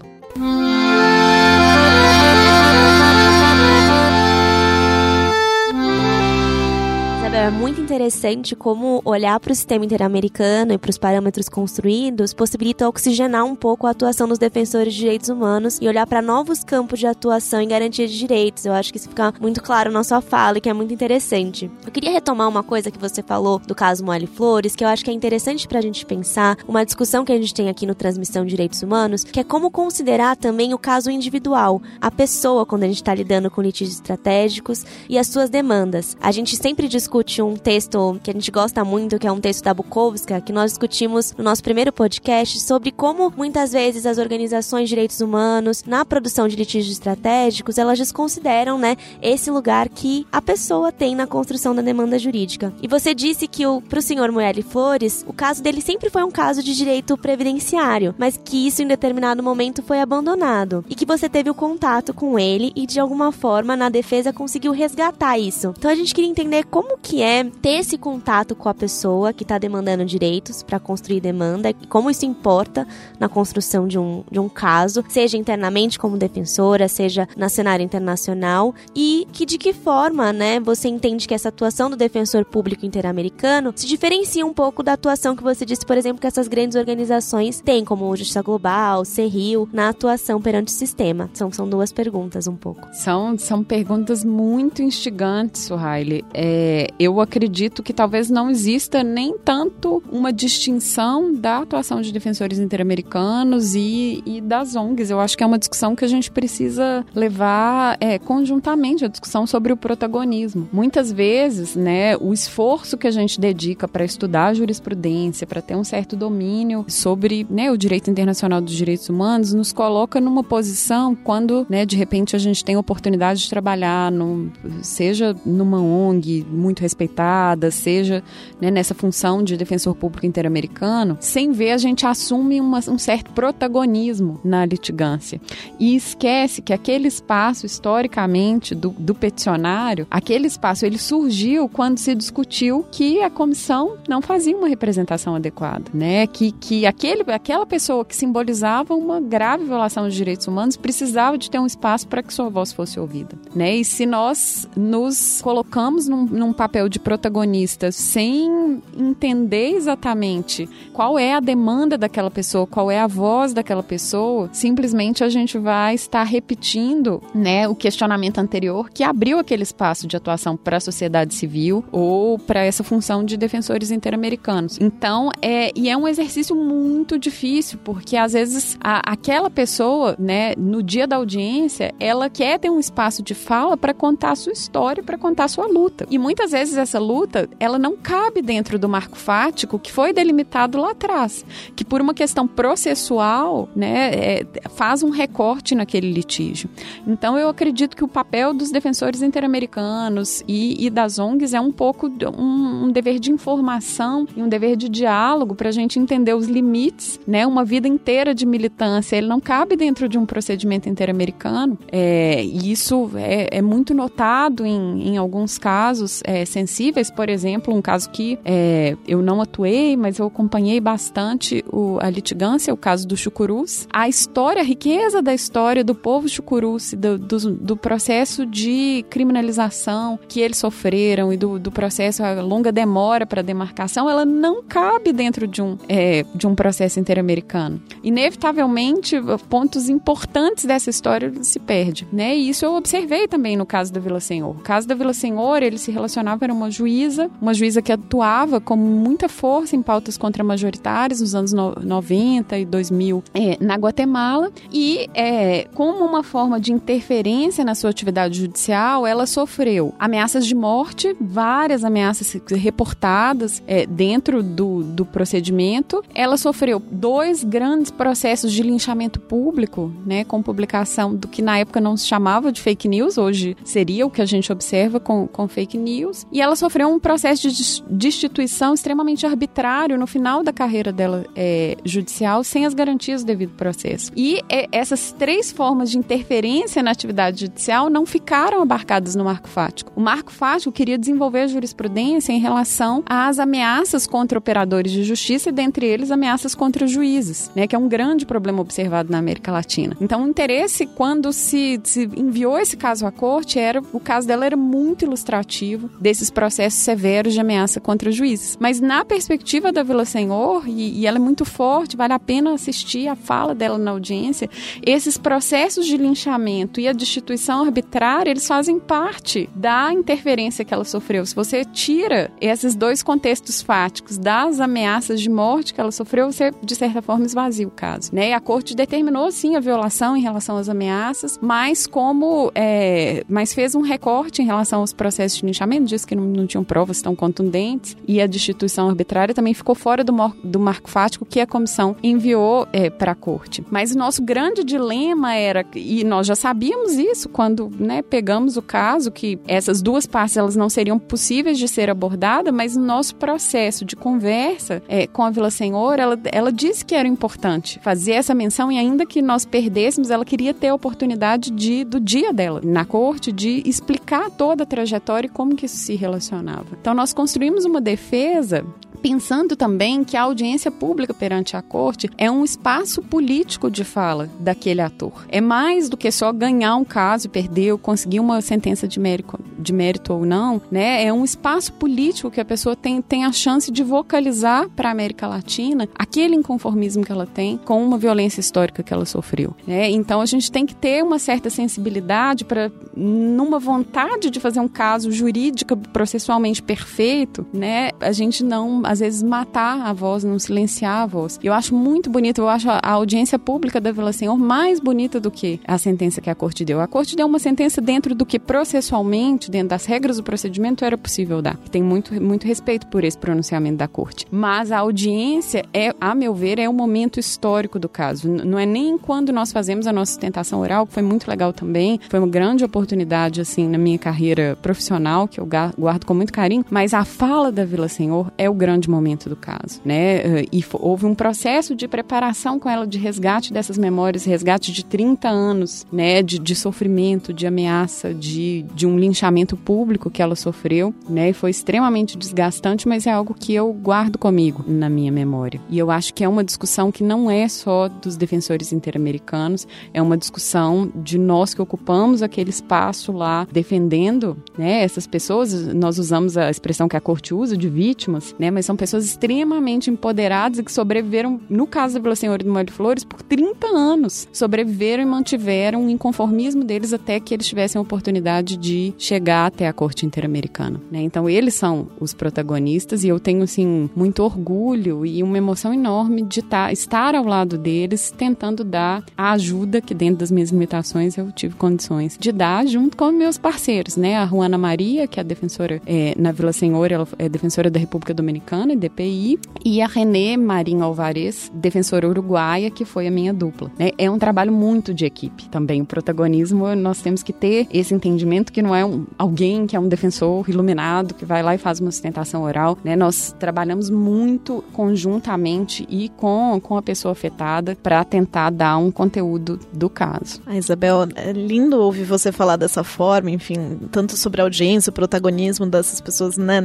É 7.44 7.50
muito 7.50 7.82
interessante 7.82 8.56
como 8.56 9.02
olhar 9.04 9.38
para 9.38 9.52
o 9.52 9.56
sistema 9.56 9.84
interamericano 9.84 10.72
e 10.72 10.78
para 10.78 10.90
os 10.90 10.98
parâmetros 10.98 11.50
construídos 11.50 12.34
possibilita 12.34 12.88
oxigenar 12.88 13.44
um 13.44 13.54
pouco 13.54 13.86
a 13.86 13.90
atuação 13.90 14.30
dos 14.30 14.40
defensores 14.40 14.94
de 14.94 15.02
direitos 15.02 15.28
humanos 15.28 15.78
e 15.82 15.88
olhar 15.90 16.08
para 16.08 16.22
novos 16.22 16.64
campos 16.64 17.00
de 17.00 17.06
atuação 17.06 17.60
em 17.60 17.68
garantia 17.68 18.08
de 18.08 18.18
direitos. 18.18 18.66
Eu 18.66 18.72
acho 18.72 18.94
que 18.94 18.98
isso 18.98 19.10
fica 19.10 19.34
muito 19.42 19.62
claro 19.62 19.92
na 19.92 20.06
sua 20.06 20.22
fala 20.22 20.58
e 20.58 20.62
que 20.62 20.70
é 20.70 20.74
muito 20.74 20.94
interessante. 20.94 21.70
Eu 21.86 21.92
queria 21.92 22.12
retomar 22.12 22.48
uma 22.48 22.64
coisa 22.64 22.90
que 22.90 22.98
você 22.98 23.22
falou 23.22 23.60
do 23.60 23.76
caso 23.76 24.06
Moelle 24.06 24.26
Flores, 24.26 24.74
que 24.74 24.86
eu 24.86 24.88
acho 24.88 25.04
que 25.04 25.12
é 25.12 25.14
interessante 25.14 25.68
para 25.68 25.80
a 25.80 25.82
gente 25.82 26.06
pensar, 26.06 26.58
uma 26.66 26.86
discussão 26.86 27.26
que 27.26 27.34
a 27.34 27.38
gente 27.38 27.54
tem 27.54 27.68
aqui 27.68 27.86
no 27.86 27.94
Transmissão 27.94 28.46
de 28.46 28.52
Direitos 28.52 28.82
Humanos, 28.82 29.26
que 29.26 29.42
é 29.42 29.44
como 29.44 29.70
considerar 29.70 30.38
também 30.38 30.74
o 30.74 30.78
caso 30.78 31.12
individual, 31.12 31.82
a 32.00 32.10
pessoa 32.10 32.66
quando 32.66 32.84
a 32.84 32.88
gente 32.88 33.02
está 33.02 33.14
lidando 33.14 33.52
com 33.52 33.62
litígios 33.62 33.98
estratégicos 33.98 34.86
e 35.10 35.18
as 35.20 35.28
suas 35.28 35.50
demandas. 35.50 36.16
A 36.22 36.32
gente 36.32 36.56
sempre 36.56 36.88
discute 36.88 37.33
um 37.42 37.56
texto 37.56 38.20
que 38.24 38.32
a 38.32 38.34
gente 38.34 38.52
gosta 38.52 38.84
muito, 38.84 39.18
que 39.18 39.28
é 39.28 39.32
um 39.32 39.40
texto 39.40 39.64
da 39.64 39.74
Bukowska, 39.74 40.42
que 40.42 40.54
nós 40.54 40.72
discutimos 40.72 41.34
no 41.38 41.44
nosso 41.44 41.64
primeiro 41.64 41.92
podcast 41.92 42.60
sobre 42.60 42.92
como 42.92 43.32
muitas 43.36 43.74
vezes 43.74 44.06
as 44.06 44.18
organizações 44.18 44.84
de 44.84 44.90
direitos 44.90 45.22
humanos, 45.22 45.84
na 45.86 46.06
produção 46.06 46.48
de 46.48 46.56
litígios 46.56 46.94
estratégicos, 46.94 47.78
elas 47.78 47.98
desconsideram, 47.98 48.78
né, 48.78 48.96
esse 49.22 49.50
lugar 49.50 49.90
que 49.90 50.28
a 50.32 50.42
pessoa 50.42 50.92
tem 50.92 51.16
na 51.16 51.26
construção 51.26 51.74
da 51.74 51.82
demanda 51.82 52.20
jurídica. 52.20 52.74
E 52.82 52.88
você 52.88 53.14
disse 53.14 53.48
que 53.48 53.66
o 53.66 53.82
pro 53.82 54.02
senhor 54.02 54.32
Moelle 54.32 54.62
Flores, 54.62 55.26
o 55.28 55.34
caso 55.34 55.64
dele 55.64 55.82
sempre 55.82 56.10
foi 56.10 56.24
um 56.24 56.32
caso 56.32 56.62
de 56.62 56.76
direito 56.76 57.18
previdenciário, 57.18 58.14
mas 58.18 58.40
que 58.44 58.68
isso 58.68 58.82
em 58.82 58.88
determinado 58.88 59.42
momento 59.42 59.82
foi 59.82 60.00
abandonado 60.00 60.86
e 60.90 60.96
que 60.96 61.06
você 61.06 61.30
teve 61.30 61.50
o 61.50 61.56
contato 61.56 62.14
com 62.14 62.38
ele 62.38 62.72
e 62.76 62.86
de 62.86 63.00
alguma 63.00 63.32
forma 63.32 63.76
na 63.76 63.90
defesa 63.90 64.34
conseguiu 64.34 64.72
resgatar 64.72 65.38
isso. 65.38 65.74
Então 65.78 65.90
a 65.90 65.96
gente 65.96 66.14
queria 66.14 66.30
entender 66.30 66.66
como 66.66 66.98
que 66.98 67.22
é 67.24 67.44
ter 67.44 67.80
esse 67.80 67.98
contato 67.98 68.56
com 68.56 68.68
a 68.68 68.74
pessoa 68.74 69.32
que 69.32 69.44
está 69.44 69.58
demandando 69.58 70.04
direitos 70.04 70.62
para 70.62 70.80
construir 70.80 71.22
demanda 71.22 71.74
como 71.88 72.10
isso 72.10 72.26
importa 72.26 72.88
na 73.20 73.30
construção 73.30 73.88
de 73.88 73.98
um, 73.98 74.24
de 74.30 74.40
um 74.40 74.50
caso, 74.50 75.04
seja 75.08 75.38
internamente 75.38 75.98
como 75.98 76.18
defensora, 76.18 76.88
seja 76.88 77.28
na 77.38 77.48
cenário 77.48 77.84
internacional 77.84 78.76
e 78.96 79.26
que 79.32 79.46
de 79.46 79.58
que 79.58 79.72
forma, 79.74 80.34
né, 80.34 80.60
você 80.60 80.88
entende 80.88 81.28
que 81.28 81.34
essa 81.34 81.50
atuação 81.50 81.90
do 81.90 81.96
defensor 81.96 82.44
público 82.44 82.86
interamericano 82.86 83.72
se 83.76 83.88
diferencia 83.88 84.46
um 84.46 84.54
pouco 84.54 84.84
da 84.84 84.94
atuação 84.94 85.36
que 85.36 85.44
você 85.44 85.66
disse, 85.66 85.86
por 85.86 85.98
exemplo, 85.98 86.20
que 86.20 86.28
essas 86.28 86.48
grandes 86.48 86.76
organizações 86.76 87.62
têm, 87.62 87.86
como 87.86 88.16
Justiça 88.16 88.42
Global, 88.42 89.06
CERRIL, 89.06 89.70
na 89.72 89.90
atuação 89.90 90.42
perante 90.42 90.70
o 90.70 90.76
sistema. 90.76 91.30
São, 91.34 91.52
são 91.52 91.70
duas 91.70 91.92
perguntas 91.92 92.48
um 92.48 92.56
pouco. 92.56 92.88
São, 92.94 93.38
são 93.38 93.64
perguntas 93.64 94.26
muito 94.26 94.82
instigantes, 94.82 95.70
Riley. 95.70 96.24
É, 96.34 96.88
eu 97.00 97.13
eu 97.14 97.22
acredito 97.22 97.84
que 97.84 97.94
talvez 97.94 98.30
não 98.30 98.50
exista 98.50 99.04
nem 99.04 99.38
tanto 99.38 100.02
uma 100.12 100.34
distinção 100.34 101.34
da 101.34 101.60
atuação 101.60 102.02
de 102.02 102.12
defensores 102.12 102.58
interamericanos 102.58 103.76
e, 103.76 104.24
e 104.26 104.42
das 104.42 104.76
ONGs. 104.76 105.12
Eu 105.12 105.20
acho 105.20 105.38
que 105.38 105.44
é 105.44 105.48
uma 105.48 105.60
discussão 105.60 105.96
que 105.96 106.04
a 106.04 106.08
gente 106.08 106.32
precisa 106.32 107.06
levar 107.14 107.98
é, 108.00 108.18
conjuntamente 108.18 109.06
a 109.06 109.08
discussão 109.08 109.46
sobre 109.46 109.72
o 109.72 109.78
protagonismo. 109.78 110.68
Muitas 110.74 111.12
vezes, 111.12 111.76
né, 111.76 112.18
o 112.18 112.34
esforço 112.34 112.98
que 112.98 113.08
a 113.08 113.12
gente 113.12 113.40
dedica 113.40 113.88
para 113.88 114.04
estudar 114.04 114.54
jurisprudência, 114.56 115.46
para 115.46 115.62
ter 115.62 115.76
um 115.76 115.84
certo 115.84 116.16
domínio 116.16 116.86
sobre 116.88 117.46
né, 117.50 117.72
o 117.72 117.78
direito 117.78 118.10
internacional 118.10 118.60
dos 118.60 118.74
direitos 118.74 119.08
humanos, 119.08 119.54
nos 119.54 119.72
coloca 119.72 120.20
numa 120.20 120.44
posição 120.44 121.16
quando, 121.16 121.66
né, 121.70 121.86
de 121.86 121.96
repente, 121.96 122.36
a 122.36 122.40
gente 122.40 122.66
tem 122.66 122.76
oportunidade 122.76 123.42
de 123.42 123.50
trabalhar, 123.50 124.12
no, 124.12 124.52
seja 124.82 125.36
numa 125.46 125.82
ONG 125.82 126.46
muito 126.50 126.80
respeitada, 126.94 127.72
seja 127.72 128.24
né, 128.62 128.70
nessa 128.70 128.94
função 128.94 129.44
de 129.44 129.58
defensor 129.58 129.96
público 129.96 130.26
interamericano, 130.26 131.18
sem 131.20 131.52
ver 131.52 131.72
a 131.72 131.78
gente 131.78 132.06
assume 132.06 132.62
uma, 132.62 132.80
um 132.88 132.98
certo 132.98 133.32
protagonismo 133.32 134.40
na 134.44 134.66
litigância 134.66 135.42
e 135.80 135.96
esquece 135.96 136.62
que 136.62 136.72
aquele 136.72 137.08
espaço 137.08 137.66
historicamente 137.66 138.76
do, 138.76 138.90
do 138.92 139.16
peticionário, 139.16 140.08
aquele 140.10 140.48
espaço 140.48 140.86
ele 140.86 140.98
surgiu 140.98 141.68
quando 141.68 141.98
se 141.98 142.14
discutiu 142.14 142.86
que 142.92 143.22
a 143.22 143.30
comissão 143.30 143.98
não 144.08 144.22
fazia 144.22 144.56
uma 144.56 144.68
representação 144.68 145.36
adequada, 145.36 145.86
né? 145.94 146.28
Que, 146.28 146.52
que 146.52 146.86
aquele, 146.86 147.24
aquela 147.32 147.66
pessoa 147.66 148.06
que 148.06 148.16
simbolizava 148.16 148.94
uma 148.94 149.20
grave 149.20 149.66
violação 149.66 150.06
dos 150.06 150.14
direitos 150.14 150.48
humanos 150.48 150.78
precisava 150.78 151.38
de 151.38 151.50
ter 151.50 151.60
um 151.60 151.66
espaço 151.66 152.08
para 152.08 152.22
que 152.22 152.34
sua 152.34 152.50
voz 152.50 152.72
fosse 152.72 153.00
ouvida, 153.00 153.36
né? 153.56 153.76
E 153.76 153.86
se 153.86 154.06
nós 154.06 154.68
nos 154.76 155.42
colocamos 155.42 156.08
num, 156.08 156.26
num 156.26 156.54
papel 156.54 156.83
de 156.88 157.00
protagonista 157.00 157.92
sem 157.92 158.82
entender 158.98 159.72
exatamente 159.72 160.70
qual 160.92 161.18
é 161.18 161.34
a 161.34 161.40
demanda 161.40 161.98
daquela 161.98 162.32
pessoa, 162.32 162.68
qual 162.68 162.90
é 162.90 163.00
a 163.00 163.08
voz 163.08 163.54
daquela 163.54 163.84
pessoa, 163.84 164.50
simplesmente 164.52 165.24
a 165.24 165.30
gente 165.30 165.58
vai 165.58 165.96
estar 165.96 166.24
repetindo, 166.24 167.22
né, 167.34 167.68
o 167.68 167.76
questionamento 167.76 168.40
anterior 168.40 168.90
que 168.90 169.04
abriu 169.04 169.40
aquele 169.40 169.64
espaço 169.64 170.08
de 170.08 170.16
atuação 170.16 170.56
para 170.56 170.78
a 170.78 170.80
sociedade 170.80 171.34
civil 171.34 171.84
ou 171.92 172.38
para 172.38 172.64
essa 172.64 172.84
função 172.84 173.24
de 173.24 173.38
defensores 173.38 173.92
interamericanos. 173.92 174.80
Então, 174.80 175.32
é 175.42 175.72
e 175.76 175.90
é 175.90 175.98
um 175.98 176.08
exercício 176.08 176.56
muito 176.56 177.18
difícil, 177.18 177.80
porque 177.84 178.16
às 178.16 178.34
vezes 178.34 178.78
a, 178.82 179.12
aquela 179.12 179.50
pessoa, 179.50 180.16
né, 180.20 180.54
no 180.58 180.84
dia 180.84 181.08
da 181.08 181.16
audiência, 181.16 181.94
ela 182.00 182.30
quer 182.30 182.60
ter 182.60 182.70
um 182.70 182.80
espaço 182.80 183.24
de 183.24 183.34
fala 183.34 183.76
para 183.76 183.94
contar 183.94 184.32
a 184.32 184.36
sua 184.36 184.54
história, 184.54 185.04
para 185.04 185.18
contar 185.18 185.46
a 185.46 185.48
sua 185.48 185.68
luta. 185.68 186.06
E 186.10 186.18
muitas 186.18 186.52
vezes 186.52 186.73
essa 186.78 187.00
luta, 187.00 187.50
ela 187.60 187.80
não 187.80 187.96
cabe 187.96 188.42
dentro 188.42 188.78
do 188.78 188.90
marco 188.90 189.18
fático 189.18 189.80
que 189.80 189.92
foi 189.92 190.14
delimitado 190.14 190.80
lá 190.80 190.92
atrás, 190.92 191.46
que 191.76 191.84
por 191.84 192.02
uma 192.02 192.14
questão 192.14 192.48
processual, 192.48 193.70
né, 193.76 194.12
é, 194.14 194.46
faz 194.70 195.04
um 195.04 195.10
recorte 195.10 195.76
naquele 195.76 196.12
litígio. 196.12 196.70
Então, 197.08 197.38
eu 197.38 197.50
acredito 197.50 197.96
que 197.96 198.04
o 198.04 198.08
papel 198.08 198.54
dos 198.54 198.72
defensores 198.72 199.22
interamericanos 199.22 200.44
e, 200.48 200.86
e 200.86 200.90
das 200.90 201.20
ONGs 201.20 201.54
é 201.54 201.62
um 201.62 201.72
pouco 201.72 202.08
um, 202.38 202.86
um 202.86 202.92
dever 202.92 203.20
de 203.20 203.32
informação 203.32 204.28
e 204.36 204.42
um 204.42 204.48
dever 204.48 204.76
de 204.76 204.90
diálogo 204.90 205.56
para 205.56 205.70
a 205.70 205.72
gente 205.72 206.00
entender 206.00 206.34
os 206.34 206.48
limites, 206.48 207.20
né? 207.28 207.46
Uma 207.46 207.64
vida 207.64 207.88
inteira 207.88 208.34
de 208.34 208.46
militância, 208.46 209.16
ele 209.16 209.28
não 209.28 209.40
cabe 209.40 209.76
dentro 209.76 210.08
de 210.08 210.18
um 210.18 210.26
procedimento 210.26 210.88
interamericano. 210.90 211.78
É, 211.92 212.44
e 212.44 212.72
isso 212.72 213.12
é, 213.16 213.58
é, 213.58 213.62
muito 213.62 213.94
notado 213.94 214.66
em, 214.66 215.10
em 215.10 215.18
alguns 215.18 215.58
casos 215.58 216.22
é, 216.24 216.46
sensíveis, 216.64 217.12
por 217.12 217.30
exemplo, 217.30 217.76
um 217.76 217.82
caso 217.82 218.10
que 218.10 218.40
é, 218.46 218.96
eu 219.08 219.22
não 219.22 219.42
atuei, 219.42 219.98
mas 219.98 220.18
eu 220.18 220.26
acompanhei 220.26 220.80
bastante 220.80 221.64
o, 221.72 221.98
a 222.02 222.10
litigância, 222.10 222.74
o 222.74 222.78
caso 222.78 223.08
do 223.08 223.18
Chucurus. 223.18 223.88
A 223.92 224.08
história, 224.08 224.62
a 224.62 224.66
riqueza 224.66 225.22
da 225.22 225.34
história 225.34 225.84
do 225.84 225.94
povo 225.94 226.28
Chucurus, 226.30 226.94
do, 226.94 227.18
do, 227.18 227.52
do 227.52 227.78
processo 227.78 228.46
de 228.46 229.06
criminalização 229.10 230.18
que 230.28 230.40
eles 230.40 230.58
sofreram 230.58 231.34
e 231.34 231.38
do, 231.38 231.60
do 231.60 231.72
processo, 231.72 232.24
a 232.24 232.42
longa 232.42 232.72
demora 232.72 233.26
para 233.26 233.42
demarcação, 233.42 234.10
ela 234.10 234.26
não 234.26 234.64
cabe 234.64 235.12
dentro 235.12 235.48
de 235.48 235.62
um, 235.62 235.78
é, 235.90 236.26
de 236.34 236.48
um 236.48 236.56
processo 236.56 237.00
interamericano. 237.00 237.82
Inevitavelmente, 238.04 239.16
pontos 239.50 239.90
importantes 239.90 240.66
dessa 240.66 240.90
história 240.90 241.32
se 241.42 241.60
perde, 241.60 242.08
né? 242.12 242.36
E 242.36 242.50
isso 242.50 242.66
eu 242.66 242.74
observei 242.74 243.28
também 243.28 243.58
no 243.58 243.66
caso 243.66 243.92
da 243.92 244.00
Vila 244.00 244.20
Senhor. 244.20 244.52
O 244.52 244.62
caso 244.62 244.88
da 244.88 244.96
Vila 244.96 245.14
Senhor, 245.14 245.62
ele 245.62 245.78
se 245.78 245.92
relacionava 245.92 246.46
era 246.54 246.56
uma 246.56 246.70
juíza, 246.70 247.30
uma 247.42 247.54
juíza 247.54 247.82
que 247.82 247.92
atuava 247.92 248.62
com 248.62 248.78
muita 248.78 249.28
força 249.28 249.76
em 249.76 249.82
pautas 249.82 250.18
contra-majoritárias 250.18 251.20
nos 251.20 251.34
anos 251.34 251.52
no, 251.52 251.74
90 251.84 252.58
e 252.60 252.66
2000 252.66 253.24
é, 253.34 253.58
na 253.60 253.76
Guatemala 253.76 254.52
e 254.72 255.10
é, 255.14 255.68
como 255.74 256.06
uma 256.06 256.22
forma 256.22 256.60
de 256.60 256.72
interferência 256.72 257.66
na 257.66 257.74
sua 257.74 257.90
atividade 257.90 258.40
judicial, 258.40 259.06
ela 259.08 259.26
sofreu 259.26 259.94
ameaças 260.00 260.46
de 260.46 260.54
morte, 260.54 261.16
várias 261.20 261.84
ameaças 261.84 262.40
reportadas 262.52 263.64
é, 263.66 263.86
dentro 263.86 264.44
do, 264.44 264.84
do 264.84 265.06
procedimento. 265.06 266.04
Ela 266.14 266.38
sofreu 266.38 266.82
dois 266.92 267.44
grandes 267.44 267.90
processos 267.90 268.52
de 268.52 268.62
linchamento 268.62 269.20
público, 269.20 269.92
né, 270.06 270.24
com 270.24 270.42
publicação 270.42 271.16
do 271.16 271.28
que 271.28 271.42
na 271.42 271.58
época 271.58 271.82
não 271.82 271.98
se 271.98 272.06
chamava 272.06 272.52
de 272.52 272.62
fake 272.62 272.88
news, 272.88 273.18
hoje 273.18 273.58
seria 273.64 274.06
o 274.06 274.10
que 274.10 274.22
a 274.22 274.26
gente 274.26 274.52
observa 274.52 275.00
com, 275.00 275.28
com 275.28 275.48
fake 275.48 275.78
news. 275.78 276.28
E 276.32 276.42
ela 276.44 276.56
sofreu 276.56 276.90
um 276.90 277.00
processo 277.00 277.50
de 277.50 277.84
destituição 277.90 278.74
extremamente 278.74 279.26
arbitrário 279.26 279.98
no 279.98 280.06
final 280.06 280.44
da 280.44 280.52
carreira 280.52 280.92
dela 280.92 281.26
é, 281.36 281.78
judicial, 281.86 282.44
sem 282.44 282.66
as 282.66 282.74
garantias 282.74 283.24
do 283.24 283.28
devido 283.28 283.54
processo. 283.56 284.12
E 284.16 284.42
é, 284.50 284.68
essas 284.72 285.14
três 285.14 285.52
formas 285.52 285.90
de 285.90 285.98
interferência 285.98 286.84
na 286.84 286.92
atividade 286.92 287.42
judicial 287.42 287.90
não 287.90 288.06
ficaram 288.06 288.62
abarcadas 288.62 289.16
no 289.16 289.24
marco 289.24 289.48
fático. 289.48 289.92
O 289.96 290.02
marco 290.02 290.32
fático 290.32 290.72
queria 290.72 290.98
desenvolver 290.98 291.42
a 291.42 291.48
jurisprudência 291.48 292.34
em 292.34 292.40
relação 292.40 293.04
às 293.06 293.40
ameaças 293.40 294.06
contra 294.06 294.38
operadores 294.38 294.92
de 294.92 295.04
justiça 295.04 295.50
e, 295.50 295.52
dentre 295.52 295.86
eles, 295.86 296.12
ameaças 296.12 296.54
contra 296.54 296.86
juízes, 296.86 297.50
né, 297.56 297.68
que 297.68 297.76
é 297.76 297.80
um 297.80 297.88
grande 297.88 298.26
problema 298.26 298.60
observado 298.60 299.10
na 299.10 299.20
América 299.20 299.52
Latina. 299.52 299.96
Então, 300.02 300.24
o 300.24 300.28
interesse, 300.28 300.86
quando 300.86 301.32
se, 301.32 301.80
se 301.86 302.10
enviou 302.18 302.58
esse 302.58 302.76
caso 302.76 303.06
à 303.06 303.12
corte, 303.12 303.58
era 303.58 303.82
o 303.94 304.00
caso 304.00 304.28
dela 304.28 304.46
era 304.46 304.58
muito 304.58 305.06
ilustrativo 305.06 305.90
desses 306.02 306.33
processos 306.34 306.80
severos 306.80 307.34
de 307.34 307.40
ameaça 307.40 307.80
contra 307.80 308.12
juízes. 308.12 308.58
Mas, 308.60 308.82
na 308.82 309.06
perspectiva 309.06 309.72
da 309.72 309.84
Vila 309.84 310.06
Senhor, 310.06 310.68
e, 310.68 311.00
e 311.00 311.08
ela 311.08 311.18
é 311.18 311.20
muito 311.20 311.46
forte, 311.46 311.96
vale 311.96 312.14
a 312.14 312.20
pena 312.20 312.54
assistir 312.54 313.08
a 313.08 313.16
fala 313.16 313.54
dela 313.54 313.78
na 313.78 313.92
audiência, 313.92 314.50
esses 314.86 315.18
processos 315.18 315.86
de 315.86 315.98
linchamento 315.98 316.80
e 316.80 316.88
a 316.88 316.94
destituição 316.94 317.64
arbitrária, 317.64 318.32
eles 318.32 318.48
fazem 318.48 318.80
parte 318.80 319.50
da 319.56 319.94
interferência 319.94 320.66
que 320.66 320.74
ela 320.74 320.84
sofreu. 320.84 321.26
Se 321.26 321.36
você 321.36 321.64
tira 321.64 322.32
esses 322.42 322.76
dois 322.76 323.04
contextos 323.04 323.62
fáticos 323.62 324.18
das 324.18 324.60
ameaças 324.60 325.22
de 325.22 325.30
morte 325.30 325.74
que 325.74 325.80
ela 325.80 325.92
sofreu, 325.92 326.32
você, 326.32 326.52
de 326.64 326.76
certa 326.76 327.02
forma, 327.02 327.26
esvazia 327.26 327.68
o 327.68 327.72
caso. 327.72 328.14
Né? 328.14 328.30
E 328.30 328.34
a 328.34 328.40
corte 328.40 328.76
determinou, 328.76 329.32
sim, 329.32 329.56
a 329.56 329.60
violação 329.60 330.18
em 330.18 330.22
relação 330.22 330.58
às 330.58 330.70
ameaças, 330.70 331.38
mas 331.42 331.86
como... 331.88 332.52
É, 332.56 333.24
mas 333.28 333.54
fez 333.54 333.76
um 333.76 333.82
recorte 333.82 334.42
em 334.42 334.46
relação 334.46 334.82
aos 334.82 334.94
processos 334.94 335.40
de 335.40 335.46
linchamento, 335.46 335.86
disse 335.86 336.06
que 336.08 336.16
não, 336.16 336.23
não 336.24 336.48
tinham 336.48 336.64
provas 336.64 337.02
tão 337.02 337.16
contundentes, 337.16 337.96
e 338.08 338.22
a 338.22 338.28
destituição 338.28 338.90
arbitrária 338.90 339.34
também 339.34 339.54
ficou 339.54 339.76
fora 339.76 340.04
do, 340.04 340.14
do 340.44 340.60
marco 340.60 340.90
fático 340.90 341.26
que 341.26 341.40
a 341.40 341.48
comissão 341.48 341.96
enviou 342.02 342.68
é, 342.72 342.90
para 342.90 343.12
a 343.12 343.16
corte. 343.16 343.64
Mas 343.70 343.94
o 343.94 343.98
nosso 343.98 344.22
grande 344.22 344.64
dilema 344.64 345.36
era, 345.36 345.66
e 345.76 346.04
nós 346.04 346.28
já 346.28 346.36
sabíamos 346.36 346.94
isso 346.94 347.30
quando 347.30 347.70
né, 347.80 348.02
pegamos 348.02 348.58
o 348.58 348.62
caso, 348.62 349.12
que 349.12 349.40
essas 349.48 349.82
duas 349.82 350.06
partes 350.06 350.38
elas 350.38 350.56
não 350.56 350.70
seriam 350.70 350.98
possíveis 351.00 351.58
de 351.58 351.68
ser 351.68 351.90
abordadas, 351.90 352.54
mas 352.54 352.76
no 352.76 352.84
nosso 352.84 353.16
processo 353.16 353.86
de 353.86 353.96
conversa 353.96 354.82
é, 354.88 355.08
com 355.08 355.24
a 355.24 355.30
Vila 355.30 355.50
Senhor, 355.50 356.00
ela, 356.00 356.20
ela 356.32 356.52
disse 356.52 356.86
que 356.86 356.96
era 356.96 357.08
importante 357.08 357.80
fazer 357.82 358.14
essa 358.14 358.34
menção 358.34 358.72
e 358.72 358.78
ainda 358.78 359.06
que 359.06 359.22
nós 359.22 359.46
perdêssemos, 359.46 360.10
ela 360.10 360.26
queria 360.26 360.54
ter 360.54 360.68
a 360.68 360.76
oportunidade 360.76 361.52
de, 361.52 361.84
do 361.84 362.00
dia 362.00 362.34
dela 362.34 362.62
na 362.64 362.86
corte 362.86 363.32
de 363.32 363.62
explicar 363.66 364.30
toda 364.30 364.64
a 364.64 364.66
trajetória 364.66 365.28
e 365.28 365.30
como 365.30 365.56
que 365.56 365.66
isso 365.66 365.78
se 365.78 365.96
relacionava. 366.14 366.78
Então 366.80 366.94
nós 366.94 367.14
construímos 367.14 367.66
uma 367.66 367.82
defesa 367.82 368.66
pensando 369.04 369.58
também 369.58 370.02
que 370.02 370.16
a 370.16 370.22
audiência 370.22 370.72
pública 370.72 371.14
perante 371.14 371.58
a 371.58 371.62
corte 371.62 372.10
é 372.18 372.32
um 372.32 372.46
espaço 372.46 373.02
político 373.02 373.70
de 373.70 373.84
fala 373.84 374.30
daquele 374.40 374.80
ator. 374.80 375.26
É 375.28 375.42
mais 375.42 375.90
do 375.90 375.98
que 375.98 376.10
só 376.10 376.32
ganhar 376.32 376.78
um 376.78 376.86
caso, 376.86 377.30
perder 377.30 377.78
conseguir 377.80 378.22
uma 378.22 378.40
sentença 378.40 378.88
de 378.88 379.02
mérito, 379.02 379.38
de 379.60 379.74
mérito 379.74 380.14
ou 380.14 380.26
não, 380.26 380.62
né, 380.72 381.04
é 381.04 381.12
um 381.12 381.26
espaço 381.26 381.74
político 381.74 382.32
que 382.32 382.40
a 382.40 382.46
pessoa 382.46 382.78
tem, 382.78 383.02
tem 383.02 383.26
a 383.26 383.34
chance 383.34 383.70
de 383.70 383.84
vocalizar 383.84 384.70
para 384.70 384.88
a 384.88 384.94
América 384.94 385.28
Latina 385.28 385.90
aquele 385.96 386.36
inconformismo 386.36 387.04
que 387.04 387.12
ela 387.12 387.26
tem 387.26 387.58
com 387.58 387.84
uma 387.84 387.98
violência 387.98 388.40
histórica 388.40 388.82
que 388.82 388.94
ela 388.94 389.06
sofreu. 389.06 389.54
Né? 389.68 389.90
Então 389.90 390.22
a 390.22 390.26
gente 390.26 390.50
tem 390.50 390.66
que 390.66 390.74
ter 390.74 391.04
uma 391.04 391.20
certa 391.20 391.50
sensibilidade 391.50 392.46
para, 392.46 392.72
numa 392.96 393.60
vontade 393.60 394.30
de 394.30 394.40
fazer 394.40 394.62
um 394.62 394.68
caso 394.70 395.12
jurídico 395.12 395.76
processualmente 395.76 396.64
perfeito, 396.64 397.46
né, 397.52 397.90
a 398.00 398.14
gente 398.14 398.46
não, 398.46 398.82
às 398.94 399.00
vezes, 399.00 399.22
matar 399.22 399.86
a 399.86 399.92
voz, 399.94 400.24
não 400.24 400.40
silenciar 400.40 401.04
a 401.04 401.06
voz. 401.06 401.40
Eu 401.44 401.54
acho 401.54 401.76
muito 401.76 402.10
bonito, 402.10 402.42
eu 402.42 402.50
acho 402.50 402.70
a 402.70 402.80
audiência 402.92 403.38
pública 403.38 403.82
da 403.82 403.92
Vila 403.92 404.14
Senhor 404.14 404.38
mais 404.38 404.80
bonita 404.80 405.20
do 405.20 405.30
que 405.30 405.60
a 405.66 405.78
sentença 405.78 406.22
que 406.22 406.30
a 406.30 406.36
corte 406.36 406.64
deu. 406.64 406.80
A 406.80 406.88
corte 406.88 407.16
deu 407.16 407.28
uma 407.28 407.40
sentença 407.40 407.82
dentro 407.82 408.16
do 408.16 408.26
que 408.26 408.40
processualmente, 408.40 409.50
dentro 409.50 409.70
das 409.70 409.86
regras 409.86 410.18
do 410.18 410.24
procedimento, 410.24 410.86
era 410.86 410.98
possível 410.98 411.42
dar. 411.42 411.58
Tem 411.72 411.82
muito, 411.82 412.14
muito 412.22 412.48
respeito 412.48 412.88
por 412.88 413.04
esse 413.04 413.18
pronunciamento 413.18 413.78
da 413.78 413.88
corte. 413.88 414.26
Mas 414.32 414.72
a 414.72 414.80
audiência 414.80 415.66
é, 415.74 415.94
a 416.00 416.14
meu 416.14 416.34
ver, 416.34 416.60
é 416.60 416.70
o 416.70 416.74
momento 416.74 417.20
histórico 417.20 417.80
do 417.80 417.90
caso. 417.90 418.30
Não 418.30 418.60
é 418.60 418.66
nem 418.66 418.98
quando 418.98 419.32
nós 419.32 419.52
fazemos 419.52 419.88
a 419.88 419.94
nossa 419.94 420.12
sustentação 420.12 420.60
oral, 420.60 420.86
que 420.86 420.94
foi 420.94 421.04
muito 421.04 421.28
legal 421.28 421.52
também. 421.52 422.00
Foi 422.10 422.20
uma 422.20 422.28
grande 422.28 422.64
oportunidade, 422.64 423.42
assim, 423.42 423.68
na 423.68 423.78
minha 423.78 423.98
carreira 423.98 424.58
profissional, 424.62 425.28
que 425.28 425.40
eu 425.40 425.48
guardo 425.78 426.06
com 426.06 426.14
muito 426.14 426.32
carinho. 426.32 426.66
Mas 426.70 426.94
a 426.94 427.04
fala 427.04 427.52
da 427.52 427.66
Vila 427.66 427.88
Senhor 427.88 428.32
é 428.38 428.50
o 428.50 428.54
grande 428.54 428.83
momento 428.90 429.30
do 429.30 429.36
caso, 429.36 429.82
né? 429.84 430.44
E 430.52 430.64
houve 430.74 431.06
um 431.06 431.16
processo 431.16 431.76
de 431.76 431.88
preparação 431.88 432.60
com 432.60 432.70
ela 432.70 432.86
de 432.86 432.98
resgate 432.98 433.54
dessas 433.54 433.78
memórias, 433.78 434.26
resgate 434.26 434.72
de 434.72 434.84
30 434.86 435.30
anos, 435.30 435.86
né? 435.92 436.22
De, 436.22 436.40
de 436.40 436.56
sofrimento, 436.56 437.34
de 437.34 437.48
ameaça, 437.48 438.14
de, 438.14 438.66
de 438.74 438.86
um 438.86 438.98
linchamento 438.98 439.56
público 439.56 440.10
que 440.10 440.22
ela 440.22 440.36
sofreu, 440.36 440.94
né? 441.10 441.30
E 441.30 441.34
foi 441.34 441.52
extremamente 441.52 442.18
desgastante, 442.18 442.88
mas 442.88 443.08
é 443.08 443.12
algo 443.12 443.34
que 443.34 443.54
eu 443.54 443.72
guardo 443.74 444.18
comigo 444.18 444.64
na 444.68 444.90
minha 444.90 445.12
memória. 445.12 445.62
E 445.70 445.78
eu 445.78 445.92
acho 445.92 446.14
que 446.14 446.24
é 446.24 446.28
uma 446.28 446.44
discussão 446.44 446.92
que 446.92 447.04
não 447.04 447.30
é 447.30 447.48
só 447.48 447.88
dos 447.88 448.16
defensores 448.16 448.72
interamericanos, 448.72 449.68
é 449.94 450.02
uma 450.02 450.18
discussão 450.18 450.92
de 450.96 451.18
nós 451.18 451.54
que 451.54 451.62
ocupamos 451.62 452.22
aquele 452.22 452.50
espaço 452.50 453.12
lá 453.12 453.48
defendendo, 453.52 454.38
né? 454.58 454.84
Essas 454.84 455.08
pessoas, 455.08 455.54
nós 455.74 455.98
usamos 455.98 456.38
a 456.38 456.50
expressão 456.50 456.88
que 456.88 456.98
a 456.98 457.02
corte 457.02 457.34
usa 457.34 457.58
de 457.58 457.70
vítimas, 457.70 458.36
né? 458.38 458.52
Mas 458.52 458.66
são 458.66 458.73
pessoas 458.76 459.06
extremamente 459.06 459.90
empoderadas 459.90 460.60
e 460.60 460.64
que 460.64 460.72
sobreviveram, 460.72 461.40
no 461.50 461.66
caso 461.68 461.96
da 461.96 462.00
Vila 462.00 462.16
Senhor 462.16 462.42
do 462.42 462.52
Mário 462.52 462.72
Flores, 462.72 463.04
por 463.04 463.22
30 463.22 463.68
anos. 463.68 464.28
Sobreviveram 464.32 465.04
e 465.04 465.06
mantiveram 465.06 465.86
o 465.86 465.90
inconformismo 465.90 466.64
deles 466.64 466.94
até 466.94 467.20
que 467.20 467.34
eles 467.34 467.48
tivessem 467.48 467.80
a 467.80 467.82
oportunidade 467.82 468.58
de 468.58 468.94
chegar 468.98 469.48
até 469.48 469.68
a 469.68 469.74
corte 469.74 470.06
interamericana, 470.06 470.82
né? 470.92 471.02
Então 471.02 471.30
eles 471.30 471.54
são 471.54 471.88
os 472.00 472.14
protagonistas 472.14 473.04
e 473.04 473.08
eu 473.08 473.20
tenho, 473.20 473.44
assim, 473.44 473.90
muito 473.96 474.24
orgulho 474.24 475.06
e 475.06 475.22
uma 475.24 475.38
emoção 475.38 475.74
enorme 475.74 476.22
de 476.22 476.42
tá, 476.42 476.72
estar 476.72 477.16
ao 477.16 477.24
lado 477.24 477.58
deles, 477.58 478.12
tentando 478.16 478.64
dar 478.64 479.04
a 479.18 479.32
ajuda 479.32 479.82
que 479.82 479.94
dentro 479.94 480.18
das 480.18 480.32
minhas 480.32 480.50
limitações 480.50 481.18
eu 481.18 481.32
tive 481.32 481.56
condições 481.56 482.18
de 482.20 482.32
dar 482.32 482.66
junto 482.66 482.98
com 482.98 483.12
meus 483.12 483.38
parceiros, 483.38 483.98
né? 483.98 484.18
A 484.18 484.26
Juana 484.26 484.58
Maria, 484.58 485.08
que 485.08 485.20
é 485.20 485.22
a 485.22 485.24
defensora 485.24 485.82
é, 485.86 486.14
na 486.18 486.32
Vila 486.32 486.54
Senhor, 486.54 486.92
ela 486.92 487.08
é 487.18 487.28
defensora 487.30 487.70
da 487.70 487.80
República 487.80 488.14
Dominicana, 488.14 488.44
DPI, 488.76 489.40
e 489.66 489.82
a 489.82 489.88
Renê 489.88 490.38
Marinho 490.38 490.84
Alvarez, 490.84 491.52
defensora 491.54 492.08
uruguaia, 492.08 492.70
que 492.70 492.86
foi 492.86 493.08
a 493.08 493.12
minha 493.12 493.34
dupla. 493.34 493.72
Né? 493.78 493.92
É 493.98 494.10
um 494.10 494.20
trabalho 494.20 494.52
muito 494.52 494.94
de 494.94 495.06
equipe 495.06 495.48
também. 495.50 495.82
O 495.82 495.86
protagonismo, 495.86 496.76
nós 496.76 497.02
temos 497.02 497.24
que 497.24 497.34
ter 497.34 497.68
esse 497.72 497.94
entendimento 497.94 498.52
que 498.52 498.62
não 498.62 498.76
é 498.76 498.86
um, 498.86 499.06
alguém 499.18 499.66
que 499.66 499.76
é 499.76 499.80
um 499.80 499.88
defensor 499.88 500.50
iluminado, 500.50 501.14
que 501.14 501.26
vai 501.26 501.42
lá 501.42 501.56
e 501.56 501.58
faz 501.58 501.80
uma 501.80 501.92
sustentação 501.92 502.44
oral. 502.44 502.78
Né? 502.84 502.96
Nós 502.96 503.36
trabalhamos 503.40 503.90
muito 503.90 504.64
conjuntamente 504.74 505.88
e 505.90 506.10
com, 506.10 506.60
com 506.62 506.78
a 506.78 506.82
pessoa 506.82 507.14
afetada 507.14 507.78
para 507.82 508.04
tentar 508.04 508.50
dar 508.50 508.78
um 508.78 508.92
conteúdo 508.92 509.60
do 509.72 509.90
caso. 509.90 510.42
Ah, 510.46 510.58
Isabel, 510.58 511.08
é 511.16 511.32
lindo 511.32 511.80
ouvir 511.80 512.04
você 512.04 512.32
falar 512.32 512.58
dessa 512.58 512.84
forma, 512.84 513.32
enfim, 513.32 513.80
tanto 513.92 514.18
sobre 514.18 514.42
a 514.42 514.44
audiência, 514.44 514.90
o 514.90 514.94
protagonismo 514.94 515.66
dessas 515.66 516.02
pessoas 516.02 516.38
né, 516.38 516.62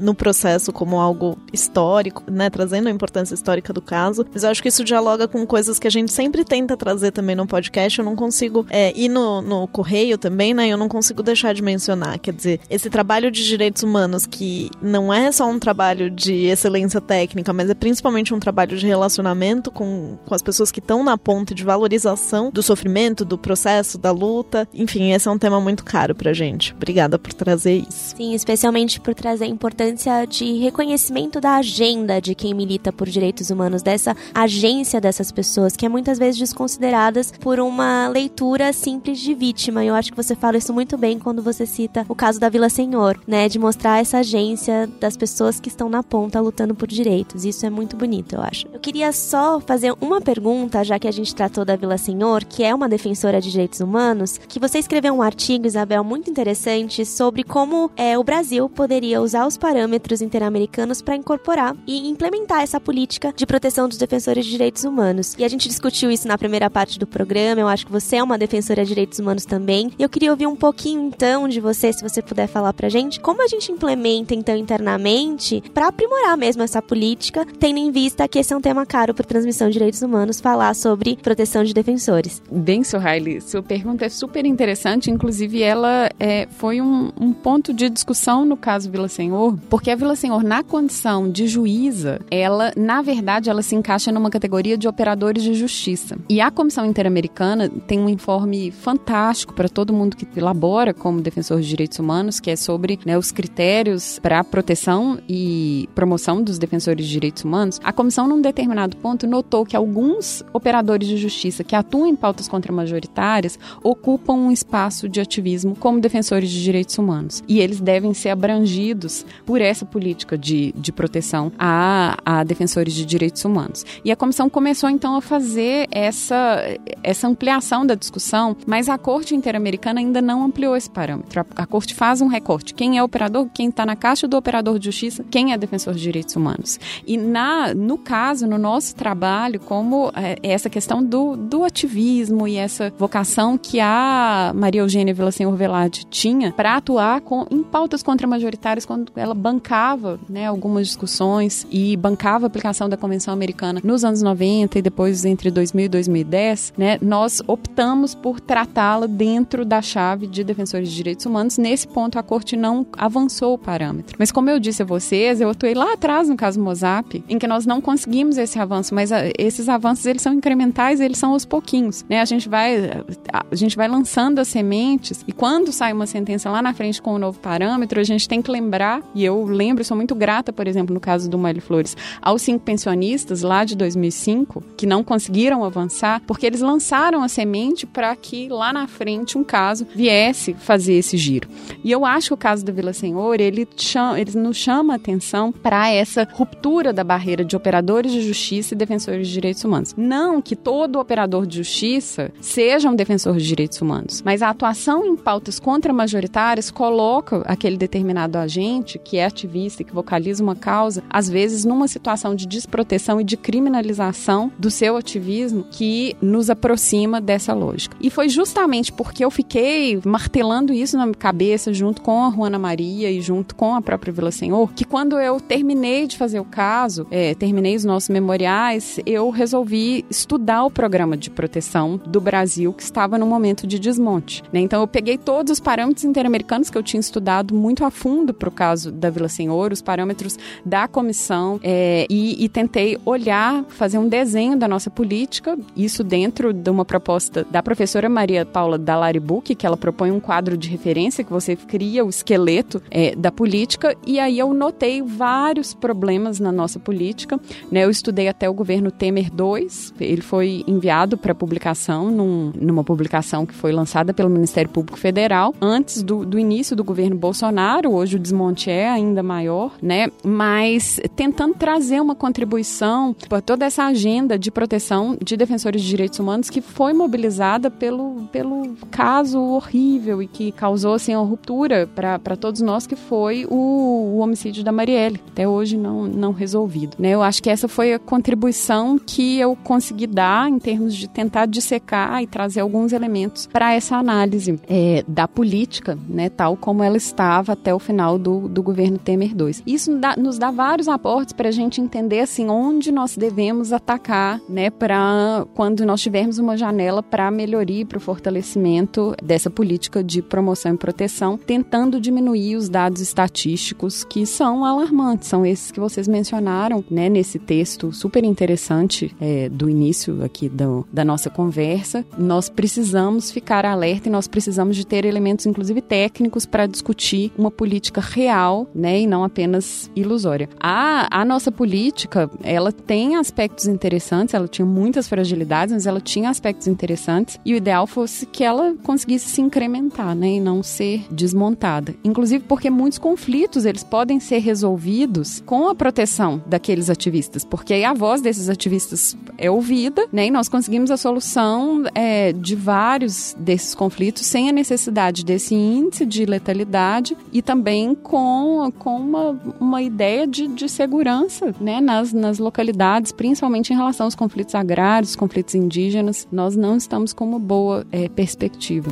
no 0.00 0.14
processo 0.14 0.72
como 0.72 0.98
algo 0.98 1.21
histórico, 1.52 2.22
né, 2.30 2.50
trazendo 2.50 2.88
a 2.88 2.90
importância 2.90 3.34
histórica 3.34 3.72
do 3.72 3.80
caso. 3.80 4.26
Mas 4.32 4.42
eu 4.42 4.50
acho 4.50 4.62
que 4.62 4.68
isso 4.68 4.84
dialoga 4.84 5.28
com 5.28 5.46
coisas 5.46 5.78
que 5.78 5.86
a 5.86 5.90
gente 5.90 6.12
sempre 6.12 6.44
tenta 6.44 6.76
trazer 6.76 7.12
também 7.12 7.36
no 7.36 7.46
podcast. 7.46 7.98
Eu 7.98 8.04
não 8.04 8.16
consigo, 8.16 8.66
é, 8.70 8.92
e 8.96 9.08
no, 9.08 9.40
no 9.40 9.68
correio 9.68 10.18
também, 10.18 10.52
né, 10.52 10.68
eu 10.68 10.76
não 10.76 10.88
consigo 10.88 11.22
deixar 11.22 11.52
de 11.54 11.62
mencionar. 11.62 12.18
Quer 12.18 12.32
dizer, 12.32 12.60
esse 12.68 12.90
trabalho 12.90 13.30
de 13.30 13.44
direitos 13.44 13.82
humanos 13.82 14.26
que 14.26 14.70
não 14.80 15.12
é 15.12 15.30
só 15.30 15.48
um 15.48 15.58
trabalho 15.58 16.10
de 16.10 16.46
excelência 16.46 17.00
técnica, 17.00 17.52
mas 17.52 17.70
é 17.70 17.74
principalmente 17.74 18.34
um 18.34 18.40
trabalho 18.40 18.76
de 18.76 18.86
relacionamento 18.86 19.70
com, 19.70 20.18
com 20.26 20.34
as 20.34 20.42
pessoas 20.42 20.70
que 20.70 20.80
estão 20.80 21.04
na 21.04 21.16
ponta 21.16 21.54
de 21.54 21.64
valorização 21.64 22.50
do 22.50 22.62
sofrimento, 22.62 23.24
do 23.24 23.38
processo, 23.38 23.98
da 23.98 24.10
luta. 24.10 24.68
Enfim, 24.74 25.12
esse 25.12 25.28
é 25.28 25.30
um 25.30 25.38
tema 25.38 25.60
muito 25.60 25.84
caro 25.84 26.14
pra 26.14 26.32
gente. 26.32 26.74
Obrigada 26.74 27.18
por 27.18 27.32
trazer 27.32 27.84
isso. 27.88 28.16
Sim, 28.16 28.34
especialmente 28.34 29.00
por 29.00 29.14
trazer 29.14 29.44
a 29.44 29.48
importância 29.48 30.24
de 30.26 30.58
reconhecimento 30.58 31.11
da 31.40 31.56
agenda 31.56 32.20
de 32.20 32.34
quem 32.34 32.54
milita 32.54 32.92
por 32.92 33.08
direitos 33.08 33.50
humanos, 33.50 33.82
dessa 33.82 34.16
agência 34.34 35.00
dessas 35.00 35.30
pessoas, 35.30 35.76
que 35.76 35.84
é 35.84 35.88
muitas 35.88 36.18
vezes 36.18 36.38
desconsideradas 36.40 37.32
por 37.40 37.60
uma 37.60 38.08
leitura 38.08 38.72
simples 38.72 39.18
de 39.18 39.34
vítima. 39.34 39.84
Eu 39.84 39.94
acho 39.94 40.10
que 40.10 40.16
você 40.16 40.34
fala 40.34 40.56
isso 40.56 40.72
muito 40.72 40.96
bem 40.96 41.18
quando 41.18 41.42
você 41.42 41.66
cita 41.66 42.06
o 42.08 42.14
caso 42.14 42.40
da 42.40 42.48
Vila 42.48 42.68
Senhor, 42.68 43.20
né? 43.26 43.48
De 43.48 43.58
mostrar 43.58 44.00
essa 44.00 44.18
agência 44.18 44.88
das 44.98 45.16
pessoas 45.16 45.60
que 45.60 45.68
estão 45.68 45.88
na 45.88 46.02
ponta 46.02 46.40
lutando 46.40 46.74
por 46.74 46.88
direitos. 46.88 47.44
Isso 47.44 47.66
é 47.66 47.70
muito 47.70 47.96
bonito, 47.96 48.36
eu 48.36 48.40
acho. 48.40 48.66
Eu 48.72 48.80
queria 48.80 49.12
só 49.12 49.60
fazer 49.60 49.94
uma 50.00 50.20
pergunta, 50.20 50.82
já 50.82 50.98
que 50.98 51.08
a 51.08 51.12
gente 51.12 51.34
tratou 51.34 51.64
da 51.64 51.76
Vila 51.76 51.98
Senhor, 51.98 52.44
que 52.44 52.64
é 52.64 52.74
uma 52.74 52.88
defensora 52.88 53.40
de 53.40 53.50
direitos 53.50 53.80
humanos, 53.80 54.38
que 54.48 54.58
você 54.58 54.78
escreveu 54.78 55.12
um 55.12 55.22
artigo, 55.22 55.66
Isabel, 55.66 56.02
muito 56.02 56.30
interessante 56.30 57.04
sobre 57.04 57.44
como 57.44 57.90
é, 57.96 58.18
o 58.18 58.24
Brasil 58.24 58.68
poderia 58.68 59.20
usar 59.20 59.46
os 59.46 59.58
parâmetros 59.58 60.22
interamericanos 60.22 61.01
para 61.02 61.16
incorporar 61.16 61.76
e 61.86 62.08
implementar 62.08 62.62
essa 62.62 62.80
política 62.80 63.32
de 63.34 63.46
proteção 63.46 63.88
dos 63.88 63.98
defensores 63.98 64.44
de 64.44 64.50
direitos 64.50 64.84
humanos. 64.84 65.34
E 65.38 65.44
a 65.44 65.48
gente 65.48 65.68
discutiu 65.68 66.10
isso 66.10 66.26
na 66.28 66.38
primeira 66.38 66.70
parte 66.70 66.98
do 66.98 67.06
programa. 67.06 67.60
Eu 67.60 67.68
acho 67.68 67.86
que 67.86 67.92
você 67.92 68.16
é 68.16 68.22
uma 68.22 68.38
defensora 68.38 68.82
de 68.82 68.88
direitos 68.88 69.18
humanos 69.18 69.44
também. 69.44 69.90
E 69.98 70.02
eu 70.02 70.08
queria 70.08 70.30
ouvir 70.30 70.46
um 70.46 70.56
pouquinho 70.56 71.02
então 71.02 71.48
de 71.48 71.60
você, 71.60 71.92
se 71.92 72.02
você 72.02 72.22
puder 72.22 72.46
falar 72.46 72.72
pra 72.72 72.88
gente, 72.88 73.20
como 73.20 73.42
a 73.42 73.48
gente 73.48 73.72
implementa 73.72 74.34
então 74.34 74.56
internamente 74.56 75.62
para 75.74 75.88
aprimorar 75.88 76.36
mesmo 76.36 76.62
essa 76.62 76.80
política, 76.80 77.46
tendo 77.58 77.78
em 77.78 77.90
vista 77.90 78.28
que 78.28 78.38
esse 78.38 78.52
é 78.52 78.56
um 78.56 78.60
tema 78.60 78.86
caro 78.86 79.12
para 79.12 79.24
transmissão 79.24 79.68
de 79.68 79.74
direitos 79.74 80.02
humanos 80.02 80.40
falar 80.40 80.74
sobre 80.74 81.16
proteção 81.16 81.64
de 81.64 81.74
defensores. 81.74 82.42
Bem, 82.50 82.84
Sohaili, 82.84 83.40
sua 83.40 83.62
pergunta 83.62 84.04
é 84.04 84.08
super 84.08 84.44
interessante, 84.46 85.10
inclusive 85.10 85.62
ela 85.62 86.10
é, 86.18 86.46
foi 86.58 86.80
um, 86.80 87.12
um 87.20 87.32
ponto 87.32 87.72
de 87.72 87.88
discussão 87.88 88.44
no 88.44 88.56
caso 88.56 88.90
Vila 88.90 89.08
Senhor, 89.08 89.58
porque 89.68 89.90
a 89.90 89.96
Vila 89.96 90.14
Senhor, 90.14 90.42
na 90.42 90.62
condição 90.62 90.91
de 91.32 91.46
juíza, 91.46 92.20
ela, 92.30 92.72
na 92.76 93.02
verdade, 93.02 93.50
ela 93.50 93.62
se 93.62 93.74
encaixa 93.74 94.12
numa 94.12 94.30
categoria 94.30 94.76
de 94.76 94.86
operadores 94.86 95.42
de 95.42 95.54
justiça. 95.54 96.18
E 96.28 96.40
a 96.40 96.50
Comissão 96.50 96.84
Interamericana 96.86 97.68
tem 97.86 97.98
um 97.98 98.08
informe 98.08 98.70
fantástico 98.70 99.54
para 99.54 99.68
todo 99.68 99.92
mundo 99.92 100.16
que 100.16 100.26
elabora 100.36 100.92
como 100.92 101.20
defensor 101.20 101.60
de 101.60 101.68
direitos 101.68 101.98
humanos, 101.98 102.38
que 102.38 102.50
é 102.50 102.56
sobre 102.56 102.98
né, 103.04 103.16
os 103.16 103.32
critérios 103.32 104.18
para 104.18 104.40
a 104.40 104.44
proteção 104.44 105.18
e 105.28 105.88
promoção 105.94 106.42
dos 106.42 106.58
defensores 106.58 107.06
de 107.06 107.12
direitos 107.12 107.44
humanos. 107.44 107.80
A 107.82 107.92
comissão, 107.92 108.28
num 108.28 108.40
determinado 108.40 108.96
ponto, 108.96 109.26
notou 109.26 109.64
que 109.64 109.76
alguns 109.76 110.44
operadores 110.52 111.08
de 111.08 111.16
justiça 111.16 111.64
que 111.64 111.74
atuam 111.74 112.06
em 112.06 112.16
pautas 112.16 112.48
contra-majoritárias 112.48 113.58
ocupam 113.82 114.34
um 114.34 114.50
espaço 114.50 115.08
de 115.08 115.20
ativismo 115.20 115.74
como 115.74 116.00
defensores 116.00 116.50
de 116.50 116.62
direitos 116.62 116.96
humanos. 116.98 117.42
E 117.48 117.60
eles 117.60 117.80
devem 117.80 118.14
ser 118.14 118.30
abrangidos 118.30 119.24
por 119.44 119.60
essa 119.60 119.84
política 119.84 120.36
de, 120.36 120.72
de 120.82 120.92
proteção 120.92 121.52
a, 121.58 122.16
a 122.24 122.44
defensores 122.44 122.92
de 122.92 123.06
direitos 123.06 123.44
humanos. 123.44 123.84
E 124.04 124.10
a 124.10 124.16
comissão 124.16 124.50
começou 124.50 124.90
então 124.90 125.16
a 125.16 125.20
fazer 125.20 125.88
essa, 125.90 126.62
essa 127.02 127.26
ampliação 127.28 127.86
da 127.86 127.94
discussão, 127.94 128.56
mas 128.66 128.88
a 128.88 128.98
Corte 128.98 129.34
Interamericana 129.34 130.00
ainda 130.00 130.20
não 130.20 130.44
ampliou 130.44 130.76
esse 130.76 130.90
parâmetro. 130.90 131.44
A, 131.54 131.66
Corte 131.66 131.94
faz 131.94 132.20
um 132.20 132.26
recorte: 132.26 132.74
quem 132.74 132.98
é 132.98 133.02
operador, 133.02 133.48
quem 133.54 133.68
está 133.68 133.86
na 133.86 133.96
caixa 133.96 134.26
do 134.28 134.36
operador 134.36 134.78
de 134.78 134.86
justiça, 134.86 135.24
quem 135.30 135.52
é 135.52 135.58
defensor 135.58 135.94
de 135.94 136.00
direitos 136.00 136.36
humanos. 136.36 136.78
E 137.06 137.16
na, 137.16 137.72
no 137.74 137.96
caso, 137.96 138.46
no 138.46 138.58
nosso 138.58 138.94
trabalho, 138.94 139.60
como 139.60 140.12
é, 140.14 140.36
essa 140.42 140.68
questão 140.68 141.02
do, 141.02 141.36
do 141.36 141.64
ativismo 141.64 142.46
e 142.48 142.56
essa 142.56 142.92
vocação 142.98 143.56
que 143.56 143.80
a 143.80 144.52
Maria 144.54 144.80
Eugênia 144.80 145.14
Villasenhor 145.14 145.54
Velade 145.54 146.04
tinha 146.06 146.52
para 146.52 146.76
atuar 146.76 147.20
com, 147.20 147.46
em 147.50 147.62
pautas 147.62 148.02
contra-majoritárias 148.02 148.84
quando 148.84 149.12
ela 149.16 149.34
bancava 149.34 150.18
né, 150.28 150.50
algumas 150.72 150.86
discussões 150.86 151.66
e 151.70 151.96
bancava 151.96 152.46
a 152.46 152.48
aplicação 152.48 152.88
da 152.88 152.96
Convenção 152.96 153.32
Americana 153.32 153.80
nos 153.84 154.04
anos 154.04 154.22
90 154.22 154.78
e 154.78 154.82
depois 154.82 155.24
entre 155.24 155.50
2000 155.50 155.84
e 155.84 155.88
2010, 155.88 156.72
né, 156.76 156.98
nós 157.02 157.42
optamos 157.46 158.14
por 158.14 158.40
tratá-la 158.40 159.06
dentro 159.06 159.64
da 159.64 159.82
chave 159.82 160.26
de 160.26 160.42
defensores 160.42 160.88
de 160.88 160.96
direitos 160.96 161.26
humanos 161.26 161.58
nesse 161.58 161.86
ponto, 161.86 162.18
a 162.18 162.22
corte 162.22 162.56
não 162.56 162.86
avançou 162.96 163.54
o 163.54 163.58
parâmetro. 163.58 164.16
Mas 164.18 164.32
como 164.32 164.48
eu 164.48 164.58
disse 164.58 164.82
a 164.82 164.84
vocês, 164.84 165.40
eu 165.40 165.50
atuei 165.50 165.74
lá 165.74 165.92
atrás 165.92 166.28
no 166.28 166.36
caso 166.36 166.58
Mozap, 166.60 167.22
em 167.28 167.38
que 167.38 167.46
nós 167.46 167.66
não 167.66 167.80
conseguimos 167.80 168.38
esse 168.38 168.58
avanço, 168.58 168.94
mas 168.94 169.12
a, 169.12 169.24
esses 169.38 169.68
avanços 169.68 170.06
eles 170.06 170.22
são 170.22 170.32
incrementais, 170.32 171.00
eles 171.00 171.18
são 171.18 171.32
aos 171.32 171.44
pouquinhos, 171.44 172.04
né? 172.08 172.20
A 172.20 172.24
gente 172.24 172.48
vai 172.48 173.02
a, 173.32 173.44
a 173.50 173.54
gente 173.54 173.76
vai 173.76 173.88
lançando 173.88 174.38
as 174.38 174.48
sementes 174.48 175.22
e 175.26 175.32
quando 175.32 175.72
sai 175.72 175.92
uma 175.92 176.06
sentença 176.06 176.50
lá 176.50 176.62
na 176.62 176.72
frente 176.72 177.02
com 177.02 177.14
um 177.14 177.18
novo 177.18 177.38
parâmetro, 177.38 178.00
a 178.00 178.04
gente 178.04 178.28
tem 178.28 178.40
que 178.40 178.50
lembrar, 178.50 179.02
e 179.14 179.24
eu 179.24 179.44
lembro, 179.44 179.84
sou 179.84 179.96
muito 179.96 180.14
grata, 180.14 180.52
por 180.52 180.61
exemplo, 180.66 180.94
no 180.94 181.00
caso 181.00 181.28
do 181.28 181.38
Mário 181.38 181.62
Flores, 181.62 181.96
aos 182.20 182.42
cinco 182.42 182.64
pensionistas 182.64 183.42
lá 183.42 183.64
de 183.64 183.76
2005 183.76 184.62
que 184.76 184.86
não 184.86 185.02
conseguiram 185.04 185.64
avançar, 185.64 186.22
porque 186.26 186.46
eles 186.46 186.60
lançaram 186.60 187.22
a 187.22 187.28
semente 187.28 187.86
para 187.86 188.14
que 188.16 188.48
lá 188.48 188.72
na 188.72 188.86
frente 188.86 189.36
um 189.36 189.44
caso 189.44 189.86
viesse 189.94 190.54
fazer 190.54 190.94
esse 190.94 191.16
giro. 191.16 191.48
E 191.84 191.90
eu 191.90 192.04
acho 192.04 192.28
que 192.28 192.34
o 192.34 192.36
caso 192.36 192.64
da 192.64 192.72
Vila 192.72 192.92
Senhor, 192.92 193.40
ele, 193.40 193.66
chama, 193.76 194.20
ele 194.20 194.32
nos 194.38 194.56
chama 194.56 194.94
a 194.94 194.96
atenção 194.96 195.52
para 195.52 195.88
essa 195.90 196.26
ruptura 196.32 196.92
da 196.92 197.04
barreira 197.04 197.44
de 197.44 197.56
operadores 197.56 198.12
de 198.12 198.20
justiça 198.20 198.74
e 198.74 198.76
defensores 198.76 199.26
de 199.26 199.32
direitos 199.32 199.64
humanos. 199.64 199.94
Não 199.96 200.40
que 200.40 200.56
todo 200.56 200.98
operador 200.98 201.46
de 201.46 201.58
justiça 201.58 202.30
seja 202.40 202.88
um 202.88 202.94
defensor 202.94 203.36
de 203.36 203.46
direitos 203.46 203.80
humanos, 203.80 204.22
mas 204.22 204.42
a 204.42 204.50
atuação 204.50 205.04
em 205.04 205.16
pautas 205.16 205.58
contra-majoritárias 205.58 206.70
coloca 206.70 207.42
aquele 207.46 207.76
determinado 207.76 208.38
agente 208.38 208.98
que 208.98 209.16
é 209.16 209.24
ativista 209.24 209.84
que 209.84 209.94
vocaliza 209.94 210.42
uma 210.42 210.51
causa, 210.54 211.02
às 211.08 211.28
vezes 211.28 211.64
numa 211.64 211.88
situação 211.88 212.34
de 212.34 212.46
desproteção 212.46 213.20
e 213.20 213.24
de 213.24 213.36
criminalização 213.36 214.50
do 214.58 214.70
seu 214.70 214.96
ativismo 214.96 215.64
que 215.70 216.16
nos 216.20 216.50
aproxima 216.50 217.20
dessa 217.20 217.54
lógica. 217.54 217.96
E 218.00 218.10
foi 218.10 218.28
justamente 218.28 218.92
porque 218.92 219.24
eu 219.24 219.30
fiquei 219.30 220.00
martelando 220.04 220.72
isso 220.72 220.96
na 220.96 221.06
minha 221.06 221.14
cabeça 221.14 221.72
junto 221.72 222.02
com 222.02 222.24
a 222.24 222.30
Juana 222.30 222.58
Maria 222.58 223.10
e 223.10 223.20
junto 223.20 223.54
com 223.54 223.74
a 223.74 223.82
própria 223.82 224.12
Vila 224.12 224.30
Senhor, 224.30 224.72
que 224.72 224.84
quando 224.84 225.18
eu 225.18 225.40
terminei 225.40 226.06
de 226.06 226.16
fazer 226.16 226.40
o 226.40 226.44
caso, 226.44 227.06
é, 227.10 227.34
terminei 227.34 227.76
os 227.76 227.84
nossos 227.84 228.08
memoriais, 228.08 228.98
eu 229.06 229.30
resolvi 229.30 230.04
estudar 230.10 230.64
o 230.64 230.70
programa 230.70 231.16
de 231.16 231.30
proteção 231.30 232.00
do 232.06 232.20
Brasil 232.20 232.72
que 232.72 232.82
estava 232.82 233.18
no 233.18 233.26
momento 233.26 233.66
de 233.66 233.78
desmonte. 233.78 234.42
Né? 234.52 234.60
Então 234.60 234.80
eu 234.80 234.86
peguei 234.86 235.18
todos 235.18 235.52
os 235.52 235.60
parâmetros 235.60 236.04
interamericanos 236.04 236.70
que 236.70 236.78
eu 236.78 236.82
tinha 236.82 237.00
estudado 237.00 237.54
muito 237.54 237.84
a 237.84 237.90
fundo 237.90 238.34
para 238.34 238.48
o 238.48 238.52
caso 238.52 238.90
da 238.90 239.10
Vila 239.10 239.28
Senhor, 239.28 239.72
os 239.72 239.82
parâmetros 239.82 240.31
da 240.64 240.88
comissão 240.88 241.60
é, 241.62 242.06
e, 242.08 242.44
e 242.44 242.48
tentei 242.48 242.98
olhar, 243.04 243.64
fazer 243.68 243.98
um 243.98 244.08
desenho 244.08 244.56
da 244.56 244.68
nossa 244.68 244.90
política, 244.90 245.58
isso 245.76 246.02
dentro 246.04 246.52
de 246.52 246.70
uma 246.70 246.84
proposta 246.84 247.46
da 247.50 247.62
professora 247.62 248.08
Maria 248.08 248.44
Paula 248.44 248.78
Dalaribuc, 248.78 249.54
que 249.54 249.66
ela 249.66 249.76
propõe 249.76 250.10
um 250.10 250.20
quadro 250.20 250.56
de 250.56 250.68
referência 250.68 251.24
que 251.24 251.32
você 251.32 251.56
cria 251.56 252.04
o 252.04 252.08
esqueleto 252.08 252.82
é, 252.90 253.14
da 253.14 253.30
política 253.30 253.96
e 254.06 254.18
aí 254.18 254.38
eu 254.38 254.52
notei 254.52 255.02
vários 255.02 255.74
problemas 255.74 256.38
na 256.40 256.52
nossa 256.52 256.78
política. 256.78 257.38
Né? 257.70 257.84
Eu 257.84 257.90
estudei 257.90 258.28
até 258.28 258.48
o 258.48 258.54
governo 258.54 258.90
Temer 258.90 259.26
II, 259.26 259.68
ele 260.00 260.22
foi 260.22 260.64
enviado 260.66 261.16
para 261.16 261.34
publicação 261.34 262.10
num, 262.10 262.52
numa 262.58 262.84
publicação 262.84 263.46
que 263.46 263.54
foi 263.54 263.72
lançada 263.72 264.12
pelo 264.12 264.28
Ministério 264.28 264.70
Público 264.70 264.98
Federal 264.98 265.54
antes 265.60 266.02
do, 266.02 266.24
do 266.24 266.38
início 266.38 266.76
do 266.76 266.84
governo 266.84 267.16
Bolsonaro. 267.16 267.92
Hoje 267.92 268.16
o 268.16 268.18
desmonte 268.18 268.70
é 268.70 268.88
ainda 268.88 269.22
maior, 269.22 269.72
né? 269.80 270.08
Mas 270.24 271.00
tentando 271.16 271.54
trazer 271.54 272.00
uma 272.00 272.14
contribuição 272.14 273.14
para 273.28 273.40
toda 273.40 273.64
essa 273.64 273.84
agenda 273.84 274.38
de 274.38 274.50
proteção 274.50 275.16
de 275.22 275.36
defensores 275.36 275.82
de 275.82 275.88
direitos 275.88 276.18
humanos 276.18 276.50
que 276.50 276.60
foi 276.60 276.92
mobilizada 276.92 277.70
pelo, 277.70 278.28
pelo 278.30 278.74
caso 278.90 279.40
horrível 279.40 280.22
e 280.22 280.26
que 280.26 280.52
causou 280.52 280.94
assim, 280.94 281.14
uma 281.14 281.24
ruptura 281.24 281.86
para 281.86 282.36
todos 282.36 282.60
nós, 282.60 282.86
que 282.86 282.96
foi 282.96 283.46
o, 283.50 283.56
o 283.56 284.18
homicídio 284.18 284.64
da 284.64 284.72
Marielle, 284.72 285.20
até 285.30 285.46
hoje 285.46 285.76
não, 285.76 286.04
não 286.06 286.32
resolvido. 286.32 286.96
Né? 286.98 287.10
Eu 287.10 287.22
acho 287.22 287.42
que 287.42 287.50
essa 287.50 287.68
foi 287.68 287.94
a 287.94 287.98
contribuição 287.98 288.98
que 288.98 289.38
eu 289.38 289.56
consegui 289.56 290.06
dar 290.06 290.48
em 290.48 290.58
termos 290.58 290.94
de 290.94 291.08
tentar 291.08 291.46
dissecar 291.46 292.22
e 292.22 292.26
trazer 292.26 292.60
alguns 292.60 292.92
elementos 292.92 293.46
para 293.46 293.72
essa 293.74 293.96
análise 293.96 294.58
é, 294.68 295.04
da 295.06 295.26
política, 295.26 295.98
né, 296.08 296.28
tal 296.28 296.56
como 296.56 296.82
ela 296.82 296.96
estava 296.96 297.52
até 297.52 297.74
o 297.74 297.78
final 297.78 298.18
do, 298.18 298.48
do 298.48 298.62
governo 298.62 298.98
Temer 298.98 299.30
II. 299.30 299.62
Isso 299.66 299.90
nos 300.18 300.38
dá 300.38 300.50
vários 300.50 300.88
aportes 300.88 301.32
para 301.32 301.48
a 301.48 301.52
gente 301.52 301.80
entender 301.80 302.20
assim 302.20 302.48
onde 302.48 302.92
nós 302.92 303.16
devemos 303.16 303.72
atacar, 303.72 304.40
né, 304.48 304.70
para 304.70 305.46
quando 305.54 305.84
nós 305.84 306.00
tivermos 306.00 306.38
uma 306.38 306.56
janela 306.56 307.02
para 307.02 307.30
melhoria, 307.30 307.86
para 307.86 307.98
o 307.98 308.00
fortalecimento 308.00 309.14
dessa 309.22 309.50
política 309.50 310.02
de 310.02 310.22
promoção 310.22 310.74
e 310.74 310.76
proteção, 310.76 311.36
tentando 311.36 312.00
diminuir 312.00 312.56
os 312.56 312.68
dados 312.68 313.00
estatísticos 313.00 314.04
que 314.04 314.26
são 314.26 314.64
alarmantes, 314.64 315.28
são 315.28 315.44
esses 315.44 315.70
que 315.70 315.80
vocês 315.80 316.08
mencionaram, 316.08 316.84
né, 316.90 317.08
nesse 317.08 317.38
texto 317.38 317.92
super 317.92 318.24
interessante 318.24 319.14
é, 319.20 319.48
do 319.48 319.68
início 319.68 320.22
aqui 320.24 320.48
do, 320.48 320.86
da 320.92 321.04
nossa 321.04 321.30
conversa. 321.30 322.04
Nós 322.16 322.48
precisamos 322.48 323.30
ficar 323.30 323.64
alerta 323.64 324.08
e 324.08 324.12
nós 324.12 324.28
precisamos 324.28 324.76
de 324.76 324.86
ter 324.86 325.04
elementos, 325.04 325.46
inclusive 325.46 325.80
técnicos, 325.80 326.46
para 326.46 326.66
discutir 326.66 327.32
uma 327.36 327.50
política 327.50 328.00
real, 328.00 328.66
né, 328.74 329.00
e 329.00 329.06
não 329.06 329.24
apenas 329.24 329.90
ilusória. 330.02 330.48
A, 330.60 331.20
a 331.20 331.24
nossa 331.24 331.50
política, 331.50 332.30
ela 332.42 332.72
tem 332.72 333.16
aspectos 333.16 333.66
interessantes, 333.66 334.34
ela 334.34 334.48
tinha 334.48 334.66
muitas 334.66 335.08
fragilidades, 335.08 335.72
mas 335.72 335.86
ela 335.86 336.00
tinha 336.00 336.30
aspectos 336.30 336.66
interessantes 336.66 337.38
e 337.44 337.54
o 337.54 337.56
ideal 337.56 337.86
fosse 337.86 338.26
que 338.26 338.44
ela 338.44 338.74
conseguisse 338.82 339.28
se 339.28 339.40
incrementar, 339.40 340.14
né, 340.14 340.34
e 340.34 340.40
não 340.40 340.62
ser 340.62 341.06
desmontada. 341.10 341.94
Inclusive 342.04 342.44
porque 342.46 342.70
muitos 342.70 342.98
conflitos 342.98 343.64
eles 343.64 343.84
podem 343.84 344.20
ser 344.20 344.38
resolvidos 344.38 345.42
com 345.44 345.68
a 345.68 345.74
proteção 345.74 346.42
daqueles 346.46 346.90
ativistas, 346.90 347.44
porque 347.44 347.74
aí 347.74 347.84
a 347.84 347.92
voz 347.92 348.20
desses 348.20 348.48
ativistas 348.48 349.16
é 349.38 349.50
ouvida, 349.50 350.06
né, 350.12 350.26
e 350.26 350.30
nós 350.30 350.48
conseguimos 350.48 350.90
a 350.90 350.96
solução 350.96 351.84
é, 351.94 352.32
de 352.32 352.54
vários 352.54 353.34
desses 353.38 353.74
conflitos 353.74 354.26
sem 354.26 354.48
a 354.48 354.52
necessidade 354.52 355.24
desse 355.24 355.54
índice 355.54 356.04
de 356.04 356.24
letalidade 356.24 357.16
e 357.32 357.42
também 357.42 357.94
com, 357.94 358.72
com 358.78 358.96
uma, 358.96 359.40
uma 359.60 359.82
ideia 359.92 360.26
de, 360.26 360.48
de 360.48 360.68
segurança 360.68 361.54
né, 361.60 361.80
nas, 361.80 362.12
nas 362.12 362.38
localidades, 362.38 363.12
principalmente 363.12 363.72
em 363.72 363.76
relação 363.76 364.06
aos 364.06 364.14
conflitos 364.14 364.54
agrários, 364.54 365.14
conflitos 365.14 365.54
indígenas. 365.54 366.26
Nós 366.32 366.56
não 366.56 366.76
estamos 366.76 367.12
com 367.12 367.26
uma 367.26 367.38
boa 367.38 367.86
é, 367.92 368.08
perspectiva. 368.08 368.90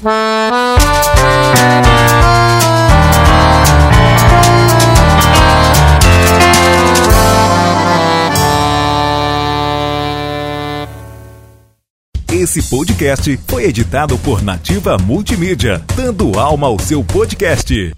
Esse 12.32 12.62
podcast 12.68 13.38
foi 13.48 13.64
editado 13.64 14.18
por 14.18 14.42
Nativa 14.42 14.98
Multimídia, 14.98 15.82
dando 15.96 16.38
alma 16.38 16.66
ao 16.66 16.78
seu 16.78 17.02
podcast. 17.02 17.94